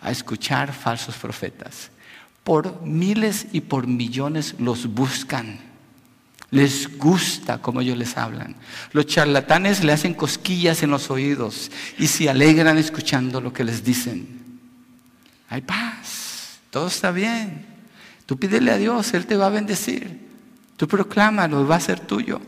a 0.00 0.10
escuchar 0.10 0.72
falsos 0.72 1.14
profetas. 1.14 1.92
Por 2.42 2.82
miles 2.82 3.46
y 3.52 3.60
por 3.60 3.86
millones 3.86 4.56
los 4.58 4.88
buscan. 4.92 5.60
Les 6.50 6.98
gusta 6.98 7.58
como 7.58 7.80
ellos 7.80 7.96
les 7.96 8.16
hablan. 8.16 8.56
Los 8.92 9.06
charlatanes 9.06 9.84
le 9.84 9.92
hacen 9.92 10.14
cosquillas 10.14 10.82
en 10.82 10.90
los 10.90 11.10
oídos 11.10 11.70
y 11.98 12.08
se 12.08 12.28
alegran 12.28 12.76
escuchando 12.76 13.40
lo 13.40 13.52
que 13.52 13.62
les 13.62 13.84
dicen. 13.84 14.26
Hay 15.48 15.60
paz, 15.60 16.58
todo 16.70 16.88
está 16.88 17.12
bien. 17.12 17.66
Tú 18.26 18.36
pídele 18.36 18.72
a 18.72 18.78
Dios, 18.78 19.14
Él 19.14 19.26
te 19.26 19.36
va 19.36 19.46
a 19.46 19.50
bendecir. 19.50 20.28
Tú 20.76 20.88
proclámalo, 20.88 21.66
va 21.66 21.76
a 21.76 21.80
ser 21.80 22.00
tuyo. 22.00 22.40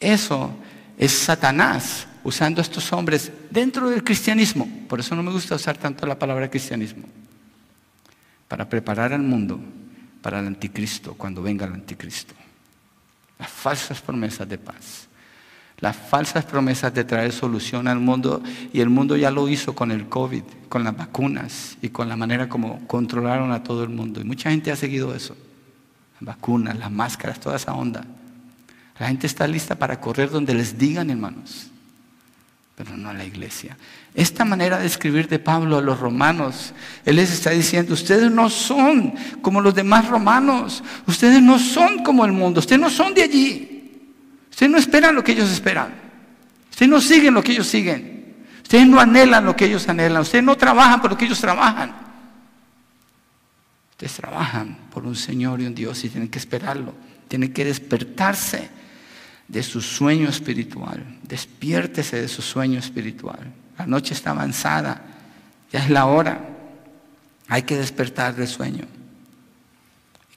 Eso 0.00 0.54
es 0.96 1.12
Satanás 1.12 2.06
usando 2.24 2.60
a 2.60 2.62
estos 2.62 2.92
hombres 2.92 3.30
dentro 3.50 3.90
del 3.90 4.02
cristianismo. 4.02 4.68
Por 4.88 5.00
eso 5.00 5.14
no 5.14 5.22
me 5.22 5.30
gusta 5.30 5.56
usar 5.56 5.76
tanto 5.76 6.06
la 6.06 6.18
palabra 6.18 6.50
cristianismo. 6.50 7.04
Para 8.48 8.68
preparar 8.68 9.12
al 9.12 9.22
mundo 9.22 9.60
para 10.22 10.40
el 10.40 10.46
anticristo 10.46 11.14
cuando 11.14 11.42
venga 11.42 11.66
el 11.66 11.72
anticristo. 11.72 12.34
Las 13.38 13.50
falsas 13.50 14.00
promesas 14.00 14.48
de 14.48 14.58
paz. 14.58 15.08
Las 15.78 15.94
falsas 15.94 16.44
promesas 16.44 16.94
de 16.94 17.04
traer 17.04 17.32
solución 17.32 17.86
al 17.86 18.00
mundo 18.00 18.42
y 18.72 18.80
el 18.80 18.88
mundo 18.88 19.16
ya 19.16 19.30
lo 19.30 19.46
hizo 19.48 19.74
con 19.74 19.90
el 19.90 20.08
COVID, 20.08 20.42
con 20.68 20.84
las 20.84 20.96
vacunas 20.96 21.76
y 21.82 21.90
con 21.90 22.08
la 22.08 22.16
manera 22.16 22.48
como 22.48 22.86
controlaron 22.86 23.52
a 23.52 23.62
todo 23.62 23.84
el 23.84 23.90
mundo. 23.90 24.20
Y 24.20 24.24
mucha 24.24 24.50
gente 24.50 24.72
ha 24.72 24.76
seguido 24.76 25.14
eso. 25.14 25.36
Las 26.14 26.36
vacunas, 26.36 26.78
las 26.78 26.90
máscaras, 26.90 27.38
toda 27.38 27.56
esa 27.56 27.74
onda. 27.74 28.04
La 28.98 29.08
gente 29.08 29.26
está 29.26 29.46
lista 29.46 29.74
para 29.74 30.00
correr 30.00 30.30
donde 30.30 30.54
les 30.54 30.78
digan, 30.78 31.10
hermanos 31.10 31.70
pero 32.76 32.94
no 32.94 33.08
a 33.08 33.14
la 33.14 33.24
iglesia. 33.24 33.76
Esta 34.14 34.44
manera 34.44 34.78
de 34.78 34.86
escribir 34.86 35.28
de 35.28 35.38
Pablo 35.38 35.78
a 35.78 35.80
los 35.80 35.98
romanos, 35.98 36.74
él 37.06 37.16
les 37.16 37.32
está 37.32 37.50
diciendo, 37.50 37.94
ustedes 37.94 38.30
no 38.30 38.50
son 38.50 39.14
como 39.40 39.62
los 39.62 39.74
demás 39.74 40.06
romanos, 40.08 40.84
ustedes 41.06 41.40
no 41.40 41.58
son 41.58 42.04
como 42.04 42.26
el 42.26 42.32
mundo, 42.32 42.60
ustedes 42.60 42.80
no 42.80 42.90
son 42.90 43.14
de 43.14 43.22
allí, 43.22 44.02
ustedes 44.50 44.70
no 44.70 44.76
esperan 44.76 45.14
lo 45.14 45.24
que 45.24 45.32
ellos 45.32 45.50
esperan, 45.50 45.94
ustedes 46.70 46.90
no 46.90 47.00
siguen 47.00 47.32
lo 47.32 47.42
que 47.42 47.52
ellos 47.52 47.66
siguen, 47.66 48.36
ustedes 48.62 48.86
no 48.86 49.00
anhelan 49.00 49.46
lo 49.46 49.56
que 49.56 49.64
ellos 49.64 49.88
anhelan, 49.88 50.20
ustedes 50.20 50.44
no 50.44 50.54
trabajan 50.54 51.00
por 51.00 51.10
lo 51.10 51.16
que 51.16 51.24
ellos 51.24 51.40
trabajan. 51.40 52.04
Ustedes 53.92 54.12
trabajan 54.12 54.76
por 54.92 55.06
un 55.06 55.16
Señor 55.16 55.62
y 55.62 55.66
un 55.66 55.74
Dios 55.74 56.04
y 56.04 56.10
tienen 56.10 56.28
que 56.28 56.38
esperarlo, 56.38 56.92
tienen 57.28 57.54
que 57.54 57.64
despertarse 57.64 58.68
de 59.48 59.62
su 59.62 59.80
sueño 59.80 60.28
espiritual. 60.28 61.04
Despiértese 61.22 62.20
de 62.20 62.28
su 62.28 62.42
sueño 62.42 62.78
espiritual. 62.78 63.52
La 63.78 63.86
noche 63.86 64.14
está 64.14 64.30
avanzada, 64.30 65.02
ya 65.72 65.80
es 65.80 65.90
la 65.90 66.06
hora. 66.06 66.48
Hay 67.48 67.62
que 67.62 67.76
despertar 67.76 68.34
del 68.34 68.48
sueño. 68.48 68.84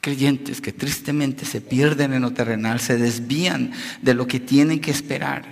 Creyentes 0.02 0.62
que 0.62 0.72
tristemente 0.72 1.46
se 1.46 1.60
pierden 1.60 2.14
en 2.14 2.22
lo 2.22 2.32
terrenal, 2.32 2.80
se 2.80 2.98
desvían 2.98 3.72
de 4.02 4.14
lo 4.14 4.28
que 4.28 4.40
tienen 4.40 4.80
que 4.80 4.92
esperar. 4.92 5.44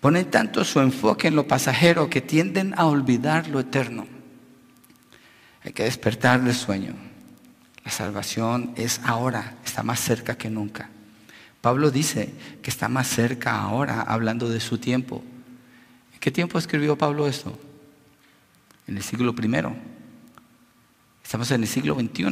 Ponen 0.00 0.30
tanto 0.30 0.64
su 0.64 0.80
enfoque 0.80 1.28
en 1.28 1.36
lo 1.36 1.48
pasajero 1.48 2.08
que 2.08 2.20
tienden 2.20 2.74
a 2.76 2.86
olvidar 2.86 3.48
lo 3.48 3.60
eterno. 3.60 4.06
Hay 5.62 5.72
que 5.72 5.84
despertar 5.84 6.42
del 6.42 6.54
sueño. 6.54 6.94
La 7.84 7.90
salvación 7.90 8.72
es 8.76 9.00
ahora, 9.04 9.56
está 9.64 9.82
más 9.82 10.00
cerca 10.00 10.36
que 10.36 10.48
nunca. 10.48 10.90
Pablo 11.64 11.90
dice 11.90 12.34
que 12.60 12.68
está 12.68 12.90
más 12.90 13.08
cerca 13.08 13.58
ahora, 13.58 14.02
hablando 14.02 14.50
de 14.50 14.60
su 14.60 14.76
tiempo. 14.76 15.24
¿En 16.12 16.20
qué 16.20 16.30
tiempo 16.30 16.58
escribió 16.58 16.98
Pablo 16.98 17.26
esto? 17.26 17.58
En 18.86 18.98
el 18.98 19.02
siglo 19.02 19.34
primero. 19.34 19.74
Estamos 21.24 21.50
en 21.52 21.62
el 21.62 21.66
siglo 21.66 21.94
XXI. 21.94 22.26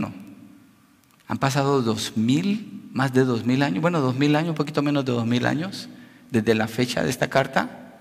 Han 1.29 1.39
pasado 1.39 1.81
dos 1.81 2.15
mil, 2.15 2.91
más 2.93 3.15
de 3.15 3.25
dos 3.25 3.47
mil 3.47 3.63
años, 3.63 3.81
bueno, 3.81 4.03
dos 4.03 4.17
mil 4.17 4.37
años, 4.37 4.51
un 4.51 4.55
poquito 4.55 4.83
menos 4.83 5.03
de 5.07 5.13
dos 5.13 5.25
mil 5.25 5.47
años, 5.47 5.89
desde 6.31 6.55
la 6.55 6.69
fecha 6.69 7.03
de 7.03 7.09
esta 7.09 7.31
carta. 7.31 7.95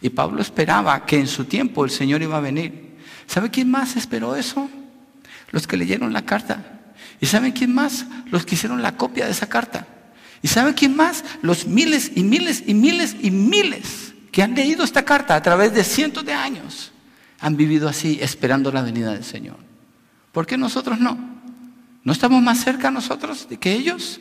Y 0.00 0.08
Pablo 0.08 0.40
esperaba 0.40 1.04
que 1.04 1.20
en 1.20 1.26
su 1.26 1.44
tiempo 1.44 1.84
el 1.84 1.90
Señor 1.90 2.22
iba 2.22 2.38
a 2.38 2.40
venir. 2.40 2.96
¿Sabe 3.26 3.50
quién 3.50 3.70
más 3.70 3.96
esperó 3.96 4.34
eso? 4.34 4.70
Los 5.50 5.66
que 5.66 5.76
leyeron 5.76 6.14
la 6.14 6.24
carta. 6.24 6.80
¿Y 7.20 7.26
saben 7.26 7.52
quién 7.52 7.74
más? 7.74 8.06
Los 8.30 8.46
que 8.46 8.54
hicieron 8.54 8.80
la 8.80 8.96
copia 8.96 9.26
de 9.26 9.32
esa 9.32 9.46
carta. 9.46 9.88
¿Y 10.44 10.48
saben 10.48 10.74
quién 10.74 10.94
más? 10.94 11.24
Los 11.40 11.66
miles 11.66 12.12
y 12.14 12.22
miles 12.22 12.64
y 12.66 12.74
miles 12.74 13.16
y 13.18 13.30
miles 13.30 14.12
que 14.30 14.42
han 14.42 14.54
leído 14.54 14.84
esta 14.84 15.02
carta 15.02 15.36
a 15.36 15.42
través 15.42 15.72
de 15.72 15.82
cientos 15.82 16.22
de 16.22 16.34
años. 16.34 16.92
Han 17.40 17.56
vivido 17.56 17.88
así 17.88 18.18
esperando 18.20 18.70
la 18.70 18.82
venida 18.82 19.14
del 19.14 19.24
Señor. 19.24 19.56
¿Por 20.32 20.46
qué 20.46 20.58
nosotros 20.58 21.00
no? 21.00 21.16
¿No 22.02 22.12
estamos 22.12 22.42
más 22.42 22.62
cerca 22.62 22.90
nosotros 22.90 23.48
de 23.48 23.56
que 23.56 23.72
ellos? 23.72 24.20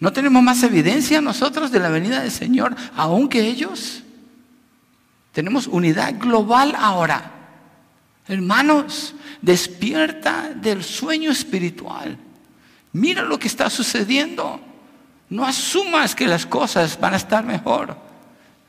¿No 0.00 0.10
tenemos 0.10 0.42
más 0.42 0.62
evidencia 0.62 1.20
nosotros 1.20 1.70
de 1.70 1.80
la 1.80 1.90
venida 1.90 2.22
del 2.22 2.30
Señor 2.30 2.74
aún 2.96 3.28
que 3.28 3.42
ellos? 3.46 4.02
Tenemos 5.32 5.66
unidad 5.66 6.18
global 6.18 6.74
ahora. 6.78 7.30
Hermanos, 8.26 9.14
despierta 9.42 10.48
del 10.48 10.82
sueño 10.82 11.30
espiritual. 11.30 12.16
Mira 12.94 13.20
lo 13.20 13.38
que 13.38 13.48
está 13.48 13.68
sucediendo. 13.68 14.62
No 15.30 15.44
asumas 15.44 16.14
que 16.14 16.26
las 16.26 16.46
cosas 16.46 16.98
van 17.00 17.14
a 17.14 17.18
estar 17.18 17.44
mejor. 17.44 17.96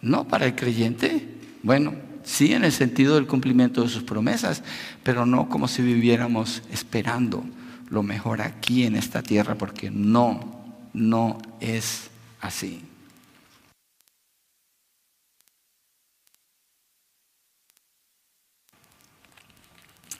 No 0.01 0.27
para 0.27 0.45
el 0.45 0.55
creyente. 0.55 1.27
Bueno, 1.63 1.93
sí 2.23 2.53
en 2.53 2.63
el 2.63 2.71
sentido 2.71 3.15
del 3.15 3.27
cumplimiento 3.27 3.81
de 3.81 3.89
sus 3.89 4.03
promesas, 4.03 4.63
pero 5.03 5.25
no 5.25 5.49
como 5.49 5.67
si 5.67 5.81
viviéramos 5.81 6.63
esperando 6.71 7.43
lo 7.89 8.03
mejor 8.03 8.41
aquí 8.41 8.85
en 8.85 8.95
esta 8.95 9.23
tierra, 9.23 9.55
porque 9.55 9.89
no, 9.89 10.77
no 10.93 11.39
es 11.59 12.09
así. 12.41 12.85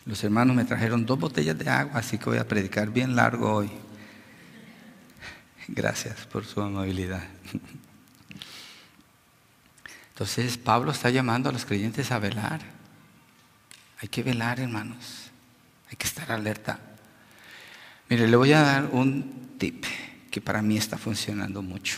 Los 0.06 0.24
hermanos 0.24 0.56
me 0.56 0.66
trajeron 0.66 1.06
dos 1.06 1.20
botellas 1.20 1.58
de 1.60 1.70
agua, 1.70 2.00
así 2.00 2.18
que 2.18 2.26
voy 2.26 2.40
a 2.40 2.48
predicar 2.48 2.90
bien 2.90 3.16
largo 3.16 3.54
hoy. 3.54 3.70
Gracias 5.72 6.26
por 6.26 6.46
su 6.46 6.60
amabilidad. 6.62 7.24
Entonces 10.10 10.58
Pablo 10.58 10.92
está 10.92 11.12
llamando 11.12 11.50
a 11.50 11.52
los 11.52 11.64
creyentes 11.64 12.12
a 12.12 12.18
velar. 12.18 12.62
Hay 14.02 14.08
que 14.10 14.24
velar, 14.24 14.60
hermanos. 14.60 15.30
Hay 15.90 15.96
que 15.96 16.08
estar 16.08 16.32
alerta. 16.32 16.80
Mire, 18.10 18.28
le 18.28 18.36
voy 18.36 18.52
a 18.54 18.62
dar 18.62 18.90
un 18.92 19.58
tip 19.60 19.86
que 20.32 20.42
para 20.42 20.64
mí 20.64 20.76
está 20.76 20.98
funcionando 20.98 21.62
mucho. 21.62 21.98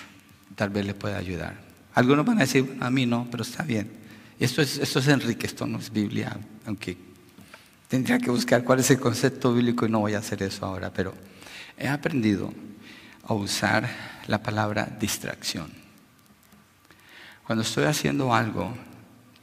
Tal 0.56 0.70
vez 0.70 0.86
le 0.86 0.94
pueda 0.94 1.18
ayudar. 1.18 1.56
Algunos 1.94 2.26
van 2.26 2.38
a 2.38 2.42
decir, 2.42 2.78
a 2.82 2.90
mí 2.90 3.06
no, 3.06 3.28
pero 3.32 3.44
está 3.44 3.64
bien. 3.64 3.90
Esto 4.38 4.62
es, 4.62 4.80
esto 4.80 5.00
es 5.00 5.08
Enrique, 5.08 5.48
esto 5.48 5.66
no 5.66 5.80
es 5.80 5.92
Biblia, 5.92 6.38
aunque 6.66 6.98
tendría 7.88 8.20
que 8.20 8.32
buscar 8.32 8.66
cuál 8.66 8.80
es 8.82 8.92
el 8.92 9.00
concepto 9.00 9.54
bíblico 9.54 9.86
y 9.86 9.90
no 9.90 10.00
voy 10.00 10.14
a 10.14 10.20
hacer 10.20 10.44
eso 10.44 10.66
ahora, 10.66 10.92
pero 10.92 11.14
he 11.78 11.88
aprendido 11.88 12.54
a 13.24 13.34
usar 13.34 13.90
la 14.28 14.42
palabra 14.42 14.86
distracción. 15.00 15.72
Cuando 17.46 17.64
estoy 17.64 17.86
haciendo 17.86 18.34
algo, 18.34 18.74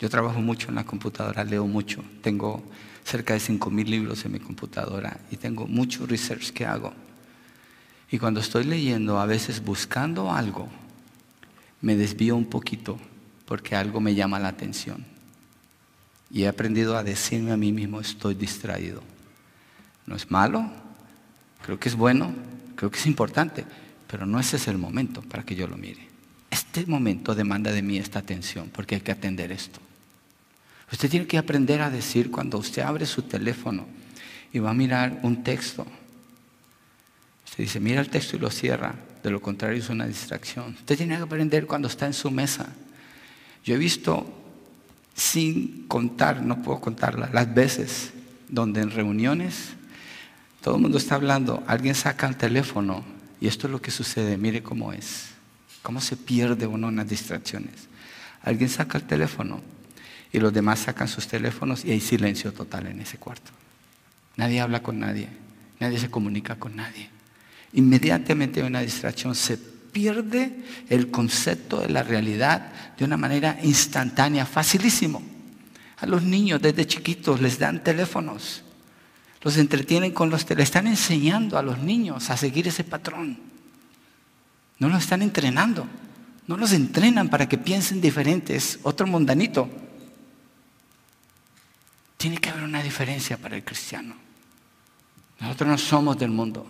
yo 0.00 0.08
trabajo 0.08 0.40
mucho 0.40 0.68
en 0.68 0.76
la 0.76 0.84
computadora, 0.84 1.44
leo 1.44 1.66
mucho, 1.66 2.04
tengo 2.22 2.62
cerca 3.04 3.34
de 3.34 3.40
5.000 3.40 3.86
libros 3.86 4.24
en 4.24 4.32
mi 4.32 4.38
computadora 4.38 5.18
y 5.30 5.36
tengo 5.36 5.66
mucho 5.66 6.06
research 6.06 6.50
que 6.50 6.66
hago. 6.66 6.92
Y 8.10 8.18
cuando 8.18 8.40
estoy 8.40 8.64
leyendo, 8.64 9.18
a 9.18 9.26
veces 9.26 9.62
buscando 9.62 10.32
algo, 10.32 10.68
me 11.80 11.96
desvío 11.96 12.36
un 12.36 12.46
poquito 12.46 12.98
porque 13.44 13.76
algo 13.76 14.00
me 14.00 14.14
llama 14.14 14.38
la 14.38 14.48
atención. 14.48 15.04
Y 16.30 16.42
he 16.42 16.48
aprendido 16.48 16.96
a 16.96 17.02
decirme 17.02 17.52
a 17.52 17.56
mí 17.56 17.72
mismo, 17.72 18.00
estoy 18.00 18.34
distraído. 18.34 19.02
No 20.06 20.16
es 20.16 20.30
malo, 20.30 20.70
creo 21.62 21.78
que 21.78 21.88
es 21.88 21.94
bueno, 21.94 22.34
creo 22.78 22.92
que 22.92 22.98
es 22.98 23.06
importante, 23.06 23.64
pero 24.06 24.24
no 24.24 24.38
ese 24.38 24.56
es 24.56 24.68
el 24.68 24.78
momento 24.78 25.20
para 25.20 25.42
que 25.42 25.56
yo 25.56 25.66
lo 25.66 25.76
mire. 25.76 26.06
Este 26.48 26.86
momento 26.86 27.34
demanda 27.34 27.72
de 27.72 27.82
mí 27.82 27.98
esta 27.98 28.20
atención 28.20 28.70
porque 28.72 28.94
hay 28.94 29.00
que 29.00 29.10
atender 29.10 29.50
esto. 29.50 29.80
Usted 30.92 31.10
tiene 31.10 31.26
que 31.26 31.38
aprender 31.38 31.82
a 31.82 31.90
decir 31.90 32.30
cuando 32.30 32.56
usted 32.56 32.82
abre 32.82 33.04
su 33.04 33.22
teléfono 33.22 33.84
y 34.52 34.60
va 34.60 34.70
a 34.70 34.74
mirar 34.74 35.18
un 35.24 35.42
texto. 35.42 35.84
Usted 37.46 37.64
dice, 37.64 37.80
mira 37.80 38.00
el 38.00 38.10
texto 38.10 38.36
y 38.36 38.38
lo 38.38 38.48
cierra. 38.48 38.94
De 39.24 39.30
lo 39.30 39.42
contrario 39.42 39.82
es 39.82 39.88
una 39.88 40.06
distracción. 40.06 40.74
Usted 40.74 40.96
tiene 40.96 41.16
que 41.16 41.22
aprender 41.22 41.66
cuando 41.66 41.88
está 41.88 42.06
en 42.06 42.14
su 42.14 42.30
mesa. 42.30 42.72
Yo 43.64 43.74
he 43.74 43.78
visto, 43.78 44.24
sin 45.16 45.88
contar, 45.88 46.42
no 46.42 46.62
puedo 46.62 46.80
contarla, 46.80 47.28
las 47.32 47.52
veces 47.52 48.12
donde 48.48 48.82
en 48.82 48.92
reuniones 48.92 49.74
todo 50.62 50.76
el 50.76 50.82
mundo 50.82 50.98
está 50.98 51.14
hablando, 51.14 51.62
alguien 51.66 51.94
saca 51.94 52.26
el 52.28 52.36
teléfono 52.36 53.04
y 53.40 53.46
esto 53.46 53.66
es 53.66 53.72
lo 53.72 53.80
que 53.80 53.90
sucede, 53.90 54.36
mire 54.36 54.62
cómo 54.62 54.92
es, 54.92 55.28
cómo 55.82 56.00
se 56.00 56.16
pierde 56.16 56.66
uno 56.66 56.88
en 56.88 56.96
las 56.96 57.08
distracciones. 57.08 57.88
Alguien 58.42 58.68
saca 58.68 58.98
el 58.98 59.04
teléfono 59.04 59.60
y 60.32 60.38
los 60.38 60.52
demás 60.52 60.80
sacan 60.80 61.08
sus 61.08 61.28
teléfonos 61.28 61.84
y 61.84 61.92
hay 61.92 62.00
silencio 62.00 62.52
total 62.52 62.86
en 62.86 63.00
ese 63.00 63.18
cuarto. 63.18 63.52
Nadie 64.36 64.60
habla 64.60 64.82
con 64.82 64.98
nadie, 64.98 65.28
nadie 65.80 65.98
se 65.98 66.10
comunica 66.10 66.56
con 66.56 66.76
nadie. 66.76 67.08
Inmediatamente 67.72 68.60
hay 68.60 68.66
una 68.66 68.80
distracción, 68.80 69.34
se 69.34 69.56
pierde 69.56 70.64
el 70.88 71.10
concepto 71.10 71.80
de 71.80 71.88
la 71.88 72.02
realidad 72.02 72.96
de 72.96 73.04
una 73.04 73.16
manera 73.16 73.58
instantánea, 73.62 74.44
facilísimo. 74.46 75.22
A 75.98 76.06
los 76.06 76.22
niños 76.22 76.60
desde 76.62 76.86
chiquitos 76.86 77.40
les 77.40 77.58
dan 77.58 77.82
teléfonos 77.82 78.64
los 79.42 79.56
entretienen 79.56 80.12
con 80.12 80.30
los... 80.30 80.48
Le 80.50 80.62
están 80.62 80.86
enseñando 80.86 81.58
a 81.58 81.62
los 81.62 81.78
niños 81.78 82.30
a 82.30 82.36
seguir 82.36 82.68
ese 82.68 82.84
patrón. 82.84 83.38
No 84.78 84.88
los 84.88 85.02
están 85.02 85.22
entrenando. 85.22 85.86
No 86.46 86.56
los 86.56 86.72
entrenan 86.72 87.28
para 87.28 87.48
que 87.48 87.58
piensen 87.58 88.00
diferentes. 88.00 88.80
Otro 88.82 89.06
mundanito. 89.06 89.68
Tiene 92.16 92.38
que 92.38 92.50
haber 92.50 92.64
una 92.64 92.82
diferencia 92.82 93.36
para 93.36 93.56
el 93.56 93.64
cristiano. 93.64 94.14
Nosotros 95.40 95.68
no 95.68 95.78
somos 95.78 96.18
del 96.18 96.30
mundo. 96.30 96.66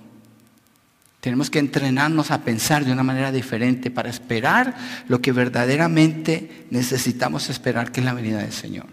Tenemos 1.20 1.50
que 1.50 1.58
entrenarnos 1.58 2.30
a 2.30 2.42
pensar 2.42 2.84
de 2.84 2.92
una 2.92 3.02
manera 3.02 3.32
diferente 3.32 3.90
para 3.90 4.10
esperar 4.10 4.76
lo 5.08 5.20
que 5.20 5.32
verdaderamente 5.32 6.66
necesitamos 6.70 7.48
esperar, 7.48 7.90
que 7.90 8.00
es 8.00 8.06
la 8.06 8.14
venida 8.14 8.38
del 8.38 8.52
Señor. 8.52 8.86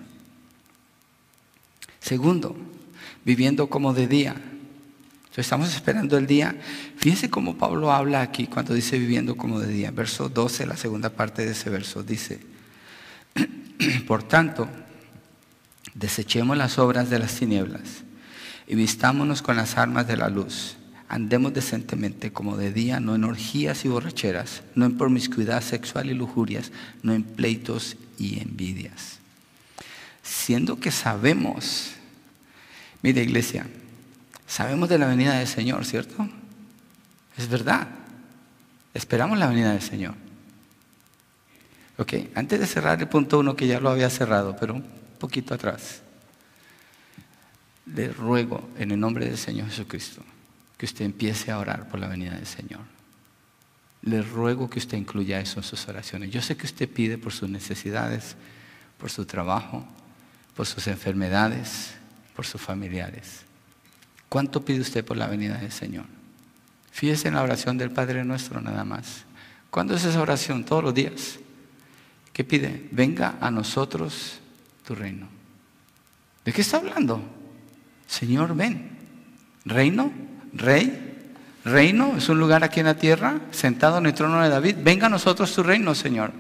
Segundo, 2.00 2.56
viviendo 3.26 3.68
como 3.68 3.94
de 3.94 4.08
día. 4.08 4.36
Entonces 4.36 5.48
estamos 5.48 5.74
esperando 5.74 6.18
el 6.18 6.28
día. 6.28 6.56
Fíjense 6.96 7.30
cómo 7.30 7.58
Pablo 7.58 7.92
habla 7.92 8.22
aquí 8.22 8.48
cuando 8.48 8.74
dice 8.74 8.98
viviendo 8.98 9.36
como 9.36 9.60
de 9.60 9.68
día. 9.68 9.92
Verso 9.92 10.30
12, 10.30 10.66
la 10.66 10.78
segunda 10.78 11.10
parte 11.10 11.44
de 11.44 11.52
ese 11.52 11.70
verso, 11.70 12.04
dice, 12.04 12.40
por 14.08 14.24
tanto, 14.24 14.70
desechemos 15.94 16.56
las 16.56 16.80
obras 16.80 17.10
de 17.10 17.20
las 17.20 17.36
tinieblas 17.36 18.04
y 18.68 18.76
vistámonos 18.76 19.42
con 19.42 19.58
las 19.58 19.78
armas 19.78 20.08
de 20.08 20.16
la 20.16 20.30
luz. 20.30 20.78
Andemos 21.10 21.54
decentemente 21.54 22.32
como 22.32 22.58
de 22.58 22.72
día, 22.72 23.00
no 23.00 23.14
en 23.14 23.26
orgías 23.26 23.86
y 23.86 23.90
borracheras, 23.90 24.64
no 24.74 24.86
en 24.86 24.98
promiscuidad 24.98 25.62
sexual 25.62 26.10
y 26.10 26.14
lujurias, 26.14 26.72
no 27.04 27.14
en 27.14 27.24
pleitos 27.24 27.98
y 28.18 28.40
envidias. 28.40 29.20
Siendo 30.24 30.80
que 30.80 30.92
sabemos 30.92 31.95
Mire 33.06 33.22
iglesia, 33.22 33.68
sabemos 34.48 34.90
de 34.90 34.98
la 34.98 35.06
venida 35.06 35.38
del 35.38 35.48
Señor, 35.48 35.86
¿cierto? 35.86 36.28
Es 37.38 37.48
verdad. 37.48 37.88
Esperamos 38.96 39.38
la 39.38 39.46
venida 39.46 39.74
del 39.74 39.82
Señor. 39.84 40.16
Ok, 42.00 42.14
antes 42.34 42.60
de 42.60 42.66
cerrar 42.66 43.00
el 43.00 43.08
punto 43.08 43.38
uno 43.38 43.56
que 43.56 43.68
ya 43.68 43.80
lo 43.80 43.92
había 43.92 44.10
cerrado, 44.10 44.56
pero 44.60 44.74
un 44.74 44.84
poquito 45.20 45.54
atrás. 45.54 46.02
Le 47.94 48.08
ruego 48.12 48.70
en 48.80 48.90
el 48.90 49.00
nombre 49.00 49.28
del 49.28 49.38
Señor 49.38 49.70
Jesucristo 49.70 50.24
que 50.76 50.88
usted 50.88 51.06
empiece 51.06 51.52
a 51.52 51.60
orar 51.60 51.88
por 51.88 52.00
la 52.00 52.08
venida 52.08 52.34
del 52.34 52.48
Señor. 52.48 52.82
Le 54.02 54.24
ruego 54.24 54.68
que 54.68 54.80
usted 54.80 54.98
incluya 54.98 55.40
eso 55.40 55.60
en 55.60 55.64
sus 55.64 55.88
oraciones. 55.88 56.32
Yo 56.32 56.42
sé 56.42 56.58
que 56.58 56.66
usted 56.66 56.90
pide 56.90 57.20
por 57.20 57.34
sus 57.34 57.52
necesidades, 57.52 58.36
por 58.98 59.12
su 59.12 59.28
trabajo, 59.28 59.86
por 60.56 60.66
sus 60.66 60.88
enfermedades, 60.88 61.94
por 62.36 62.46
sus 62.46 62.62
familiares. 62.62 63.42
¿Cuánto 64.30 64.64
pide 64.64 64.82
usted 64.82 65.06
por 65.06 65.18
la 65.18 65.28
venida 65.28 65.58
del 65.58 65.72
Señor? 65.72 66.06
Fíjese 66.92 67.28
en 67.28 67.36
la 67.36 67.44
oración 67.44 67.78
del 67.78 67.92
Padre 67.92 68.24
nuestro 68.24 68.62
nada 68.62 68.84
más. 68.84 69.26
¿Cuándo 69.70 69.96
es 69.96 70.04
esa 70.06 70.22
oración? 70.22 70.64
Todos 70.64 70.84
los 70.84 70.94
días. 70.94 71.40
¿Qué 72.32 72.44
pide? 72.44 72.88
Venga 72.92 73.36
a 73.40 73.50
nosotros 73.52 74.40
tu 74.86 74.96
reino. 74.96 75.28
¿De 76.44 76.54
qué 76.54 76.62
está 76.62 76.78
hablando? 76.78 77.22
Señor, 78.08 78.56
ven. 78.56 78.92
¿Reino? 79.66 80.12
¿Rey? 80.54 81.28
¿Reino? 81.64 82.16
¿Es 82.18 82.30
un 82.30 82.40
lugar 82.40 82.64
aquí 82.64 82.80
en 82.80 82.86
la 82.86 82.98
tierra? 82.98 83.40
Sentado 83.52 83.98
en 83.98 84.06
el 84.06 84.14
trono 84.14 84.42
de 84.42 84.50
David. 84.50 84.76
Venga 84.84 85.08
a 85.08 85.10
nosotros 85.10 85.54
tu 85.54 85.64
reino, 85.64 85.96
Señor. 85.96 86.32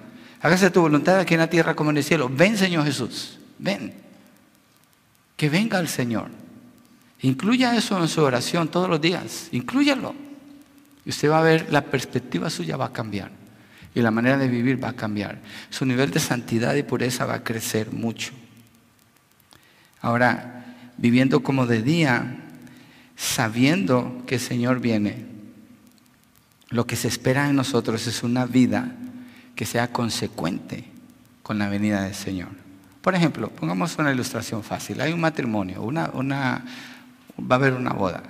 Hágase 0.42 0.70
tu 0.70 0.82
voluntad 0.82 1.20
aquí 1.20 1.34
en 1.34 1.40
la 1.40 1.50
tierra 1.50 1.76
como 1.76 1.90
en 1.90 1.98
el 1.98 2.04
cielo. 2.04 2.30
Ven, 2.30 2.58
Señor 2.58 2.86
Jesús. 2.86 3.40
Ven. 3.58 4.05
Que 5.36 5.50
venga 5.50 5.80
el 5.80 5.88
Señor. 5.88 6.30
Incluya 7.22 7.76
eso 7.76 8.00
en 8.02 8.08
su 8.08 8.22
oración 8.22 8.68
todos 8.68 8.90
los 8.90 9.02
días. 9.02 9.50
Inclúyalo. 9.52 10.16
Y 11.06 11.10
usted 11.10 11.30
va 11.30 11.40
a 11.40 11.44
ver, 11.44 11.72
la 11.72 11.86
perspectiva 11.86 12.50
suya 12.50 12.78
va 12.78 12.86
a 12.86 12.94
cambiar. 12.94 13.32
Y 13.94 14.02
la 14.02 14.12
manera 14.12 14.38
de 14.38 14.48
vivir 14.48 14.84
va 14.84 14.90
a 14.90 14.96
cambiar. 14.96 15.40
Su 15.70 15.86
nivel 15.86 16.12
de 16.12 16.20
santidad 16.20 16.76
y 16.76 16.84
pureza 16.84 17.26
va 17.26 17.36
a 17.36 17.44
crecer 17.44 17.94
mucho. 17.94 18.34
Ahora, 20.02 20.76
viviendo 20.98 21.42
como 21.42 21.66
de 21.66 21.82
día, 21.82 22.38
sabiendo 23.16 24.24
que 24.28 24.36
el 24.36 24.42
Señor 24.42 24.80
viene, 24.80 25.26
lo 26.70 26.86
que 26.86 26.96
se 26.96 27.08
espera 27.08 27.50
en 27.50 27.56
nosotros 27.56 28.06
es 28.08 28.24
una 28.24 28.46
vida 28.46 28.92
que 29.56 29.66
sea 29.66 29.92
consecuente 29.92 30.86
con 31.42 31.58
la 31.58 31.70
venida 31.70 32.04
del 32.04 32.16
Señor. 32.16 32.65
Por 33.06 33.14
ejemplo, 33.14 33.50
pongamos 33.50 33.96
una 34.00 34.12
ilustración 34.12 34.64
fácil. 34.64 35.00
Hay 35.00 35.14
un 35.14 35.22
matrimonio, 35.22 35.84
una, 35.84 36.08
va 37.40 37.56
a 37.56 37.60
haber 37.60 37.74
una 37.74 37.94
boda. 37.94 38.24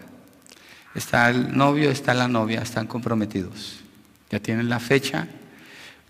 Está 0.94 1.30
el 1.30 1.56
novio, 1.56 1.90
está 1.90 2.14
la 2.14 2.28
novia, 2.28 2.62
están 2.62 2.86
comprometidos. 2.86 3.78
Ya 4.30 4.42
tienen 4.42 4.68
la 4.68 4.82
fecha. 4.82 5.30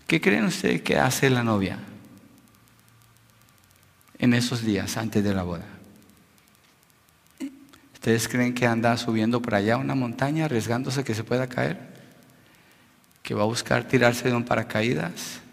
¿Qué 0.08 0.20
creen 0.20 0.46
ustedes 0.46 0.82
que 0.82 0.98
hace 0.98 1.30
la 1.30 1.44
novia 1.44 1.78
en 4.18 4.34
esos 4.34 4.62
días 4.62 4.96
antes 4.96 5.22
de 5.22 5.32
la 5.32 5.44
boda? 5.44 5.66
¿Ustedes 7.94 8.26
creen 8.26 8.52
que 8.52 8.66
anda 8.66 8.96
subiendo 8.96 9.40
por 9.40 9.54
allá 9.54 9.76
una 9.76 9.94
montaña 9.94 10.46
arriesgándose 10.46 11.04
que 11.04 11.14
se 11.14 11.22
pueda 11.22 11.46
caer? 11.46 11.78
¿Que 13.22 13.32
va 13.32 13.44
a 13.44 13.46
buscar 13.46 13.84
tirarse 13.84 14.28
de 14.28 14.34
un 14.34 14.44
paracaídas? 14.44 15.45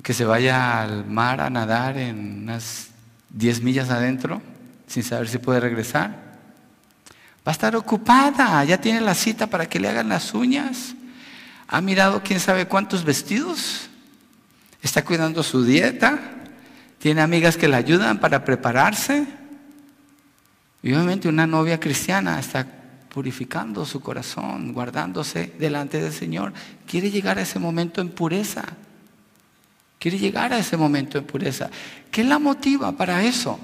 ¿O 0.00 0.02
que 0.02 0.14
se 0.14 0.24
vaya 0.24 0.80
al 0.80 1.04
mar 1.04 1.42
a 1.42 1.50
nadar 1.50 1.98
en 1.98 2.44
unas 2.44 2.88
10 3.28 3.60
millas 3.60 3.90
adentro 3.90 4.40
sin 4.86 5.02
saber 5.02 5.28
si 5.28 5.36
puede 5.36 5.60
regresar? 5.60 6.38
Va 7.46 7.50
a 7.50 7.50
estar 7.50 7.76
ocupada, 7.76 8.64
ya 8.64 8.80
tiene 8.80 9.02
la 9.02 9.14
cita 9.14 9.48
para 9.48 9.68
que 9.68 9.78
le 9.78 9.90
hagan 9.90 10.08
las 10.08 10.32
uñas. 10.32 10.94
Ha 11.68 11.82
mirado 11.82 12.22
quién 12.22 12.40
sabe 12.40 12.66
cuántos 12.66 13.04
vestidos. 13.04 13.90
Está 14.80 15.04
cuidando 15.04 15.42
su 15.42 15.64
dieta. 15.64 16.18
Tiene 16.98 17.20
amigas 17.20 17.58
que 17.58 17.68
le 17.68 17.76
ayudan 17.76 18.20
para 18.20 18.42
prepararse. 18.42 19.26
Y 20.82 20.94
obviamente 20.94 21.28
una 21.28 21.46
novia 21.46 21.78
cristiana 21.78 22.40
está 22.40 22.66
purificando 23.10 23.84
su 23.84 24.00
corazón, 24.00 24.72
guardándose 24.72 25.52
delante 25.58 26.00
del 26.00 26.14
Señor. 26.14 26.54
Quiere 26.86 27.10
llegar 27.10 27.36
a 27.36 27.42
ese 27.42 27.58
momento 27.58 28.00
en 28.00 28.08
pureza. 28.08 28.64
Quiere 30.00 30.18
llegar 30.18 30.52
a 30.52 30.58
ese 30.58 30.76
momento 30.76 31.18
en 31.18 31.24
pureza. 31.24 31.70
¿Qué 32.10 32.24
la 32.24 32.40
motiva 32.40 32.90
para 32.90 33.22
eso? 33.22 33.60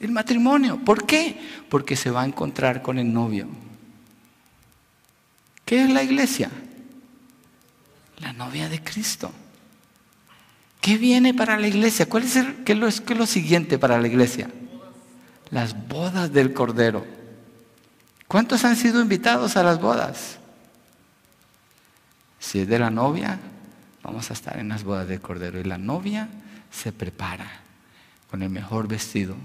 El 0.00 0.10
matrimonio. 0.10 0.78
¿Por 0.84 1.06
qué? 1.06 1.38
Porque 1.68 1.94
se 1.94 2.10
va 2.10 2.22
a 2.22 2.26
encontrar 2.26 2.82
con 2.82 2.98
el 2.98 3.12
novio. 3.12 3.46
¿Qué 5.64 5.84
es 5.84 5.90
la 5.90 6.02
iglesia? 6.02 6.50
La 8.18 8.32
novia 8.32 8.68
de 8.68 8.82
Cristo. 8.82 9.30
¿Qué 10.80 10.98
viene 10.98 11.32
para 11.32 11.56
la 11.56 11.68
iglesia? 11.68 12.08
¿Cuál 12.08 12.24
es, 12.24 12.36
qué 12.64 12.72
es 12.72 13.18
lo 13.18 13.26
siguiente 13.26 13.78
para 13.78 14.00
la 14.00 14.08
iglesia? 14.08 14.50
las 15.50 15.88
bodas 15.88 16.32
del 16.32 16.52
Cordero. 16.52 17.04
¿Cuántos 18.28 18.64
han 18.64 18.76
sido 18.76 19.00
invitados 19.00 19.56
a 19.56 19.62
las 19.62 19.80
bodas? 19.80 20.38
Si 22.38 22.60
es 22.60 22.68
de 22.68 22.78
la 22.78 22.90
novia, 22.90 23.38
vamos 24.06 24.30
a 24.30 24.34
estar 24.34 24.58
en 24.58 24.68
las 24.68 24.84
bodas 24.84 25.08
del 25.08 25.20
Cordero. 25.20 25.60
Y 25.60 25.64
la 25.64 25.78
novia 25.78 26.28
se 26.70 26.92
prepara 26.92 27.50
con 28.30 28.42
el 28.42 28.50
mejor 28.50 28.88
vestido, 28.88 29.36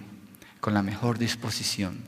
con 0.59 0.73
la 0.73 0.83
mejor 0.83 1.17
disposición. 1.17 1.99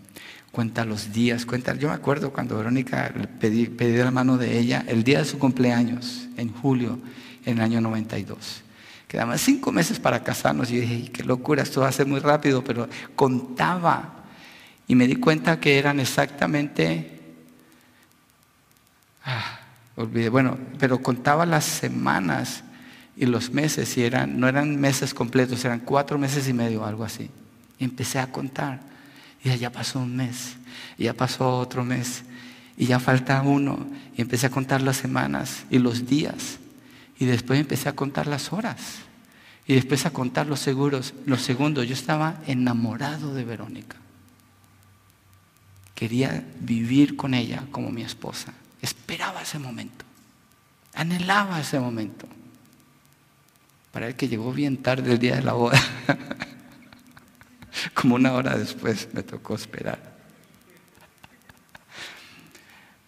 Cuenta 0.52 0.86
los 0.86 1.12
días, 1.12 1.46
cuenta. 1.46 1.74
Yo 1.76 1.88
me 1.90 1.96
acuerdo 1.96 2.32
cuando 2.32 2.58
Verónica 2.58 3.12
pedí, 3.40 3.66
pedí 3.66 3.98
la 3.98 4.12
mano 4.12 4.38
de 4.38 4.60
ella 4.60 4.86
el 4.88 5.04
día 5.04 5.20
de 5.20 5.26
su 5.26 5.40
cumpleaños, 5.40 6.28
en 6.38 6.54
julio, 6.54 7.00
en 7.46 7.58
el 7.58 7.64
año 7.64 7.82
92. 7.82 8.62
Quedaban 9.08 9.40
cinco 9.40 9.72
meses 9.72 10.00
para 10.00 10.24
casarnos 10.24 10.70
y 10.72 10.80
dije, 10.80 11.12
qué 11.12 11.24
locura, 11.24 11.64
esto 11.64 11.82
va 11.82 11.88
a 11.88 11.92
ser 11.92 12.06
muy 12.06 12.20
rápido, 12.20 12.64
pero 12.64 12.88
contaba 13.16 14.24
y 14.88 14.96
me 14.96 15.08
di 15.08 15.16
cuenta 15.16 15.60
que 15.60 15.80
eran 15.80 16.00
exactamente, 16.00 17.20
ah, 19.26 19.60
olvidé, 19.96 20.30
bueno, 20.30 20.58
pero 20.80 21.02
contaba 21.02 21.46
las 21.46 21.66
semanas 21.66 22.64
y 23.16 23.26
los 23.26 23.52
meses 23.52 23.96
y 23.98 24.04
eran, 24.04 24.40
no 24.40 24.48
eran 24.48 24.80
meses 24.80 25.14
completos, 25.14 25.64
eran 25.66 25.80
cuatro 25.80 26.18
meses 26.18 26.48
y 26.48 26.54
medio, 26.54 26.86
algo 26.86 27.04
así. 27.04 27.30
Empecé 27.80 28.20
a 28.20 28.32
contar 28.32 28.80
y 29.44 29.56
ya 29.58 29.72
pasó 29.72 30.00
un 30.00 30.16
mes, 30.16 30.56
y 30.98 31.04
ya 31.04 31.14
pasó 31.14 31.58
otro 31.58 31.84
mes, 31.84 32.24
y 32.78 32.86
ya 32.86 33.00
falta 33.00 33.42
uno, 33.42 33.86
y 34.16 34.22
empecé 34.22 34.48
a 34.48 34.52
contar 34.52 34.82
las 34.82 34.98
semanas 34.98 35.66
y 35.70 35.80
los 35.80 36.08
días. 36.08 36.60
Y 37.20 37.26
después 37.26 37.60
empecé 37.60 37.90
a 37.90 37.96
contar 37.96 38.28
las 38.28 38.54
horas. 38.54 38.80
Y 39.66 39.76
después 39.76 40.06
a 40.06 40.12
contar 40.12 40.48
los 40.48 40.60
seguros, 40.60 41.14
los 41.26 41.42
segundos. 41.42 41.88
Yo 41.88 41.94
estaba 41.94 42.42
enamorado 42.48 43.34
de 43.34 43.46
Verónica. 43.46 43.98
Quería 45.96 46.44
vivir 46.60 47.16
con 47.16 47.34
ella 47.34 47.64
como 47.72 47.92
mi 47.92 48.02
esposa. 48.02 48.54
Esperaba 48.84 49.42
ese 49.42 49.58
momento. 49.58 50.04
Anhelaba 50.94 51.62
ese 51.62 51.80
momento. 51.80 52.28
Para 53.94 54.08
el 54.08 54.16
que 54.16 54.28
llegó 54.28 54.52
bien 54.52 54.84
tarde 54.84 55.14
el 55.14 55.20
día 55.20 55.38
de 55.38 55.42
la 55.42 55.54
boda. 55.54 55.82
como 57.94 58.16
una 58.16 58.34
hora 58.34 58.58
después 58.58 59.08
me 59.14 59.24
tocó 59.24 59.56
esperar. 59.56 60.14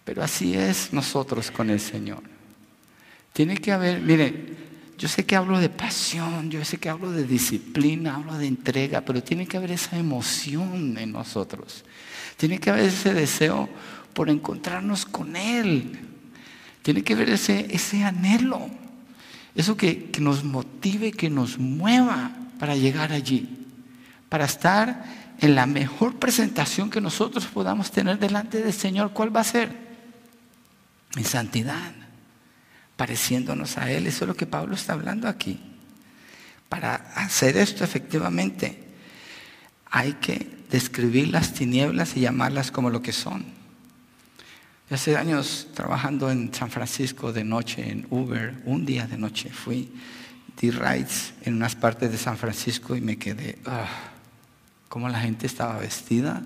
Pero 0.02 0.22
así 0.22 0.54
es 0.54 0.94
nosotros 0.94 1.50
con 1.50 1.68
el 1.68 1.80
Señor. 1.80 2.22
Tiene 3.34 3.58
que 3.58 3.70
haber, 3.70 4.00
mire, 4.00 4.56
yo 4.96 5.08
sé 5.08 5.26
que 5.26 5.36
hablo 5.36 5.60
de 5.60 5.68
pasión, 5.68 6.50
yo 6.50 6.64
sé 6.64 6.78
que 6.78 6.88
hablo 6.88 7.10
de 7.10 7.24
disciplina, 7.24 8.14
hablo 8.14 8.38
de 8.38 8.46
entrega, 8.46 9.02
pero 9.02 9.22
tiene 9.22 9.46
que 9.46 9.58
haber 9.58 9.72
esa 9.72 9.98
emoción 9.98 10.96
en 10.96 11.12
nosotros. 11.12 11.84
Tiene 12.38 12.58
que 12.58 12.70
haber 12.70 12.84
ese 12.86 13.12
deseo 13.12 13.68
por 14.16 14.30
encontrarnos 14.30 15.04
con 15.04 15.36
Él. 15.36 15.92
Tiene 16.80 17.02
que 17.02 17.12
ese, 17.34 17.66
ese 17.68 18.02
anhelo. 18.02 18.70
Eso 19.54 19.76
que, 19.76 20.10
que 20.10 20.22
nos 20.22 20.42
motive, 20.42 21.12
que 21.12 21.28
nos 21.28 21.58
mueva 21.58 22.30
para 22.58 22.76
llegar 22.76 23.12
allí. 23.12 23.46
Para 24.30 24.46
estar 24.46 25.04
en 25.38 25.54
la 25.54 25.66
mejor 25.66 26.16
presentación 26.16 26.88
que 26.88 27.02
nosotros 27.02 27.44
podamos 27.44 27.90
tener 27.90 28.18
delante 28.18 28.62
del 28.62 28.72
Señor. 28.72 29.10
¿Cuál 29.12 29.36
va 29.36 29.40
a 29.40 29.44
ser? 29.44 29.70
En 31.14 31.24
santidad 31.24 31.92
pareciéndonos 32.96 33.76
a 33.76 33.90
Él. 33.90 34.06
Eso 34.06 34.24
es 34.24 34.28
lo 34.28 34.34
que 34.34 34.46
Pablo 34.46 34.76
está 34.76 34.94
hablando 34.94 35.28
aquí. 35.28 35.60
Para 36.70 36.94
hacer 37.16 37.58
esto 37.58 37.84
efectivamente 37.84 38.82
hay 39.90 40.14
que 40.14 40.56
describir 40.70 41.28
las 41.28 41.52
tinieblas 41.52 42.16
y 42.16 42.20
llamarlas 42.20 42.70
como 42.70 42.88
lo 42.88 43.02
que 43.02 43.12
son. 43.12 43.55
Hace 44.88 45.16
años 45.16 45.66
trabajando 45.74 46.30
en 46.30 46.54
San 46.54 46.70
Francisco 46.70 47.32
de 47.32 47.42
noche, 47.42 47.90
en 47.90 48.06
Uber, 48.08 48.54
un 48.66 48.86
día 48.86 49.08
de 49.08 49.18
noche 49.18 49.50
fui, 49.50 49.90
di 50.60 50.70
rides 50.70 51.34
en 51.42 51.54
unas 51.54 51.74
partes 51.74 52.12
de 52.12 52.18
San 52.18 52.36
Francisco 52.36 52.94
y 52.94 53.00
me 53.00 53.18
quedé, 53.18 53.58
ah, 53.66 53.88
cómo 54.88 55.08
la 55.08 55.18
gente 55.18 55.48
estaba 55.48 55.76
vestida, 55.78 56.42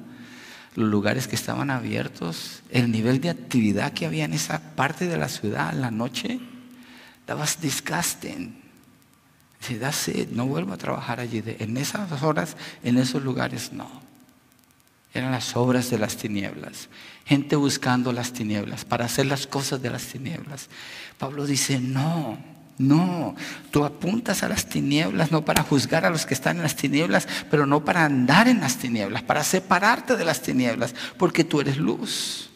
los 0.75 0.89
lugares 0.89 1.29
que 1.29 1.37
estaban 1.37 1.71
abiertos, 1.71 2.63
el 2.71 2.91
nivel 2.91 3.21
de 3.21 3.29
actividad 3.29 3.93
que 3.93 4.07
había 4.07 4.25
en 4.25 4.33
esa 4.33 4.75
parte 4.75 5.07
de 5.07 5.19
la 5.19 5.29
ciudad 5.29 5.75
en 5.75 5.83
la 5.83 5.91
noche, 5.91 6.41
was 7.29 7.61
disgusting. 7.61 8.59
Dice, 9.61 9.79
da 9.79 9.93
no 10.33 10.47
vuelvo 10.47 10.73
a 10.73 10.79
trabajar 10.79 11.21
allí. 11.21 11.43
En 11.59 11.77
esas 11.77 12.23
horas, 12.23 12.57
en 12.83 12.97
esos 12.97 13.23
lugares, 13.23 13.73
no. 13.73 13.89
Eran 15.13 15.33
las 15.33 15.57
obras 15.57 15.91
de 15.91 15.99
las 15.99 16.17
tinieblas. 16.17 16.89
Gente 17.31 17.55
buscando 17.55 18.13
las 18.13 18.33
tinieblas, 18.33 18.85
para 18.85 19.05
hacer 19.05 19.27
las 19.27 19.47
cosas 19.47 19.81
de 19.81 19.89
las 19.89 20.05
tinieblas. 20.05 20.69
Pablo 21.17 21.47
dice, 21.47 21.79
no, 21.79 22.37
no, 22.77 23.37
tú 23.71 23.85
apuntas 23.85 24.43
a 24.43 24.49
las 24.49 24.69
tinieblas 24.69 25.31
no 25.31 25.45
para 25.45 25.63
juzgar 25.63 26.05
a 26.05 26.11
los 26.11 26.27
que 26.27 26.35
están 26.35 26.57
en 26.57 26.65
las 26.65 26.75
tinieblas, 26.75 27.29
pero 27.49 27.67
no 27.67 27.85
para 27.85 28.05
andar 28.05 28.49
en 28.49 28.59
las 28.59 28.79
tinieblas, 28.79 29.23
para 29.23 29.45
separarte 29.45 30.17
de 30.17 30.25
las 30.25 30.43
tinieblas, 30.43 30.93
porque 31.19 31.45
tú 31.45 31.61
eres 31.61 31.77
luz. 31.77 32.51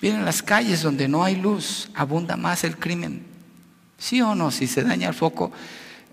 Miren, 0.00 0.24
las 0.24 0.42
calles 0.42 0.80
donde 0.80 1.06
no 1.06 1.22
hay 1.22 1.36
luz, 1.36 1.90
abunda 1.92 2.38
más 2.38 2.64
el 2.64 2.78
crimen. 2.78 3.26
¿Sí 3.98 4.22
o 4.22 4.34
no? 4.34 4.50
Si 4.50 4.66
se 4.66 4.84
daña 4.84 5.08
el 5.08 5.14
foco, 5.14 5.52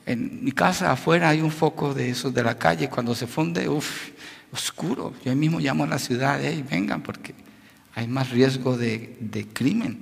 en 0.05 0.43
mi 0.43 0.51
casa 0.51 0.91
afuera 0.91 1.29
hay 1.29 1.39
un 1.39 1.49
foco 1.49 1.93
de 1.93 2.09
esos 2.09 2.33
de 2.33 2.43
la 2.43 2.57
calle, 2.57 2.89
cuando 2.89 3.15
se 3.15 3.25
funde, 3.25 3.69
uff, 3.69 4.09
oscuro. 4.51 5.13
Yo 5.23 5.33
mismo 5.33 5.61
llamo 5.61 5.85
a 5.85 5.87
la 5.87 5.97
ciudad, 5.97 6.41
hey, 6.43 6.61
vengan, 6.69 7.01
porque 7.01 7.44
hay 7.95 8.07
más 8.07 8.29
riesgo 8.29 8.77
de, 8.77 9.47
crimen 9.53 9.99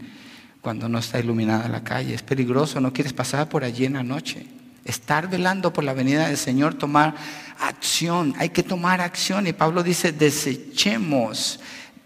cuando 0.62 0.90
no 0.90 0.98
está 0.98 1.20
iluminada 1.20 1.68
la 1.70 1.84
calle. 1.84 2.16
Es 2.16 2.24
peligroso, 2.24 2.82
no 2.82 2.92
quieres 2.92 3.14
pasar 3.14 3.48
por 3.50 3.64
allí 3.64 3.86
en 3.86 3.94
la 3.94 4.04
noche. 4.04 4.48
Estar 4.84 5.30
velando 5.30 5.72
por 5.72 5.84
la 5.84 5.94
venida 5.94 6.28
del 6.28 6.38
Señor, 6.38 6.74
tomar 6.74 7.14
acción. 7.60 8.34
Hay 8.40 8.50
que 8.50 8.64
tomar 8.64 9.00
acción. 9.00 9.46
Y 9.46 9.54
Pablo 9.54 9.84
dice, 9.84 10.12
desechemos, 10.12 11.60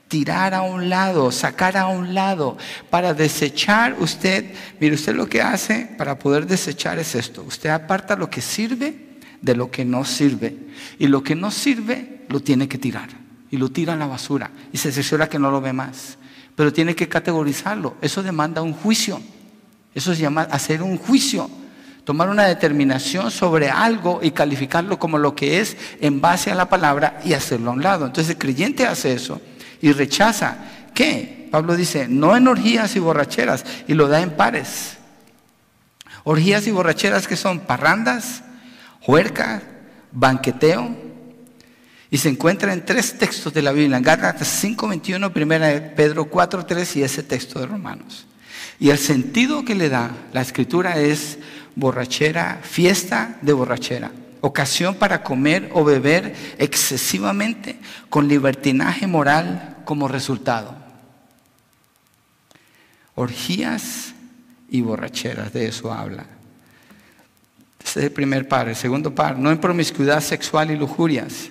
tirar 0.10 0.54
a 0.54 0.62
un 0.64 0.90
lado, 0.90 1.32
sacar 1.32 1.78
a 1.78 1.88
un 1.88 2.14
lado. 2.14 2.58
Para 2.90 3.14
desechar 3.14 3.96
usted, 3.98 4.54
mire 4.82 4.96
usted 4.96 5.16
lo 5.16 5.30
que 5.30 5.42
hace 5.42 5.90
para 5.98 6.20
poder 6.20 6.48
desechar 6.48 7.00
es 7.00 7.16
esto. 7.16 7.44
Usted 7.44 7.70
aparta 7.70 8.18
lo 8.18 8.30
que 8.30 8.42
sirve 8.42 9.20
de 9.42 9.56
lo 9.56 9.72
que 9.72 9.86
no 9.86 10.04
sirve. 10.04 10.54
Y 11.00 11.08
lo 11.08 11.24
que 11.24 11.36
no 11.36 11.50
sirve 11.50 12.26
lo 12.28 12.42
tiene 12.42 12.68
que 12.68 12.78
tirar. 12.78 13.27
Y 13.52 13.58
lo 13.58 13.70
tira 13.70 13.94
a 13.94 13.96
la 13.96 14.08
basura. 14.08 14.52
Y 14.72 14.78
se 14.78 14.90
asegura 14.90 15.30
que 15.30 15.40
no 15.40 15.52
lo 15.52 15.62
ve 15.62 15.74
más 15.74 16.18
pero 16.58 16.74
tiene 16.74 16.96
que 16.96 17.08
categorizarlo. 17.08 17.98
Eso 18.02 18.24
demanda 18.24 18.64
un 18.64 18.74
juicio. 18.74 19.22
Eso 19.94 20.16
se 20.16 20.22
llama 20.22 20.48
hacer 20.50 20.82
un 20.82 20.98
juicio. 20.98 21.48
Tomar 22.04 22.30
una 22.30 22.46
determinación 22.46 23.30
sobre 23.30 23.70
algo 23.70 24.22
y 24.24 24.32
calificarlo 24.32 24.98
como 24.98 25.20
lo 25.20 25.36
que 25.36 25.60
es 25.60 25.78
en 26.02 26.20
base 26.20 26.50
a 26.50 26.56
la 26.56 26.68
palabra 26.68 27.22
y 27.24 27.34
hacerlo 27.34 27.70
a 27.70 27.74
un 27.74 27.84
lado. 27.84 28.08
Entonces 28.08 28.32
el 28.32 28.40
creyente 28.40 28.88
hace 28.88 29.14
eso 29.14 29.40
y 29.82 29.92
rechaza. 29.92 30.58
¿Qué? 30.96 31.48
Pablo 31.52 31.76
dice, 31.76 32.08
no 32.08 32.36
en 32.36 32.48
orgías 32.48 32.96
y 32.96 33.00
borracheras, 33.00 33.64
y 33.88 33.94
lo 33.94 34.08
da 34.08 34.22
en 34.22 34.32
pares. 34.32 34.98
Orgías 36.24 36.66
y 36.66 36.72
borracheras 36.72 37.28
que 37.28 37.36
son 37.36 37.60
parrandas, 37.60 38.42
huerca, 39.06 39.62
banqueteo, 40.12 41.07
y 42.10 42.18
se 42.18 42.30
encuentra 42.30 42.74
en 42.74 42.86
tres 42.86 43.18
textos 43.18 43.54
de 43.54 43.62
la 43.62 43.72
Biblia, 43.72 43.98
en 43.98 44.04
Gálatas 44.04 44.64
5.21, 44.64 45.32
primera 45.32 45.68
de 45.68 45.82
Pedro 45.82 46.30
4.3 46.30 46.96
y 46.96 47.04
ese 47.04 47.24
texto 47.24 47.60
de 47.60 47.66
Romanos. 47.66 48.26
Y 48.80 48.90
el 48.90 48.98
sentido 48.98 49.66
que 49.66 49.76
le 49.76 49.90
da 49.90 50.12
la 50.32 50.42
escritura 50.42 50.98
es 50.98 51.38
borrachera, 51.76 52.62
fiesta 52.64 53.38
de 53.42 53.54
borrachera, 53.54 54.12
ocasión 54.40 54.96
para 54.96 55.22
comer 55.22 55.70
o 55.74 55.84
beber 55.84 56.34
excesivamente 56.58 57.78
con 58.10 58.28
libertinaje 58.28 59.06
moral 59.06 59.78
como 59.84 60.08
resultado. 60.08 60.78
Orgías 63.16 64.14
y 64.70 64.82
borracheras, 64.82 65.52
de 65.52 65.68
eso 65.68 65.92
habla. 65.92 66.26
Ese 67.84 68.00
es 68.00 68.06
el 68.06 68.12
primer 68.12 68.48
par. 68.48 68.70
El 68.70 68.76
segundo 68.76 69.14
par, 69.14 69.38
no 69.40 69.52
en 69.52 69.58
promiscuidad 69.58 70.22
sexual 70.22 70.72
y 70.72 70.78
lujurias 70.78 71.50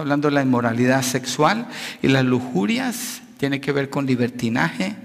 Hablando 0.00 0.28
de 0.28 0.34
la 0.34 0.42
inmoralidad 0.42 1.02
sexual 1.02 1.68
y 2.00 2.08
las 2.08 2.24
lujurias 2.24 3.20
tiene 3.36 3.60
que 3.60 3.70
ver 3.70 3.90
con 3.90 4.06
libertinaje, 4.06 4.96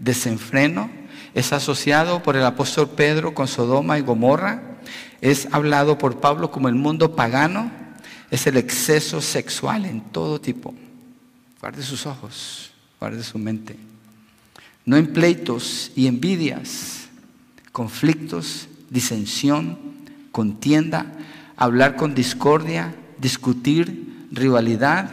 desenfreno. 0.00 0.90
Es 1.34 1.52
asociado 1.52 2.22
por 2.22 2.36
el 2.36 2.44
apóstol 2.44 2.90
Pedro 2.90 3.32
con 3.32 3.46
Sodoma 3.46 3.98
y 3.98 4.02
Gomorra. 4.02 4.78
Es 5.20 5.46
hablado 5.52 5.98
por 5.98 6.18
Pablo 6.20 6.50
como 6.50 6.68
el 6.68 6.74
mundo 6.74 7.14
pagano. 7.14 7.70
Es 8.30 8.48
el 8.48 8.56
exceso 8.56 9.20
sexual 9.20 9.84
en 9.84 10.00
todo 10.00 10.40
tipo. 10.40 10.74
Guarde 11.60 11.84
sus 11.84 12.06
ojos, 12.06 12.72
guarde 12.98 13.22
su 13.22 13.38
mente. 13.38 13.76
No 14.84 14.96
en 14.96 15.12
pleitos 15.12 15.92
y 15.94 16.08
envidias, 16.08 17.08
conflictos, 17.70 18.66
disensión, 18.88 19.78
contienda, 20.32 21.06
hablar 21.56 21.94
con 21.94 22.16
discordia, 22.16 22.96
discutir, 23.18 24.09
rivalidad. 24.30 25.10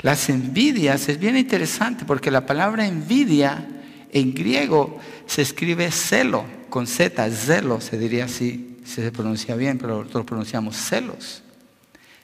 Las 0.00 0.28
envidias 0.28 1.08
es 1.08 1.18
bien 1.18 1.36
interesante 1.36 2.04
porque 2.04 2.30
la 2.30 2.46
palabra 2.46 2.86
envidia 2.86 3.66
en 4.10 4.34
griego 4.34 5.00
se 5.26 5.42
escribe 5.42 5.90
celo, 5.90 6.44
con 6.68 6.86
Z, 6.86 7.30
celo 7.30 7.80
se 7.80 7.98
diría 7.98 8.26
así, 8.26 8.78
se 8.84 9.12
pronuncia 9.12 9.54
bien, 9.56 9.78
pero 9.78 9.98
nosotros 9.98 10.26
pronunciamos 10.26 10.76
celos. 10.76 11.42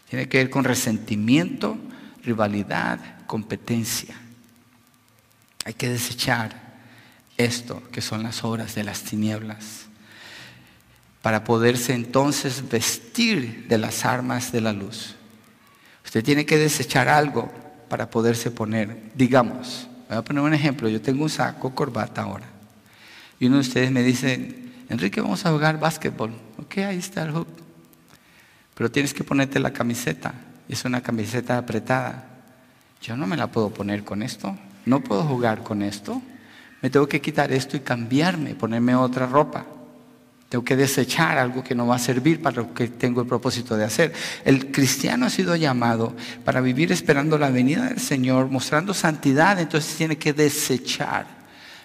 Tiene 0.09 0.29
que 0.29 0.39
ver 0.39 0.51
con 0.51 0.65
resentimiento, 0.65 1.77
rivalidad, 2.25 3.27
competencia. 3.27 4.17
Hay 5.65 5.75
que 5.75 5.89
desechar 5.89 6.69
esto 7.37 7.83
que 7.93 8.01
son 8.01 8.23
las 8.23 8.43
obras 8.43 8.75
de 8.75 8.85
las 8.85 9.03
tinieblas 9.03 9.87
para 11.23 11.45
poderse 11.45 11.93
entonces 11.95 12.69
vestir 12.69 13.67
de 13.69 13.79
las 13.79 14.05
armas 14.05 14.51
de 14.51 14.61
la 14.61 14.73
luz. 14.73 15.18
Usted 16.09 16.25
tiene 16.25 16.47
que 16.47 16.57
desechar 16.57 17.07
algo 17.07 17.53
para 17.91 18.09
poderse 18.09 18.51
poner. 18.51 18.97
Digamos, 19.15 19.87
voy 20.09 20.17
a 20.17 20.23
poner 20.23 20.43
un 20.43 20.55
ejemplo. 20.55 20.89
Yo 20.89 21.03
tengo 21.03 21.23
un 21.23 21.29
saco, 21.29 21.75
corbata 21.75 22.23
ahora. 22.23 22.47
Y 23.39 23.45
uno 23.45 23.57
de 23.57 23.61
ustedes 23.61 23.91
me 23.91 24.03
dice, 24.03 24.55
Enrique, 24.89 25.21
vamos 25.21 25.45
a 25.45 25.51
jugar 25.51 25.79
básquetbol. 25.79 26.33
Ok, 26.57 26.79
ahí 26.79 26.97
está 26.97 27.25
el 27.25 27.33
hoop. 27.33 27.47
Pero 28.75 28.91
tienes 28.91 29.13
que 29.13 29.23
ponerte 29.23 29.61
la 29.61 29.75
camiseta. 29.75 30.33
Es 30.67 30.87
una 30.87 31.03
camiseta 31.03 31.59
apretada. 31.59 32.25
Yo 33.03 33.15
no 33.15 33.27
me 33.27 33.37
la 33.37 33.49
puedo 33.49 33.69
poner 33.69 34.03
con 34.03 34.23
esto. 34.23 34.57
No 34.87 35.01
puedo 35.01 35.25
jugar 35.25 35.63
con 35.63 35.83
esto. 35.83 36.23
Me 36.81 36.89
tengo 36.89 37.07
que 37.07 37.21
quitar 37.21 37.53
esto 37.53 37.77
y 37.77 37.81
cambiarme, 37.81 38.55
ponerme 38.55 38.95
otra 38.95 39.27
ropa. 39.27 39.67
Tengo 40.49 40.65
que 40.65 40.77
desechar 40.77 41.37
algo 41.37 41.63
que 41.63 41.75
no 41.75 41.87
va 41.87 41.97
a 41.97 41.99
servir 41.99 42.41
para 42.41 42.57
lo 42.57 42.73
que 42.73 42.89
tengo 42.89 43.21
el 43.21 43.27
propósito 43.27 43.77
de 43.77 43.85
hacer. 43.85 44.15
El 44.47 44.71
cristiano 44.73 45.27
ha 45.27 45.31
sido 45.31 45.55
llamado 45.57 46.17
para 46.45 46.63
vivir 46.63 46.91
esperando 46.91 47.37
la 47.37 47.51
venida 47.51 47.87
del 47.87 48.01
Señor, 48.01 48.49
mostrando 48.49 48.95
santidad, 48.95 49.61
entonces 49.61 49.95
tiene 49.97 50.17
que 50.17 50.33
desechar. 50.33 51.27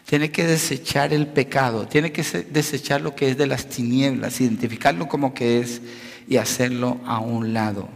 Tiene 0.06 0.32
que 0.32 0.46
desechar 0.46 1.14
el 1.14 1.28
pecado, 1.28 1.88
tiene 1.88 2.12
que 2.12 2.24
desechar 2.52 3.02
lo 3.02 3.16
que 3.16 3.32
es 3.32 3.38
de 3.38 3.48
las 3.48 3.68
tinieblas, 3.68 4.40
identificarlo 4.40 5.08
como 5.08 5.34
que 5.34 5.60
es 5.60 5.82
y 6.28 6.38
hacerlo 6.38 7.00
a 7.06 7.20
un 7.20 7.54
lado. 7.54 7.90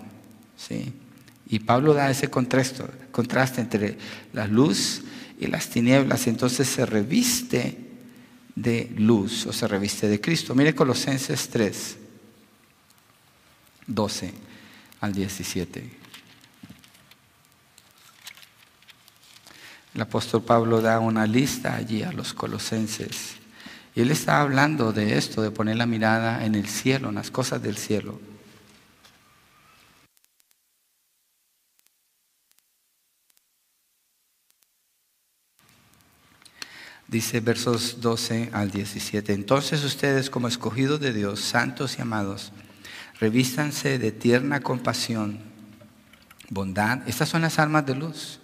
¿sí? 0.57 0.93
Y 1.49 1.59
Pablo 1.59 1.93
da 1.93 2.09
ese 2.09 2.29
contraste, 2.29 2.83
contraste 3.11 3.61
entre 3.61 3.97
la 4.33 4.47
luz 4.47 5.03
y 5.39 5.47
las 5.47 5.69
tinieblas, 5.69 6.27
entonces 6.27 6.67
se 6.67 6.85
reviste 6.85 7.86
de 8.57 8.91
luz 8.97 9.45
o 9.45 9.53
se 9.53 9.67
reviste 9.67 10.07
de 10.07 10.19
Cristo. 10.19 10.55
Mire 10.55 10.73
Colosenses 10.73 11.47
3, 11.49 11.97
12 13.85 14.33
al 14.99 15.13
17. 15.13 15.91
El 19.93 20.01
apóstol 20.01 20.41
Pablo 20.41 20.81
da 20.81 20.99
una 20.99 21.27
lista 21.27 21.75
allí 21.75 22.01
a 22.01 22.11
los 22.11 22.33
colosenses. 22.33 23.35
Y 23.93 24.01
él 24.01 24.09
está 24.09 24.41
hablando 24.41 24.91
de 24.91 25.19
esto, 25.19 25.43
de 25.43 25.51
poner 25.51 25.75
la 25.75 25.85
mirada 25.85 26.43
en 26.43 26.55
el 26.55 26.67
cielo, 26.67 27.09
en 27.09 27.15
las 27.15 27.29
cosas 27.29 27.61
del 27.61 27.77
cielo. 27.77 28.19
Dice 37.07 37.39
versos 37.39 38.01
12 38.01 38.49
al 38.51 38.69
17. 38.69 39.31
Entonces 39.31 39.85
ustedes 39.85 40.29
como 40.29 40.49
escogidos 40.49 40.99
de 40.99 41.13
Dios, 41.13 41.39
santos 41.39 41.97
y 41.97 42.01
amados, 42.01 42.51
revístanse 43.21 43.97
de 43.97 44.11
tierna 44.11 44.59
compasión, 44.59 45.39
bondad. 46.49 47.07
Estas 47.07 47.29
son 47.29 47.43
las 47.43 47.59
armas 47.59 47.85
de 47.85 47.95
luz. 47.95 48.39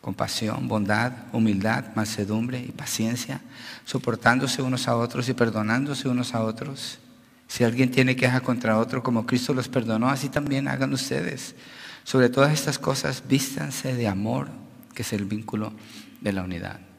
Compasión, 0.00 0.66
bondad, 0.66 1.12
humildad, 1.32 1.94
mansedumbre 1.94 2.58
y 2.58 2.72
paciencia, 2.72 3.42
soportándose 3.84 4.62
unos 4.62 4.88
a 4.88 4.96
otros 4.96 5.28
y 5.28 5.34
perdonándose 5.34 6.08
unos 6.08 6.34
a 6.34 6.42
otros. 6.42 6.98
Si 7.48 7.64
alguien 7.64 7.90
tiene 7.90 8.16
queja 8.16 8.40
contra 8.40 8.78
otro, 8.78 9.02
como 9.02 9.26
Cristo 9.26 9.52
los 9.52 9.68
perdonó, 9.68 10.08
así 10.08 10.30
también 10.30 10.68
hagan 10.68 10.92
ustedes. 10.92 11.54
Sobre 12.02 12.28
todas 12.30 12.52
estas 12.52 12.78
cosas, 12.78 13.22
vístanse 13.28 13.94
de 13.94 14.08
amor, 14.08 14.48
que 14.94 15.02
es 15.02 15.12
el 15.12 15.24
vínculo 15.26 15.72
de 16.20 16.32
la 16.32 16.42
unidad. 16.42 16.93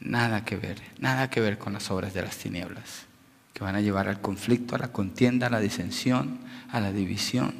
Nada 0.00 0.44
que 0.44 0.56
ver, 0.56 0.80
nada 0.98 1.28
que 1.28 1.40
ver 1.40 1.58
con 1.58 1.74
las 1.74 1.90
obras 1.90 2.14
de 2.14 2.22
las 2.22 2.36
tinieblas. 2.36 3.06
que 3.52 3.64
van 3.64 3.74
a 3.74 3.80
llevar 3.82 4.08
al 4.08 4.20
conflicto, 4.22 4.74
a 4.74 4.78
la 4.78 4.92
contienda, 4.92 5.48
a 5.48 5.50
la 5.50 5.60
disensión, 5.60 6.38
a 6.70 6.80
la 6.80 6.92
división 6.92 7.52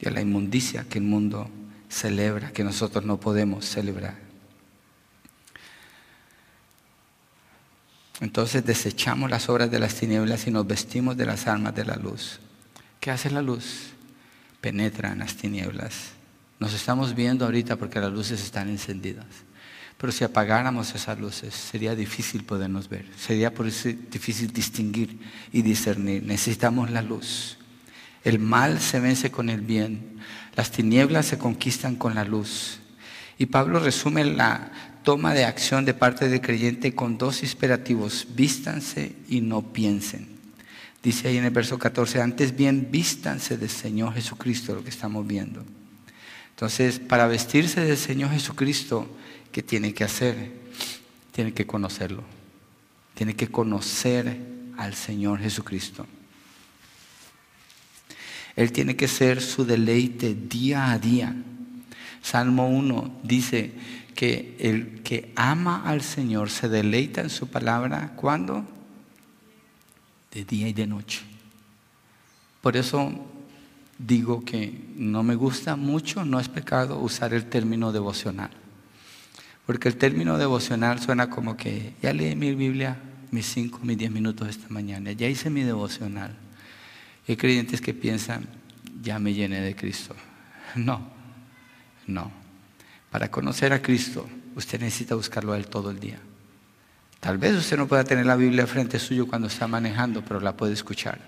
y 0.00 0.06
a 0.06 0.12
la 0.12 0.20
inmundicia 0.20 0.84
que 0.84 0.98
el 0.98 1.04
mundo 1.04 1.50
celebra, 1.88 2.52
que 2.52 2.62
nosotros 2.62 3.04
no 3.04 3.18
podemos 3.18 3.64
celebrar. 3.64 4.14
Entonces 8.20 8.64
desechamos 8.64 9.30
las 9.30 9.48
obras 9.48 9.70
de 9.70 9.78
las 9.78 9.94
tinieblas 9.94 10.46
y 10.46 10.50
nos 10.50 10.66
vestimos 10.66 11.16
de 11.16 11.26
las 11.26 11.46
armas 11.46 11.74
de 11.74 11.84
la 11.84 11.96
luz. 11.96 12.38
¿Qué 13.00 13.10
hace 13.10 13.30
la 13.30 13.42
luz? 13.42 13.90
Penetra 14.60 15.12
en 15.12 15.20
las 15.20 15.36
tinieblas. 15.36 16.12
Nos 16.58 16.74
estamos 16.74 17.14
viendo 17.14 17.44
ahorita 17.44 17.76
porque 17.76 18.00
las 18.00 18.12
luces 18.12 18.42
están 18.42 18.68
encendidas. 18.68 19.26
Pero 19.98 20.12
si 20.12 20.22
apagáramos 20.24 20.94
esas 20.94 21.18
luces, 21.18 21.52
sería 21.54 21.96
difícil 21.96 22.44
podernos 22.44 22.88
ver. 22.88 23.04
Sería 23.18 23.52
por 23.52 23.66
eso 23.66 23.88
difícil 24.10 24.52
distinguir 24.52 25.18
y 25.52 25.62
discernir. 25.62 26.22
Necesitamos 26.22 26.90
la 26.90 27.02
luz. 27.02 27.58
El 28.22 28.38
mal 28.38 28.80
se 28.80 29.00
vence 29.00 29.32
con 29.32 29.50
el 29.50 29.60
bien. 29.60 30.18
Las 30.54 30.70
tinieblas 30.70 31.26
se 31.26 31.38
conquistan 31.38 31.96
con 31.96 32.14
la 32.14 32.24
luz. 32.24 32.78
Y 33.38 33.46
Pablo 33.46 33.80
resume 33.80 34.24
la 34.24 34.70
toma 35.02 35.34
de 35.34 35.44
acción 35.44 35.84
de 35.84 35.94
parte 35.94 36.28
del 36.28 36.40
creyente 36.40 36.94
con 36.94 37.18
dos 37.18 37.42
imperativos. 37.42 38.28
Vístanse 38.36 39.16
y 39.28 39.40
no 39.40 39.72
piensen. 39.72 40.28
Dice 41.02 41.28
ahí 41.28 41.38
en 41.38 41.44
el 41.44 41.50
verso 41.50 41.78
14, 41.78 42.20
antes 42.20 42.56
bien 42.56 42.88
vístanse 42.90 43.56
del 43.56 43.70
Señor 43.70 44.14
Jesucristo, 44.14 44.74
lo 44.74 44.84
que 44.84 44.90
estamos 44.90 45.26
viendo. 45.26 45.64
Entonces, 46.50 46.98
para 46.98 47.28
vestirse 47.28 47.80
del 47.80 47.96
Señor 47.96 48.30
Jesucristo, 48.30 49.08
¿qué 49.58 49.64
tiene 49.64 49.92
que 49.92 50.04
hacer? 50.04 50.52
Tiene 51.32 51.52
que 51.52 51.66
conocerlo. 51.66 52.22
Tiene 53.14 53.34
que 53.34 53.48
conocer 53.48 54.40
al 54.76 54.94
Señor 54.94 55.40
Jesucristo. 55.40 56.06
Él 58.54 58.70
tiene 58.70 58.94
que 58.94 59.08
ser 59.08 59.42
su 59.42 59.64
deleite 59.64 60.36
día 60.36 60.92
a 60.92 60.98
día. 61.00 61.34
Salmo 62.22 62.68
1 62.68 63.18
dice 63.24 63.72
que 64.14 64.54
el 64.60 65.02
que 65.02 65.32
ama 65.34 65.82
al 65.84 66.02
Señor 66.02 66.50
se 66.50 66.68
deleita 66.68 67.20
en 67.20 67.30
su 67.30 67.48
palabra. 67.48 68.12
¿Cuándo? 68.14 68.64
De 70.30 70.44
día 70.44 70.68
y 70.68 70.72
de 70.72 70.86
noche. 70.86 71.22
Por 72.60 72.76
eso 72.76 73.12
digo 73.98 74.44
que 74.44 74.84
no 74.94 75.24
me 75.24 75.34
gusta 75.34 75.74
mucho, 75.74 76.24
no 76.24 76.38
es 76.38 76.48
pecado 76.48 77.00
usar 77.00 77.34
el 77.34 77.46
término 77.46 77.90
devocional. 77.90 78.50
Porque 79.68 79.90
el 79.90 79.98
término 79.98 80.38
devocional 80.38 80.98
suena 80.98 81.28
como 81.28 81.54
que 81.54 81.92
ya 82.00 82.14
leí 82.14 82.34
mi 82.34 82.54
Biblia 82.54 82.96
mis 83.30 83.44
cinco, 83.44 83.80
mis 83.82 83.98
diez 83.98 84.10
minutos 84.10 84.48
esta 84.48 84.66
mañana, 84.70 85.12
ya 85.12 85.28
hice 85.28 85.50
mi 85.50 85.62
devocional. 85.62 86.34
hay 87.28 87.36
creyentes 87.36 87.82
que 87.82 87.92
piensan, 87.92 88.46
ya 89.02 89.18
me 89.18 89.34
llené 89.34 89.60
de 89.60 89.76
Cristo. 89.76 90.16
No, 90.74 91.06
no. 92.06 92.30
Para 93.10 93.30
conocer 93.30 93.74
a 93.74 93.82
Cristo, 93.82 94.26
usted 94.56 94.80
necesita 94.80 95.14
buscarlo 95.16 95.52
a 95.52 95.58
Él 95.58 95.66
todo 95.66 95.90
el 95.90 96.00
día. 96.00 96.18
Tal 97.20 97.36
vez 97.36 97.54
usted 97.54 97.76
no 97.76 97.86
pueda 97.86 98.04
tener 98.04 98.24
la 98.24 98.36
Biblia 98.36 98.66
frente 98.66 98.98
suyo 98.98 99.26
cuando 99.26 99.48
está 99.48 99.68
manejando, 99.68 100.24
pero 100.24 100.40
la 100.40 100.56
puede 100.56 100.72
escuchar. 100.72 101.18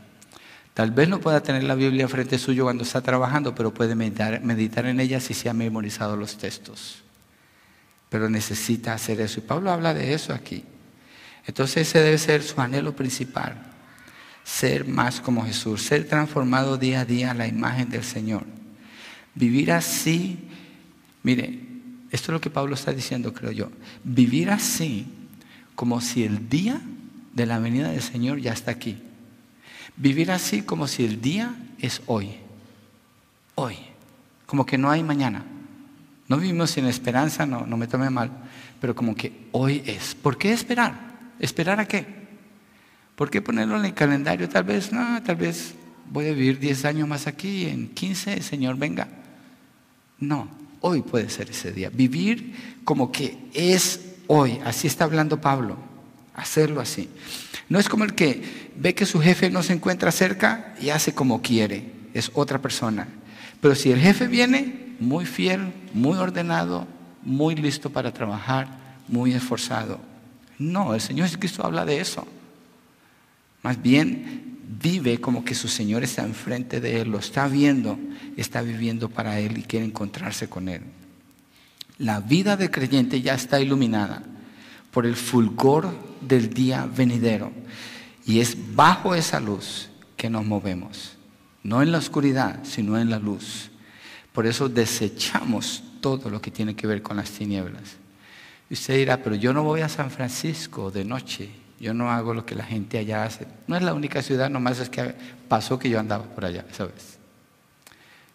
Tal 0.73 0.93
vez 0.93 1.11
no 1.11 1.21
pueda 1.21 1.43
tener 1.43 1.65
la 1.65 1.75
Biblia 1.75 2.09
frente 2.09 2.39
suyo 2.39 2.65
cuando 2.65 2.85
está 2.85 3.03
trabajando, 3.03 3.55
pero 3.55 3.75
puede 3.75 3.95
meditar, 3.95 4.43
meditar 4.43 4.87
en 4.87 4.99
ella 4.99 5.21
si 5.21 5.35
se 5.35 5.51
ha 5.51 5.53
memorizado 5.53 6.17
los 6.17 6.39
textos 6.39 7.03
pero 8.11 8.29
necesita 8.29 8.93
hacer 8.93 9.21
eso. 9.21 9.41
Y 9.41 9.45
Pablo 9.45 9.71
habla 9.71 9.95
de 9.95 10.13
eso 10.13 10.35
aquí. 10.35 10.65
Entonces 11.47 11.89
ese 11.89 12.01
debe 12.01 12.19
ser 12.19 12.43
su 12.43 12.61
anhelo 12.61 12.95
principal, 12.95 13.57
ser 14.45 14.87
más 14.87 15.21
como 15.21 15.47
Jesús, 15.47 15.83
ser 15.83 16.07
transformado 16.07 16.77
día 16.77 17.01
a 17.01 17.05
día 17.07 17.31
a 17.31 17.35
la 17.35 17.47
imagen 17.47 17.89
del 17.89 18.05
Señor. 18.05 18.45
Vivir 19.35 19.73
así, 19.73 20.39
mire, 21.23 21.61
esto 22.11 22.31
es 22.31 22.35
lo 22.35 22.41
que 22.41 22.51
Pablo 22.51 22.75
está 22.75 22.93
diciendo, 22.93 23.33
creo 23.33 23.53
yo, 23.53 23.71
vivir 24.05 24.51
así 24.51 25.07
como 25.75 26.01
si 26.01 26.25
el 26.25 26.49
día 26.49 26.81
de 27.33 27.47
la 27.47 27.59
venida 27.59 27.91
del 27.91 28.03
Señor 28.03 28.41
ya 28.41 28.53
está 28.53 28.73
aquí. 28.73 28.99
Vivir 29.97 30.31
así 30.31 30.63
como 30.63 30.87
si 30.87 31.05
el 31.05 31.21
día 31.21 31.55
es 31.79 32.03
hoy, 32.07 32.37
hoy, 33.55 33.77
como 34.47 34.67
que 34.67 34.79
no 34.79 34.91
hay 34.91 35.03
mañana. 35.03 35.45
No 36.31 36.37
vivimos 36.37 36.71
sin 36.71 36.87
esperanza, 36.87 37.45
no, 37.45 37.67
no 37.67 37.77
me 37.77 37.89
tome 37.89 38.09
mal, 38.09 38.31
pero 38.81 38.95
como 38.95 39.17
que 39.17 39.49
hoy 39.51 39.83
es. 39.85 40.15
¿Por 40.15 40.39
qué 40.39 40.53
esperar? 40.53 41.33
¿Esperar 41.41 41.81
a 41.81 41.89
qué? 41.89 42.07
¿Por 43.17 43.29
qué 43.31 43.43
ponerlo 43.43 43.77
en 43.77 43.87
el 43.87 43.95
calendario? 43.95 44.49
Tal 44.49 44.63
vez, 44.63 44.93
no, 44.93 45.21
tal 45.25 45.35
vez 45.35 45.75
voy 46.09 46.29
a 46.29 46.33
vivir 46.33 46.61
10 46.61 46.85
años 46.85 47.09
más 47.09 47.27
aquí, 47.27 47.67
en 47.67 47.89
15, 47.89 48.43
Señor, 48.43 48.77
venga. 48.77 49.09
No, 50.21 50.49
hoy 50.83 51.03
puede 51.03 51.29
ser 51.31 51.51
ese 51.51 51.73
día. 51.73 51.91
Vivir 51.91 52.79
como 52.85 53.11
que 53.11 53.37
es 53.53 54.01
hoy. 54.29 54.61
Así 54.65 54.87
está 54.87 55.07
hablando 55.07 55.41
Pablo. 55.41 55.79
Hacerlo 56.37 56.81
así. 56.81 57.09
No 57.69 57.81
es 57.81 57.89
como 57.89 58.05
el 58.05 58.15
que 58.15 58.71
ve 58.77 58.95
que 58.95 59.05
su 59.05 59.21
jefe 59.21 59.51
no 59.51 59.65
se 59.65 59.73
encuentra 59.73 60.13
cerca 60.13 60.77
y 60.81 60.91
hace 60.91 61.13
como 61.13 61.43
quiere. 61.43 61.91
Es 62.15 62.31
otra 62.35 62.63
persona. 62.63 63.09
Pero 63.61 63.75
si 63.75 63.91
el 63.91 63.99
jefe 63.99 64.29
viene, 64.29 64.90
muy 65.01 65.27
fiel, 65.27 65.73
muy 65.93 66.17
ordenado, 66.19 66.87
muy 67.23 67.57
listo 67.57 67.91
para 67.91 68.13
trabajar, 68.13 68.69
muy 69.09 69.33
esforzado. 69.33 69.99
No, 70.59 70.95
el 70.95 71.01
Señor 71.01 71.27
Jesucristo 71.27 71.65
habla 71.65 71.85
de 71.85 72.01
eso. 72.01 72.27
Más 73.63 73.81
bien 73.81 74.59
vive 74.81 75.21
como 75.21 75.45
que 75.45 75.55
su 75.55 75.69
Señor 75.69 76.05
está 76.05 76.23
enfrente 76.23 76.81
de 76.81 77.01
él, 77.01 77.11
lo 77.11 77.19
está 77.19 77.49
viendo, 77.49 77.99
está 78.37 78.63
viviendo 78.63 79.09
para 79.09 79.41
él 79.41 79.59
y 79.59 79.63
quiere 79.63 79.87
encontrarse 79.87 80.49
con 80.49 80.69
él. 80.69 80.83
La 81.99 82.21
vida 82.21 82.57
del 82.57 82.71
creyente 82.71 83.21
ya 83.21 83.35
está 83.35 83.61
iluminada 83.61 84.23
por 84.91 85.07
el 85.07 85.17
fulgor 85.17 85.93
del 86.21 86.51
día 86.51 86.87
venidero 86.87 87.53
y 88.25 88.41
es 88.41 88.57
bajo 88.75 89.15
esa 89.15 89.41
luz 89.41 89.89
que 90.17 90.31
nos 90.31 90.45
movemos, 90.45 91.17
no 91.63 91.83
en 91.83 91.93
la 91.93 91.99
oscuridad, 91.99 92.61
sino 92.65 92.99
en 92.99 93.11
la 93.11 93.19
luz. 93.19 93.71
Por 94.33 94.47
eso 94.47 94.69
desechamos 94.69 95.83
todo 96.01 96.31
lo 96.31 96.41
que 96.41 96.51
tiene 96.51 96.75
que 96.77 96.87
ver 96.87 97.03
con 97.03 97.17
las 97.17 97.31
tinieblas. 97.31 97.97
Y 98.69 98.75
usted 98.75 98.95
dirá, 98.95 99.23
pero 99.23 99.35
yo 99.35 99.53
no 99.53 99.65
voy 99.65 99.81
a 99.81 99.89
San 99.89 100.11
Francisco 100.11 100.91
de 100.91 101.05
noche, 101.05 101.51
yo 101.81 101.93
no 101.93 102.11
hago 102.11 102.35
lo 102.35 102.47
que 102.47 102.55
la 102.55 102.65
gente 102.65 102.99
allá 102.99 103.25
hace. 103.25 103.47
No 103.67 103.77
es 103.77 103.83
la 103.83 103.95
única 103.95 104.23
ciudad, 104.23 104.49
nomás 104.49 104.79
es 104.79 104.89
que 104.89 105.15
pasó 105.49 105.79
que 105.79 105.91
yo 105.91 105.99
andaba 105.99 106.25
por 106.25 106.45
allá 106.45 106.65
esa 106.71 106.85
vez. 106.85 107.19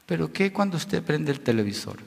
Pero 0.06 0.32
¿qué 0.32 0.52
cuando 0.52 0.78
usted 0.78 1.02
prende 1.02 1.32
el 1.32 1.40
televisor? 1.40 1.98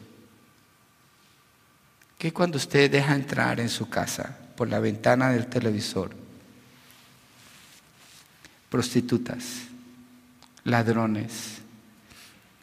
¿Qué 2.18 2.32
cuando 2.32 2.57
usted 2.59 2.91
deja 2.91 3.14
entrar 3.14 3.61
en 3.61 3.68
su 3.68 3.89
casa 3.89 4.36
por 4.57 4.68
la 4.68 4.80
ventana 4.80 5.30
del 5.30 5.47
televisor? 5.47 6.11
Prostitutas, 8.68 9.45
ladrones, 10.64 11.59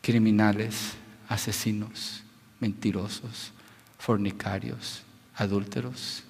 criminales, 0.01 0.91
asesinos, 1.27 2.23
mentirosos, 2.59 3.51
fornicarios, 3.97 5.03
adúlteros 5.35 6.23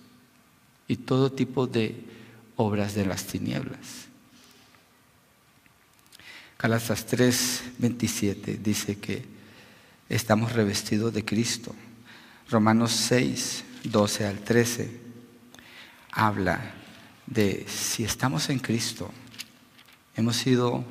y 0.88 0.98
todo 0.98 1.32
tipo 1.32 1.68
de 1.68 1.96
obras 2.56 2.96
de 2.96 3.06
las 3.06 3.26
tinieblas. 3.26 4.08
Calasas 6.58 7.06
3, 7.06 7.64
27 7.80 8.58
dice 8.58 8.98
que 8.98 9.26
estamos 10.10 10.54
revestidos 10.54 11.14
de 11.14 11.26
Cristo. 11.26 11.76
Romanos 12.50 12.92
6, 12.92 13.64
12 13.84 14.26
al 14.26 14.40
13 14.40 15.06
habla 16.12 16.74
de 17.28 17.66
si 17.68 18.04
estamos 18.04 18.50
en 18.50 18.60
Cristo, 18.60 19.12
hemos 20.16 20.38
sido 20.38 20.86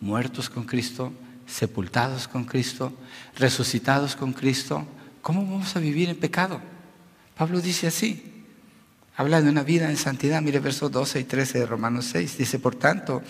muertos 0.00 0.50
con 0.50 0.64
Cristo, 0.64 1.12
sepultados 1.46 2.28
con 2.28 2.44
Cristo, 2.44 2.92
resucitados 3.36 4.16
con 4.16 4.32
Cristo, 4.32 4.86
¿cómo 5.22 5.42
vamos 5.42 5.74
a 5.76 5.80
vivir 5.80 6.08
en 6.08 6.16
pecado? 6.16 6.60
Pablo 7.36 7.60
dice 7.60 7.86
así. 7.86 8.32
Habla 9.16 9.40
de 9.40 9.48
una 9.48 9.62
vida 9.62 9.88
en 9.88 9.96
santidad. 9.96 10.42
Mire 10.42 10.60
versos 10.60 10.90
12 10.90 11.20
y 11.20 11.24
13 11.24 11.60
de 11.60 11.66
Romanos 11.66 12.06
6. 12.12 12.36
Dice, 12.36 12.58
por 12.58 12.74
tanto, 12.74 13.22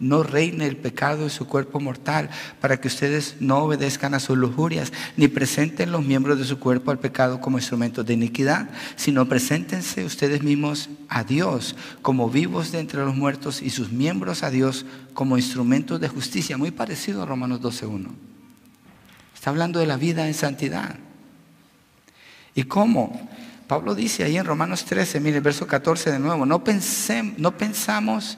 no 0.00 0.22
reine 0.22 0.66
el 0.66 0.76
pecado 0.76 1.22
en 1.22 1.30
su 1.30 1.46
cuerpo 1.46 1.78
mortal, 1.78 2.30
para 2.60 2.80
que 2.80 2.88
ustedes 2.88 3.36
no 3.38 3.58
obedezcan 3.58 4.14
a 4.14 4.20
sus 4.20 4.36
lujurias, 4.36 4.92
ni 5.16 5.28
presenten 5.28 5.92
los 5.92 6.04
miembros 6.04 6.38
de 6.38 6.44
su 6.44 6.58
cuerpo 6.58 6.90
al 6.90 6.98
pecado 6.98 7.40
como 7.40 7.58
instrumentos 7.58 8.04
de 8.04 8.14
iniquidad, 8.14 8.70
sino 8.96 9.28
preséntense 9.28 10.04
ustedes 10.04 10.42
mismos 10.42 10.88
a 11.08 11.22
Dios 11.22 11.76
como 12.02 12.30
vivos 12.30 12.72
de 12.72 12.80
entre 12.80 13.04
los 13.04 13.14
muertos 13.14 13.62
y 13.62 13.70
sus 13.70 13.92
miembros 13.92 14.42
a 14.42 14.50
Dios 14.50 14.86
como 15.14 15.36
instrumentos 15.36 16.00
de 16.00 16.08
justicia. 16.08 16.56
Muy 16.56 16.70
parecido 16.70 17.22
a 17.22 17.26
Romanos 17.26 17.60
12.1. 17.60 18.08
Está 19.34 19.50
hablando 19.50 19.78
de 19.78 19.86
la 19.86 19.96
vida 19.96 20.26
en 20.26 20.34
santidad. 20.34 20.96
¿Y 22.54 22.64
cómo? 22.64 23.28
Pablo 23.66 23.94
dice 23.94 24.24
ahí 24.24 24.36
en 24.36 24.44
Romanos 24.44 24.84
13, 24.84 25.20
mire 25.20 25.36
el 25.36 25.42
verso 25.42 25.66
14 25.66 26.10
de 26.10 26.18
nuevo, 26.18 26.44
no, 26.44 26.64
pensemos, 26.64 27.38
no 27.38 27.56
pensamos 27.56 28.36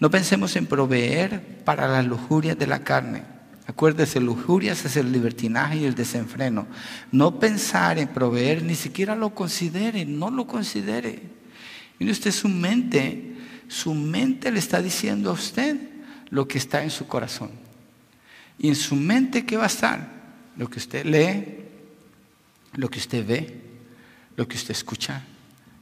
No 0.00 0.10
pensemos 0.10 0.54
en 0.56 0.66
proveer 0.66 1.62
para 1.64 1.88
las 1.88 2.06
lujurias 2.06 2.58
de 2.58 2.66
la 2.66 2.80
carne. 2.80 3.22
Acuérdese, 3.66 4.20
lujurias 4.20 4.84
es 4.84 4.96
el 4.96 5.12
libertinaje 5.12 5.78
y 5.78 5.84
el 5.84 5.94
desenfreno. 5.94 6.66
No 7.12 7.38
pensar 7.38 7.98
en 7.98 8.08
proveer, 8.08 8.62
ni 8.62 8.74
siquiera 8.74 9.14
lo 9.14 9.34
considere, 9.34 10.04
no 10.04 10.30
lo 10.30 10.46
considere. 10.46 11.20
Mire 11.98 12.12
usted 12.12 12.30
su 12.30 12.48
mente, 12.48 13.34
su 13.66 13.92
mente 13.92 14.50
le 14.50 14.58
está 14.58 14.80
diciendo 14.80 15.30
a 15.30 15.34
usted 15.34 15.76
lo 16.30 16.46
que 16.46 16.58
está 16.58 16.82
en 16.82 16.90
su 16.90 17.06
corazón. 17.06 17.50
Y 18.58 18.68
en 18.68 18.76
su 18.76 18.96
mente, 18.96 19.44
¿qué 19.44 19.56
va 19.56 19.64
a 19.64 19.68
estar? 19.68 20.08
Lo 20.56 20.70
que 20.70 20.78
usted 20.78 21.04
lee, 21.04 21.66
lo 22.74 22.88
que 22.88 22.98
usted 22.98 23.26
ve, 23.26 23.60
lo 24.36 24.46
que 24.46 24.56
usted 24.56 24.70
escucha, 24.70 25.22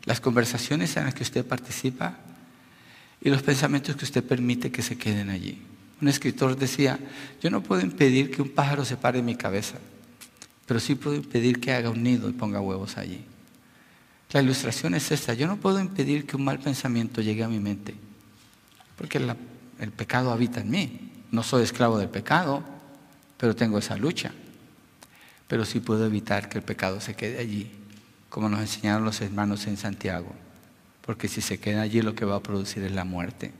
las 0.05 0.21
conversaciones 0.21 0.97
en 0.97 1.05
las 1.05 1.15
que 1.15 1.23
usted 1.23 1.45
participa 1.47 2.19
y 3.21 3.31
los 3.31 3.43
pensamientos 3.43 3.97
que 3.97 4.05
usted 4.05 4.25
permite 4.25 4.71
que 4.71 4.83
se 4.83 4.97
queden 4.97 5.31
allí. 5.31 5.63
Un 6.01 6.09
escritor 6.09 6.57
decía, 6.57 6.99
yo 7.41 7.51
no 7.51 7.63
puedo 7.63 7.81
impedir 7.81 8.31
que 8.31 8.43
un 8.43 8.51
pájaro 8.51 8.85
se 8.85 8.97
pare 8.97 9.21
en 9.21 9.25
mi 9.25 9.37
cabeza, 9.37 9.79
pero 10.67 10.79
sí 10.81 10.95
puedo 10.95 11.17
impedir 11.17 11.59
que 11.59 11.73
haga 11.73 11.91
un 11.91 12.03
nido 12.03 12.29
y 12.29 12.33
ponga 12.33 12.61
huevos 12.61 12.99
allí. 12.99 13.25
La 14.33 14.43
ilustración 14.43 14.95
es 14.95 15.11
esta, 15.11 15.33
yo 15.35 15.47
no 15.47 15.57
puedo 15.57 15.81
impedir 15.81 16.27
que 16.27 16.37
un 16.37 16.45
mal 16.45 16.59
pensamiento 16.59 17.23
llegue 17.23 17.45
a 17.45 17.49
mi 17.49 17.61
mente, 17.61 17.95
porque 18.97 19.19
el 19.19 19.93
pecado 19.93 20.33
habita 20.33 20.61
en 20.61 20.71
mí. 20.71 21.01
No 21.31 21.43
soy 21.43 21.63
esclavo 21.63 21.99
del 21.99 22.09
pecado, 22.09 22.63
pero 23.37 23.57
tengo 23.57 23.79
esa 23.79 23.97
lucha. 23.97 24.33
Pero 25.49 25.65
sí 25.65 25.81
puedo 25.81 26.07
evitar 26.07 26.49
que 26.49 26.59
el 26.59 26.65
pecado 26.65 27.01
se 27.01 27.15
quede 27.15 27.39
allí, 27.39 27.71
como 28.29 28.49
nos 28.49 28.61
enseñaron 28.61 29.05
los 29.05 29.21
hermanos 29.21 29.67
en 29.67 29.77
Santiago 29.77 30.35
porque 31.07 31.29
si 31.29 31.41
se 31.41 31.59
queda 31.59 31.83
allí 31.83 32.03
lo 32.03 32.15
que 32.15 32.25
va 32.25 32.37
a 32.37 32.43
producir 32.43 32.83
es 32.83 32.93
la 32.93 33.05
muerte. 33.05 33.53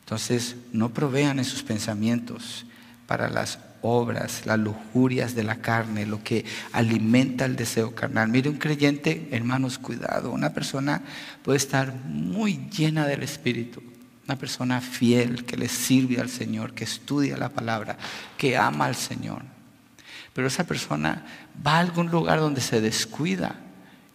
Entonces, 0.00 0.56
no 0.72 0.88
provean 0.94 1.38
en 1.38 1.44
sus 1.44 1.62
pensamientos 1.62 2.64
para 3.06 3.28
las 3.28 3.58
obras, 3.82 4.46
las 4.46 4.58
lujurias 4.58 5.34
de 5.34 5.44
la 5.44 5.56
carne, 5.56 6.06
lo 6.06 6.24
que 6.24 6.46
alimenta 6.72 7.44
el 7.44 7.56
deseo 7.56 7.94
carnal. 7.94 8.28
Mire, 8.28 8.48
un 8.48 8.56
creyente, 8.56 9.28
hermanos, 9.30 9.78
cuidado, 9.78 10.32
una 10.32 10.54
persona 10.54 11.02
puede 11.42 11.58
estar 11.58 11.94
muy 11.94 12.68
llena 12.70 13.06
del 13.06 13.22
Espíritu, 13.22 13.82
una 14.24 14.38
persona 14.38 14.80
fiel 14.80 15.44
que 15.44 15.58
le 15.58 15.68
sirve 15.68 16.20
al 16.20 16.30
Señor, 16.30 16.72
que 16.72 16.84
estudia 16.84 17.36
la 17.36 17.50
palabra, 17.50 17.98
que 18.38 18.56
ama 18.56 18.86
al 18.86 18.96
Señor. 18.96 19.42
Pero 20.32 20.48
esa 20.48 20.64
persona 20.64 21.24
va 21.66 21.76
a 21.76 21.80
algún 21.80 22.10
lugar 22.10 22.40
donde 22.40 22.62
se 22.62 22.80
descuida 22.80 23.56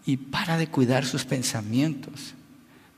y 0.05 0.17
para 0.17 0.57
de 0.57 0.67
cuidar 0.67 1.05
sus 1.05 1.23
pensamientos 1.23 2.33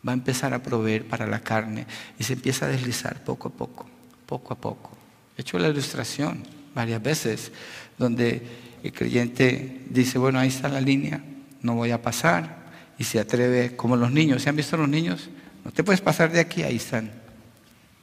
va 0.05 0.11
a 0.11 0.13
empezar 0.13 0.53
a 0.53 0.61
proveer 0.61 1.07
para 1.07 1.25
la 1.25 1.39
carne 1.39 1.85
y 2.19 2.23
se 2.23 2.33
empieza 2.33 2.65
a 2.65 2.69
deslizar 2.69 3.23
poco 3.23 3.47
a 3.47 3.51
poco, 3.51 3.85
poco 4.25 4.53
a 4.53 4.57
poco. 4.57 4.91
He 5.37 5.41
hecho 5.41 5.57
la 5.57 5.69
ilustración 5.69 6.43
varias 6.73 7.01
veces 7.01 7.51
donde 7.97 8.41
el 8.83 8.93
creyente 8.93 9.83
dice, 9.89 10.17
bueno, 10.19 10.39
ahí 10.39 10.49
está 10.49 10.69
la 10.69 10.81
línea, 10.81 11.21
no 11.61 11.75
voy 11.75 11.91
a 11.91 12.01
pasar 12.01 12.65
y 12.99 13.03
se 13.03 13.19
atreve, 13.19 13.75
como 13.75 13.95
los 13.95 14.11
niños, 14.11 14.43
¿se 14.43 14.49
han 14.49 14.55
visto 14.55 14.77
los 14.77 14.87
niños? 14.87 15.29
No 15.63 15.71
te 15.71 15.83
puedes 15.83 16.01
pasar 16.01 16.31
de 16.31 16.39
aquí, 16.39 16.61
ahí 16.61 16.75
están. 16.75 17.11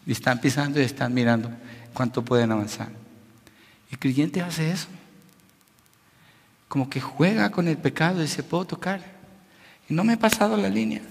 Y 0.04 0.12
están 0.12 0.40
pisando 0.40 0.80
y 0.80 0.84
están 0.84 1.14
mirando 1.14 1.50
cuánto 1.94 2.24
pueden 2.24 2.50
avanzar. 2.50 2.88
El 3.90 3.98
creyente 3.98 4.42
hace 4.42 4.72
eso. 4.72 4.88
Como 6.66 6.90
que 6.90 7.00
juega 7.00 7.50
con 7.50 7.68
el 7.68 7.78
pecado 7.78 8.22
y 8.22 8.26
se 8.26 8.42
puedo 8.42 8.64
tocar. 8.64 9.00
Y 9.88 9.94
no 9.94 10.02
me 10.02 10.14
he 10.14 10.16
pasado 10.16 10.56
la 10.56 10.68
línea 10.68 11.02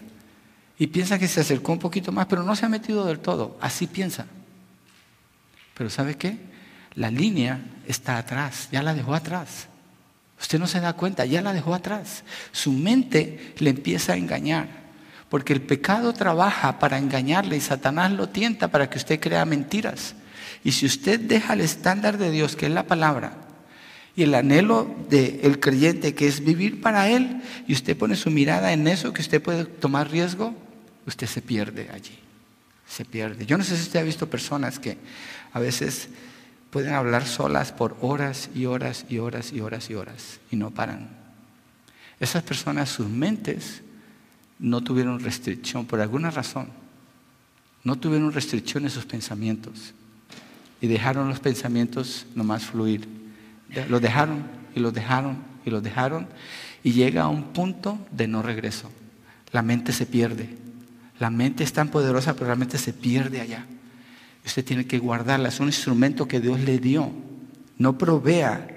y 0.81 0.87
piensa 0.87 1.19
que 1.19 1.27
se 1.27 1.41
acercó 1.41 1.73
un 1.73 1.77
poquito 1.77 2.11
más, 2.11 2.25
pero 2.25 2.41
no 2.41 2.55
se 2.55 2.65
ha 2.65 2.69
metido 2.69 3.05
del 3.05 3.19
todo. 3.19 3.55
Así 3.61 3.85
piensa. 3.85 4.25
Pero 5.75 5.91
¿sabe 5.91 6.15
qué? 6.15 6.39
La 6.95 7.11
línea 7.11 7.61
está 7.85 8.17
atrás, 8.17 8.67
ya 8.71 8.81
la 8.81 8.95
dejó 8.95 9.13
atrás. 9.13 9.67
Usted 10.39 10.57
no 10.57 10.65
se 10.65 10.79
da 10.79 10.93
cuenta, 10.93 11.23
ya 11.27 11.43
la 11.43 11.53
dejó 11.53 11.75
atrás. 11.75 12.23
Su 12.51 12.71
mente 12.71 13.53
le 13.59 13.69
empieza 13.69 14.13
a 14.13 14.17
engañar, 14.17 14.69
porque 15.29 15.53
el 15.53 15.61
pecado 15.61 16.13
trabaja 16.13 16.79
para 16.79 16.97
engañarle 16.97 17.57
y 17.57 17.61
Satanás 17.61 18.11
lo 18.13 18.29
tienta 18.29 18.69
para 18.69 18.89
que 18.89 18.97
usted 18.97 19.19
crea 19.19 19.45
mentiras. 19.45 20.15
Y 20.63 20.71
si 20.71 20.87
usted 20.87 21.19
deja 21.19 21.53
el 21.53 21.61
estándar 21.61 22.17
de 22.17 22.31
Dios, 22.31 22.55
que 22.55 22.65
es 22.65 22.71
la 22.71 22.87
palabra, 22.87 23.33
y 24.15 24.23
el 24.23 24.33
anhelo 24.33 24.95
del 25.11 25.59
creyente, 25.59 26.15
que 26.15 26.27
es 26.27 26.43
vivir 26.43 26.81
para 26.81 27.07
Él, 27.07 27.43
y 27.67 27.73
usted 27.73 27.95
pone 27.95 28.15
su 28.15 28.31
mirada 28.31 28.73
en 28.73 28.87
eso, 28.87 29.13
que 29.13 29.21
usted 29.21 29.43
puede 29.43 29.65
tomar 29.65 30.09
riesgo, 30.09 30.55
usted 31.05 31.27
se 31.27 31.41
pierde 31.41 31.89
allí. 31.91 32.17
Se 32.87 33.05
pierde. 33.05 33.45
Yo 33.45 33.57
no 33.57 33.63
sé 33.63 33.77
si 33.77 33.83
usted 33.83 33.99
ha 33.99 34.03
visto 34.03 34.29
personas 34.29 34.79
que 34.79 34.97
a 35.53 35.59
veces 35.59 36.09
pueden 36.69 36.93
hablar 36.93 37.25
solas 37.25 37.71
por 37.71 37.97
horas 38.01 38.49
y 38.55 38.65
horas 38.65 39.05
y 39.09 39.19
horas 39.19 39.51
y 39.51 39.61
horas 39.61 39.89
y 39.89 39.95
horas 39.95 40.39
y 40.51 40.55
no 40.55 40.71
paran. 40.71 41.09
Esas 42.19 42.43
personas, 42.43 42.89
sus 42.89 43.07
mentes 43.07 43.81
no 44.59 44.81
tuvieron 44.81 45.19
restricción 45.19 45.85
por 45.85 45.99
alguna 45.99 46.31
razón. 46.31 46.67
No 47.83 47.97
tuvieron 47.97 48.31
restricción 48.31 48.83
en 48.83 48.91
sus 48.91 49.05
pensamientos 49.05 49.93
y 50.81 50.87
dejaron 50.87 51.29
los 51.29 51.39
pensamientos 51.39 52.27
nomás 52.35 52.65
fluir. 52.65 53.07
Los 53.89 54.01
dejaron 54.01 54.43
y 54.75 54.79
los 54.79 54.93
dejaron 54.93 55.37
y 55.65 55.69
los 55.69 55.81
dejaron 55.81 56.27
y 56.83 56.91
llega 56.91 57.23
a 57.23 57.27
un 57.27 57.53
punto 57.53 57.97
de 58.11 58.27
no 58.27 58.41
regreso. 58.41 58.91
La 59.51 59.61
mente 59.61 59.91
se 59.93 60.05
pierde. 60.05 60.60
La 61.21 61.29
mente 61.29 61.63
es 61.63 61.71
tan 61.71 61.89
poderosa, 61.89 62.33
pero 62.33 62.47
realmente 62.47 62.79
se 62.79 62.93
pierde 62.93 63.41
allá. 63.41 63.67
Usted 64.43 64.65
tiene 64.65 64.87
que 64.87 64.97
guardarla. 64.97 65.49
Es 65.49 65.59
un 65.59 65.67
instrumento 65.67 66.27
que 66.27 66.39
Dios 66.39 66.59
le 66.61 66.79
dio. 66.79 67.11
No 67.77 67.95
provea. 67.95 68.67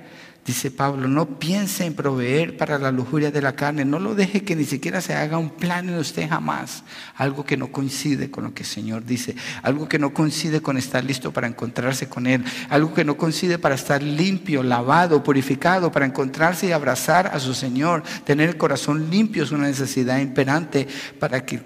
Dice 0.44 0.70
Pablo, 0.70 1.08
no 1.08 1.38
piense 1.38 1.86
en 1.86 1.94
proveer 1.94 2.58
para 2.58 2.78
la 2.78 2.92
lujuria 2.92 3.30
de 3.30 3.40
la 3.40 3.56
carne. 3.56 3.86
No 3.86 3.98
lo 3.98 4.14
deje 4.14 4.44
que 4.44 4.56
ni 4.56 4.66
siquiera 4.66 5.00
se 5.00 5.14
haga 5.14 5.38
un 5.38 5.48
plan 5.48 5.88
en 5.88 5.94
usted 5.94 6.28
jamás. 6.28 6.84
Algo 7.16 7.46
que 7.46 7.56
no 7.56 7.72
coincide 7.72 8.30
con 8.30 8.44
lo 8.44 8.52
que 8.52 8.64
el 8.64 8.68
Señor 8.68 9.06
dice. 9.06 9.34
Algo 9.62 9.88
que 9.88 9.98
no 9.98 10.12
coincide 10.12 10.60
con 10.60 10.76
estar 10.76 11.02
listo 11.02 11.32
para 11.32 11.46
encontrarse 11.46 12.10
con 12.10 12.26
Él. 12.26 12.44
Algo 12.68 12.92
que 12.92 13.06
no 13.06 13.16
coincide 13.16 13.58
para 13.58 13.74
estar 13.74 14.02
limpio, 14.02 14.62
lavado, 14.62 15.22
purificado, 15.22 15.90
para 15.90 16.04
encontrarse 16.04 16.66
y 16.66 16.72
abrazar 16.72 17.28
a 17.28 17.40
su 17.40 17.54
Señor. 17.54 18.02
Tener 18.26 18.50
el 18.50 18.58
corazón 18.58 19.08
limpio 19.08 19.44
es 19.44 19.50
una 19.50 19.64
necesidad 19.64 20.18
imperante 20.18 20.86
para 21.18 21.46
que 21.46 21.62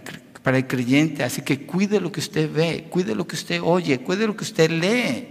para 0.48 0.56
el 0.56 0.66
creyente. 0.66 1.24
Así 1.24 1.42
que 1.42 1.66
cuide 1.66 2.00
lo 2.00 2.10
que 2.10 2.20
usted 2.20 2.50
ve, 2.50 2.86
cuide 2.88 3.14
lo 3.14 3.26
que 3.26 3.36
usted 3.36 3.60
oye, 3.62 3.98
cuide 3.98 4.26
lo 4.26 4.34
que 4.34 4.44
usted 4.44 4.70
lee. 4.70 5.28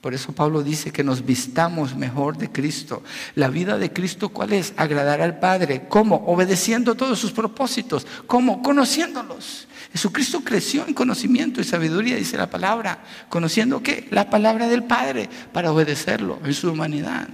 Por 0.00 0.14
eso 0.14 0.30
Pablo 0.30 0.62
dice 0.62 0.92
que 0.92 1.02
nos 1.02 1.26
vistamos 1.26 1.96
mejor 1.96 2.38
de 2.38 2.48
Cristo. 2.48 3.02
La 3.34 3.48
vida 3.48 3.78
de 3.78 3.92
Cristo, 3.92 4.28
¿cuál 4.28 4.52
es? 4.52 4.74
Agradar 4.76 5.20
al 5.20 5.40
Padre. 5.40 5.86
¿Cómo? 5.88 6.22
Obedeciendo 6.28 6.94
todos 6.94 7.18
sus 7.18 7.32
propósitos. 7.32 8.06
¿Cómo? 8.28 8.62
Conociéndolos. 8.62 9.66
Jesucristo 9.90 10.42
creció 10.44 10.86
en 10.86 10.94
conocimiento 10.94 11.60
y 11.60 11.64
sabiduría, 11.64 12.14
dice 12.14 12.36
la 12.36 12.48
palabra. 12.48 13.02
¿Conociendo 13.28 13.82
qué? 13.82 14.06
La 14.12 14.30
palabra 14.30 14.68
del 14.68 14.84
Padre 14.84 15.28
para 15.52 15.72
obedecerlo 15.72 16.38
en 16.44 16.54
su 16.54 16.70
humanidad. 16.70 17.28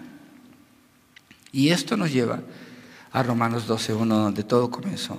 Y 1.53 1.68
esto 1.68 1.99
nos 1.99 2.11
lleva 2.11 2.41
a 3.12 3.22
Romanos 3.22 3.68
12.1, 3.68 4.07
donde 4.07 4.43
todo 4.43 4.70
comenzó. 4.70 5.18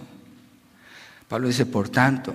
Pablo 1.30 1.48
dice, 1.48 1.68
por 1.68 1.90
tanto, 1.90 2.34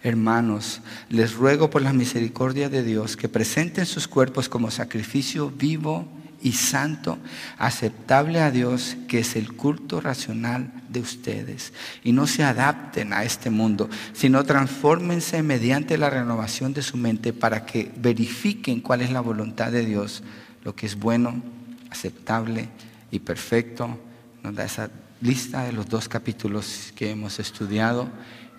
hermanos, 0.00 0.80
les 1.10 1.34
ruego 1.34 1.70
por 1.70 1.82
la 1.82 1.92
misericordia 1.92 2.68
de 2.68 2.84
Dios 2.84 3.16
que 3.16 3.28
presenten 3.28 3.84
sus 3.84 4.06
cuerpos 4.06 4.48
como 4.48 4.70
sacrificio 4.70 5.50
vivo 5.50 6.06
y 6.40 6.52
santo, 6.52 7.18
aceptable 7.58 8.40
a 8.40 8.52
Dios, 8.52 8.96
que 9.08 9.18
es 9.18 9.34
el 9.34 9.54
culto 9.54 10.00
racional 10.00 10.72
de 10.88 11.00
ustedes. 11.00 11.72
Y 12.04 12.12
no 12.12 12.28
se 12.28 12.44
adapten 12.44 13.12
a 13.12 13.24
este 13.24 13.50
mundo, 13.50 13.90
sino 14.12 14.44
transfórmense 14.44 15.42
mediante 15.42 15.98
la 15.98 16.08
renovación 16.08 16.72
de 16.72 16.82
su 16.82 16.96
mente 16.96 17.32
para 17.32 17.66
que 17.66 17.90
verifiquen 17.96 18.80
cuál 18.80 19.00
es 19.00 19.10
la 19.10 19.20
voluntad 19.20 19.72
de 19.72 19.84
Dios, 19.84 20.22
lo 20.62 20.76
que 20.76 20.86
es 20.86 20.96
bueno, 20.96 21.42
aceptable 21.90 22.68
y 23.10 23.18
perfecto. 23.18 23.98
Nos 24.44 24.54
da 24.54 24.64
esa 24.64 24.90
lista 25.20 25.64
de 25.64 25.72
los 25.72 25.88
dos 25.88 26.08
capítulos 26.08 26.92
que 26.94 27.10
hemos 27.10 27.38
estudiado 27.38 28.08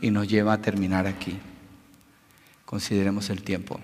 y 0.01 0.11
nos 0.11 0.27
lleva 0.27 0.53
a 0.53 0.61
terminar 0.61 1.07
aquí. 1.07 1.37
Consideremos 2.65 3.29
el 3.29 3.43
tiempo. 3.43 3.79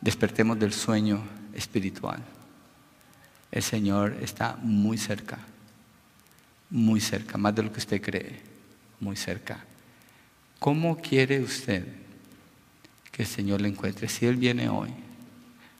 Despertemos 0.00 0.58
del 0.58 0.72
sueño 0.72 1.22
espiritual. 1.54 2.22
El 3.50 3.62
Señor 3.62 4.16
está 4.22 4.56
muy 4.62 4.96
cerca, 4.96 5.38
muy 6.70 7.00
cerca, 7.00 7.36
más 7.36 7.54
de 7.54 7.62
lo 7.62 7.72
que 7.72 7.78
usted 7.78 8.00
cree, 8.00 8.40
muy 8.98 9.16
cerca. 9.16 9.64
¿Cómo 10.58 10.96
quiere 10.96 11.40
usted 11.40 11.86
que 13.10 13.22
el 13.22 13.28
Señor 13.28 13.60
le 13.60 13.68
encuentre? 13.68 14.08
Si 14.08 14.26
Él 14.26 14.36
viene 14.36 14.68
hoy, 14.68 14.90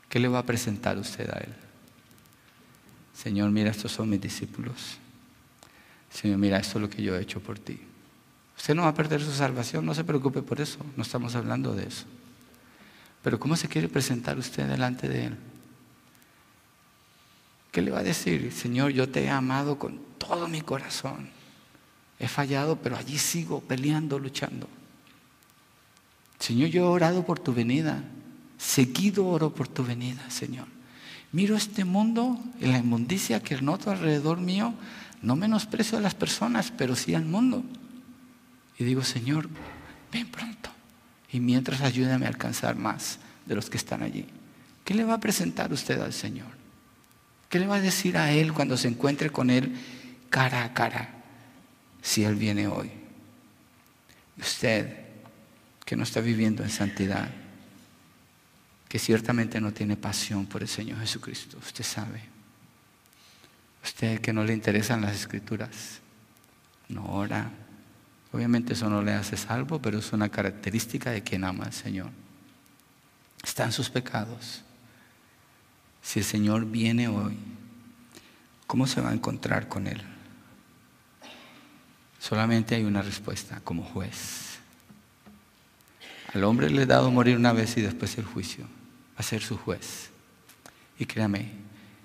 ¿qué 0.09 0.21
le 0.21 0.29
va 0.29 0.41
a 0.41 0.47
presentar 0.47 0.99
usted 0.99 1.31
a 1.31 1.39
Él? 1.39 1.55
Señor, 3.15 3.51
mira, 3.51 3.71
estos 3.71 3.93
son 3.93 4.11
mis 4.11 4.21
discípulos. 4.21 4.99
Señor, 6.13 6.39
mira, 6.39 6.59
esto 6.59 6.79
es 6.79 6.83
lo 6.83 6.91
que 6.91 7.03
yo 7.03 7.17
he 7.17 7.23
hecho 7.23 7.41
por 7.41 7.59
ti. 7.59 7.81
Usted 8.57 8.75
no 8.75 8.83
va 8.83 8.89
a 8.89 8.95
perder 8.95 9.23
su 9.23 9.33
salvación, 9.33 9.85
no 9.85 9.95
se 9.95 10.05
preocupe 10.05 10.43
por 10.43 10.61
eso, 10.61 10.79
no 10.97 11.03
estamos 11.03 11.35
hablando 11.35 11.75
de 11.75 11.89
eso. 11.89 12.05
Pero 13.23 13.41
¿cómo 13.41 13.57
se 13.57 13.69
quiere 13.69 13.89
presentar 13.89 14.39
usted 14.39 14.69
delante 14.69 15.09
de 15.09 15.27
Él? 15.27 15.37
¿Qué 17.71 17.81
le 17.81 17.91
va 17.91 18.01
a 18.01 18.05
decir? 18.05 18.53
Señor, 18.53 18.91
yo 18.93 19.09
te 19.09 19.25
he 19.25 19.31
amado 19.31 19.79
con 19.79 19.99
todo 20.19 20.47
mi 20.47 20.61
corazón. 20.61 21.31
He 22.19 22.29
fallado, 22.29 22.77
pero 22.77 22.97
allí 22.97 23.19
sigo 23.19 23.61
peleando, 23.61 24.19
luchando. 24.19 24.69
Señor, 26.39 26.69
yo 26.69 26.85
he 26.85 26.89
orado 26.89 27.25
por 27.25 27.39
tu 27.39 27.55
venida. 27.55 28.05
Seguido 28.59 29.27
oro 29.27 29.55
por 29.55 29.69
tu 29.69 29.85
venida, 29.85 30.29
Señor. 30.31 30.67
Miro 31.33 31.57
este 31.57 31.85
mundo 31.85 32.39
y 32.61 32.67
la 32.67 32.79
inmundicia 32.79 33.43
que 33.43 33.61
noto 33.63 33.91
alrededor 33.91 34.39
mío. 34.39 34.75
No 35.23 35.37
menosprecio 35.37 35.99
a 35.99 36.01
las 36.01 36.15
personas, 36.15 36.73
pero 36.77 36.97
sí 36.97 37.15
al 37.15 37.25
mundo. 37.25 37.65
Y 38.79 38.85
digo, 38.85 39.05
Señor, 39.05 39.49
ven 40.13 40.29
pronto. 40.29 40.71
Y 41.31 41.41
mientras 41.41 41.81
ayúdame 41.81 42.27
a 42.27 42.29
alcanzar 42.29 42.77
más 42.77 43.19
de 43.47 43.55
los 43.55 43.71
que 43.71 43.77
están 43.77 44.03
allí. 44.03 44.27
¿Qué 44.85 44.95
le 44.95 45.05
va 45.05 45.15
a 45.15 45.21
presentar 45.21 45.73
usted 45.73 46.01
al 46.01 46.13
Señor? 46.13 46.49
¿Qué 47.49 47.61
le 47.61 47.67
va 47.67 47.77
a 47.77 47.81
decir 47.81 48.17
a 48.17 48.33
Él 48.33 48.53
cuando 48.53 48.77
se 48.77 48.89
encuentre 48.89 49.31
con 49.31 49.51
Él 49.51 49.77
cara 50.29 50.65
a 50.65 50.75
cara? 50.75 51.15
Si 52.03 52.25
Él 52.25 52.35
viene 52.35 52.67
hoy. 52.67 52.91
Usted 54.39 55.03
que 55.85 55.97
no 55.97 56.03
está 56.03 56.21
viviendo 56.21 56.63
en 56.63 56.71
santidad, 56.71 57.31
que 58.89 58.99
ciertamente 58.99 59.61
no 59.61 59.73
tiene 59.73 59.97
pasión 59.97 60.47
por 60.47 60.63
el 60.63 60.69
Señor 60.69 60.99
Jesucristo, 61.01 61.59
usted 61.59 61.85
sabe. 61.85 62.23
Usted 63.83 64.21
que 64.21 64.33
no 64.33 64.45
le 64.45 64.53
interesan 64.53 65.01
las 65.01 65.17
escrituras, 65.17 66.01
no 66.89 67.05
ora. 67.13 67.51
Obviamente 68.33 68.75
eso 68.75 68.89
no 68.89 69.03
le 69.03 69.13
hace 69.13 69.37
salvo, 69.37 69.81
pero 69.81 69.99
es 69.99 70.13
una 70.13 70.29
característica 70.29 71.11
de 71.11 71.23
quien 71.23 71.45
ama 71.45 71.65
al 71.65 71.73
Señor. 71.73 72.11
Están 73.43 73.73
sus 73.73 73.91
pecados. 73.91 74.63
Si 76.01 76.21
el 76.21 76.25
Señor 76.25 76.65
viene 76.67 77.09
hoy, 77.09 77.37
¿cómo 78.67 78.87
se 78.87 79.01
va 79.01 79.11
a 79.11 79.15
encontrar 79.15 79.69
con 79.69 79.87
Él? 79.87 80.01
Solamente 82.19 82.77
hay 82.77 82.85
una 82.85 83.03
respuesta, 83.03 83.61
como 83.65 83.83
juez. 83.83 84.59
Al 86.33 86.45
hombre 86.45 86.71
le 86.71 86.83
he 86.83 86.87
dado 86.87 87.11
morir 87.11 87.37
una 87.37 87.53
vez 87.53 87.77
y 87.77 87.83
después 87.83 88.17
el 88.17 88.25
juicio. 88.25 88.65
Va 88.65 89.19
a 89.19 89.23
ser 89.23 89.43
su 89.43 89.59
juez. 89.59 90.11
Y 90.99 91.05
créame, 91.05 91.51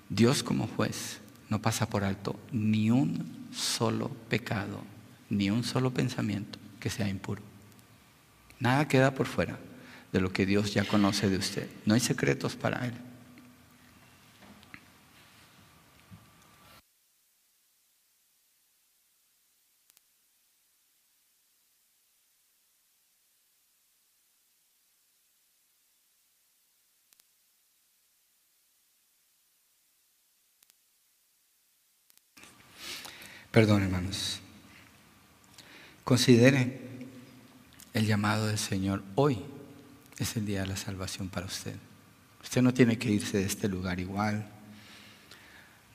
Dios 0.08 0.42
como 0.42 0.66
juez 0.66 1.20
no 1.48 1.60
pasa 1.60 1.88
por 1.88 2.04
alto 2.04 2.38
ni 2.52 2.90
un 2.90 3.48
solo 3.52 4.08
pecado, 4.28 4.82
ni 5.30 5.50
un 5.50 5.64
solo 5.64 5.92
pensamiento 5.92 6.58
que 6.80 6.90
sea 6.90 7.08
impuro. 7.08 7.42
Nada 8.60 8.88
queda 8.88 9.14
por 9.14 9.26
fuera 9.26 9.58
de 10.12 10.20
lo 10.20 10.32
que 10.32 10.46
Dios 10.46 10.74
ya 10.74 10.84
conoce 10.84 11.28
de 11.28 11.36
usted. 11.36 11.68
No 11.84 11.94
hay 11.94 12.00
secretos 12.00 12.56
para 12.56 12.86
Él. 12.86 12.94
Perdón, 33.58 33.82
hermanos. 33.82 34.38
Considere 36.04 36.80
el 37.92 38.06
llamado 38.06 38.46
del 38.46 38.56
Señor. 38.56 39.02
Hoy 39.16 39.40
es 40.16 40.36
el 40.36 40.46
día 40.46 40.60
de 40.60 40.68
la 40.68 40.76
salvación 40.76 41.28
para 41.28 41.46
usted. 41.46 41.74
Usted 42.40 42.62
no 42.62 42.72
tiene 42.72 42.98
que 42.98 43.10
irse 43.10 43.38
de 43.38 43.46
este 43.46 43.66
lugar 43.66 43.98
igual. 43.98 44.48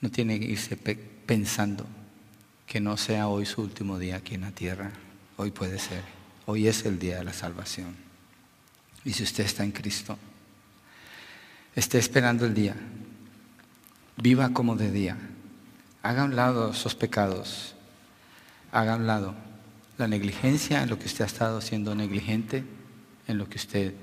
No 0.02 0.10
tiene 0.10 0.38
que 0.38 0.44
irse 0.44 0.76
pensando 0.76 1.86
que 2.66 2.82
no 2.82 2.98
sea 2.98 3.28
hoy 3.28 3.46
su 3.46 3.62
último 3.62 3.98
día 3.98 4.16
aquí 4.16 4.34
en 4.34 4.42
la 4.42 4.50
tierra. 4.50 4.92
Hoy 5.38 5.50
puede 5.50 5.78
ser. 5.78 6.02
Hoy 6.44 6.68
es 6.68 6.84
el 6.84 6.98
día 6.98 7.16
de 7.16 7.24
la 7.24 7.32
salvación. 7.32 7.96
Y 9.06 9.14
si 9.14 9.22
usted 9.22 9.42
está 9.42 9.64
en 9.64 9.72
Cristo, 9.72 10.18
esté 11.74 11.96
esperando 11.96 12.44
el 12.44 12.52
día. 12.52 12.76
Viva 14.18 14.50
como 14.50 14.76
de 14.76 14.90
día 14.90 15.16
haga 16.04 16.20
a 16.20 16.24
un 16.26 16.36
lado 16.36 16.70
esos 16.70 16.94
pecados, 16.94 17.74
haga 18.70 18.92
a 18.92 18.96
un 18.96 19.06
lado 19.06 19.34
la 19.96 20.06
negligencia 20.06 20.82
en 20.82 20.90
lo 20.90 20.98
que 20.98 21.06
usted 21.06 21.24
ha 21.24 21.26
estado 21.26 21.62
siendo 21.62 21.94
negligente, 21.94 22.62
en 23.26 23.38
lo 23.38 23.48
que 23.48 23.56
usted 23.56 23.94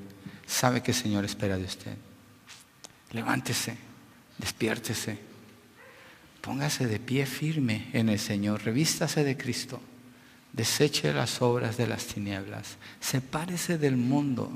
sabe 0.47 0.82
que 0.82 0.91
el 0.91 0.97
Señor 0.97 1.26
espera 1.26 1.58
de 1.58 1.66
usted. 1.66 1.95
Levántese, 3.12 3.78
despiértese, 4.39 5.20
póngase 6.41 6.88
de 6.88 6.99
pie 6.99 7.28
firme 7.28 7.89
en 7.93 8.10
el 8.10 8.20
Señor, 8.20 8.64
revístase 8.64 9.24
de 9.24 9.38
Cristo, 9.38 9.80
deseche 10.54 11.14
las 11.14 11.39
obras 11.43 11.78
de 11.78 11.86
las 11.86 12.08
tinieblas, 12.08 12.78
sepárese 12.99 13.78
del 13.78 13.95
mundo 13.95 14.49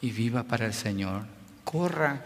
y 0.00 0.10
viva 0.10 0.42
para 0.42 0.66
el 0.66 0.74
Señor. 0.74 1.24
Corra 1.62 2.24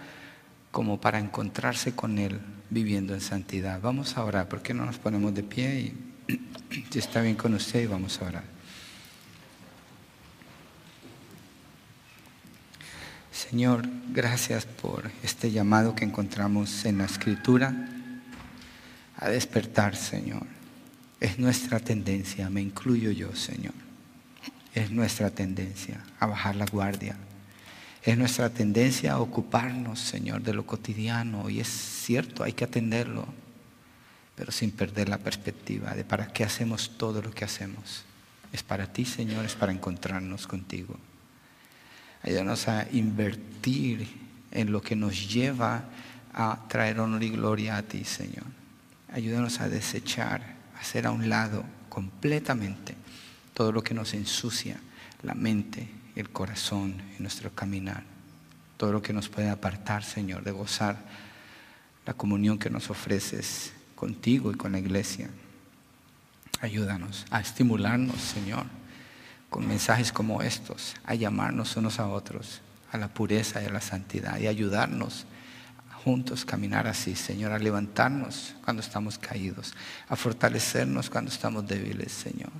como 0.70 0.98
para 0.98 1.18
encontrarse 1.18 1.94
con 1.94 2.18
Él 2.18 2.40
viviendo 2.70 3.14
en 3.14 3.20
santidad. 3.20 3.80
Vamos 3.80 4.16
a 4.16 4.24
orar. 4.24 4.48
¿Por 4.48 4.62
qué 4.62 4.74
no 4.74 4.84
nos 4.84 4.98
ponemos 4.98 5.34
de 5.34 5.42
pie? 5.42 5.94
Y 6.28 6.34
si 6.90 6.98
está 6.98 7.20
bien 7.20 7.36
con 7.36 7.54
usted, 7.54 7.88
vamos 7.88 8.20
a 8.20 8.26
orar. 8.26 8.58
Señor, 13.32 13.88
gracias 14.10 14.66
por 14.66 15.10
este 15.22 15.50
llamado 15.50 15.94
que 15.94 16.04
encontramos 16.04 16.84
en 16.84 16.98
la 16.98 17.04
Escritura 17.04 17.88
a 19.16 19.28
despertar, 19.28 19.96
Señor. 19.96 20.44
Es 21.20 21.38
nuestra 21.38 21.80
tendencia, 21.80 22.50
me 22.50 22.60
incluyo 22.60 23.10
yo, 23.10 23.34
Señor. 23.34 23.74
Es 24.74 24.90
nuestra 24.90 25.30
tendencia 25.30 26.04
a 26.20 26.26
bajar 26.26 26.56
la 26.56 26.66
guardia, 26.66 27.16
es 28.02 28.16
nuestra 28.16 28.50
tendencia 28.50 29.12
a 29.12 29.20
ocuparnos, 29.20 30.00
Señor, 30.00 30.42
de 30.42 30.54
lo 30.54 30.66
cotidiano 30.66 31.50
y 31.50 31.60
es 31.60 31.68
cierto, 31.68 32.44
hay 32.44 32.52
que 32.52 32.64
atenderlo, 32.64 33.26
pero 34.34 34.52
sin 34.52 34.70
perder 34.70 35.08
la 35.08 35.18
perspectiva 35.18 35.94
de 35.94 36.04
para 36.04 36.32
qué 36.32 36.44
hacemos 36.44 36.96
todo 36.96 37.20
lo 37.20 37.30
que 37.30 37.44
hacemos. 37.44 38.04
Es 38.52 38.62
para 38.62 38.86
ti, 38.92 39.04
Señor, 39.04 39.44
es 39.44 39.54
para 39.54 39.72
encontrarnos 39.72 40.46
contigo. 40.46 40.96
Ayúdanos 42.22 42.68
a 42.68 42.86
invertir 42.92 44.08
en 44.50 44.72
lo 44.72 44.80
que 44.80 44.96
nos 44.96 45.28
lleva 45.28 45.84
a 46.32 46.66
traer 46.68 47.00
honor 47.00 47.22
y 47.22 47.30
gloria 47.30 47.76
a 47.76 47.82
ti, 47.82 48.04
Señor. 48.04 48.46
Ayúdanos 49.12 49.60
a 49.60 49.68
desechar, 49.68 50.56
a 50.76 50.80
hacer 50.80 51.06
a 51.06 51.10
un 51.10 51.28
lado 51.28 51.64
completamente 51.88 52.94
todo 53.54 53.72
lo 53.72 53.82
que 53.82 53.94
nos 53.94 54.14
ensucia 54.14 54.78
la 55.22 55.34
mente, 55.34 55.88
el 56.20 56.30
corazón 56.30 57.00
y 57.18 57.22
nuestro 57.22 57.50
caminar. 57.54 58.02
Todo 58.76 58.92
lo 58.92 59.02
que 59.02 59.12
nos 59.12 59.28
puede 59.28 59.50
apartar, 59.50 60.04
Señor, 60.04 60.44
de 60.44 60.50
gozar 60.50 60.98
la 62.06 62.14
comunión 62.14 62.58
que 62.58 62.70
nos 62.70 62.90
ofreces 62.90 63.72
contigo 63.94 64.52
y 64.52 64.56
con 64.56 64.72
la 64.72 64.78
iglesia. 64.78 65.30
Ayúdanos 66.60 67.26
a 67.30 67.40
estimularnos, 67.40 68.20
Señor, 68.20 68.66
con 69.50 69.66
mensajes 69.66 70.12
como 70.12 70.42
estos, 70.42 70.96
a 71.04 71.14
llamarnos 71.14 71.76
unos 71.76 71.98
a 72.00 72.08
otros 72.08 72.62
a 72.92 72.98
la 72.98 73.08
pureza 73.08 73.62
y 73.62 73.66
a 73.66 73.70
la 73.70 73.80
santidad 73.80 74.38
y 74.38 74.46
ayudarnos 74.46 75.26
juntos 76.04 76.44
caminar 76.44 76.86
así, 76.86 77.14
Señor, 77.16 77.52
a 77.52 77.58
levantarnos 77.58 78.54
cuando 78.64 78.80
estamos 78.80 79.18
caídos, 79.18 79.74
a 80.08 80.16
fortalecernos 80.16 81.10
cuando 81.10 81.30
estamos 81.30 81.66
débiles, 81.66 82.12
Señor. 82.12 82.50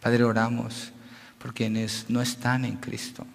Padre, 0.00 0.24
oramos 0.24 0.92
por 1.40 1.54
quienes 1.54 2.06
no 2.08 2.20
están 2.20 2.64
en 2.64 2.76
Cristo. 2.76 3.26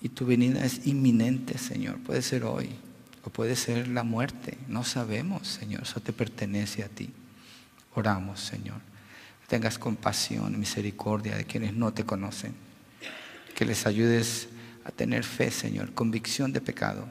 Y 0.00 0.10
tu 0.10 0.26
venida 0.26 0.64
es 0.64 0.86
inminente, 0.86 1.58
Señor. 1.58 1.98
Puede 1.98 2.22
ser 2.22 2.44
hoy 2.44 2.68
o 3.24 3.30
puede 3.30 3.56
ser 3.56 3.88
la 3.88 4.04
muerte. 4.04 4.58
No 4.68 4.84
sabemos, 4.84 5.48
Señor. 5.48 5.82
Eso 5.82 6.00
te 6.00 6.12
pertenece 6.12 6.84
a 6.84 6.88
ti. 6.88 7.10
Oramos, 7.94 8.40
Señor. 8.40 8.80
Tengas 9.48 9.78
compasión, 9.78 10.58
misericordia 10.58 11.36
de 11.36 11.44
quienes 11.44 11.72
no 11.72 11.92
te 11.92 12.04
conocen. 12.04 12.54
Que 13.56 13.64
les 13.64 13.86
ayudes 13.86 14.48
a 14.84 14.90
tener 14.90 15.24
fe, 15.24 15.50
Señor, 15.50 15.94
convicción 15.94 16.52
de 16.52 16.60
pecado, 16.60 17.08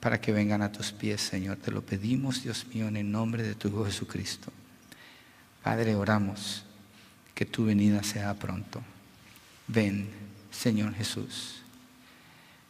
para 0.00 0.20
que 0.20 0.32
vengan 0.32 0.62
a 0.62 0.72
tus 0.72 0.90
pies, 0.90 1.20
Señor. 1.20 1.58
Te 1.58 1.70
lo 1.70 1.82
pedimos, 1.82 2.42
Dios 2.42 2.66
mío, 2.74 2.88
en 2.88 2.96
el 2.96 3.10
nombre 3.10 3.42
de 3.42 3.54
tu 3.54 3.68
Hijo 3.68 3.84
Jesucristo. 3.84 4.50
Padre, 5.62 5.94
oramos 5.94 6.64
que 7.34 7.44
tu 7.44 7.66
venida 7.66 8.02
sea 8.02 8.34
pronto. 8.34 8.82
Ven, 9.66 10.08
Señor 10.50 10.94
Jesús. 10.94 11.62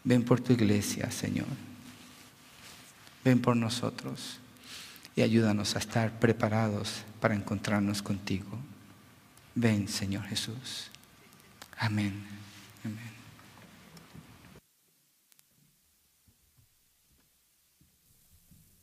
Ven 0.04 0.22
por 0.22 0.40
tu 0.40 0.52
iglesia, 0.52 1.10
Señor. 1.10 1.46
Ven 3.24 3.40
por 3.40 3.56
nosotros 3.56 4.38
y 5.16 5.22
ayúdanos 5.22 5.76
a 5.76 5.78
estar 5.78 6.18
preparados 6.18 7.02
para 7.20 7.34
encontrarnos 7.34 8.02
contigo. 8.02 8.58
Ven, 9.54 9.88
Señor 9.88 10.24
Jesús. 10.24 10.90
Amén. 11.78 12.43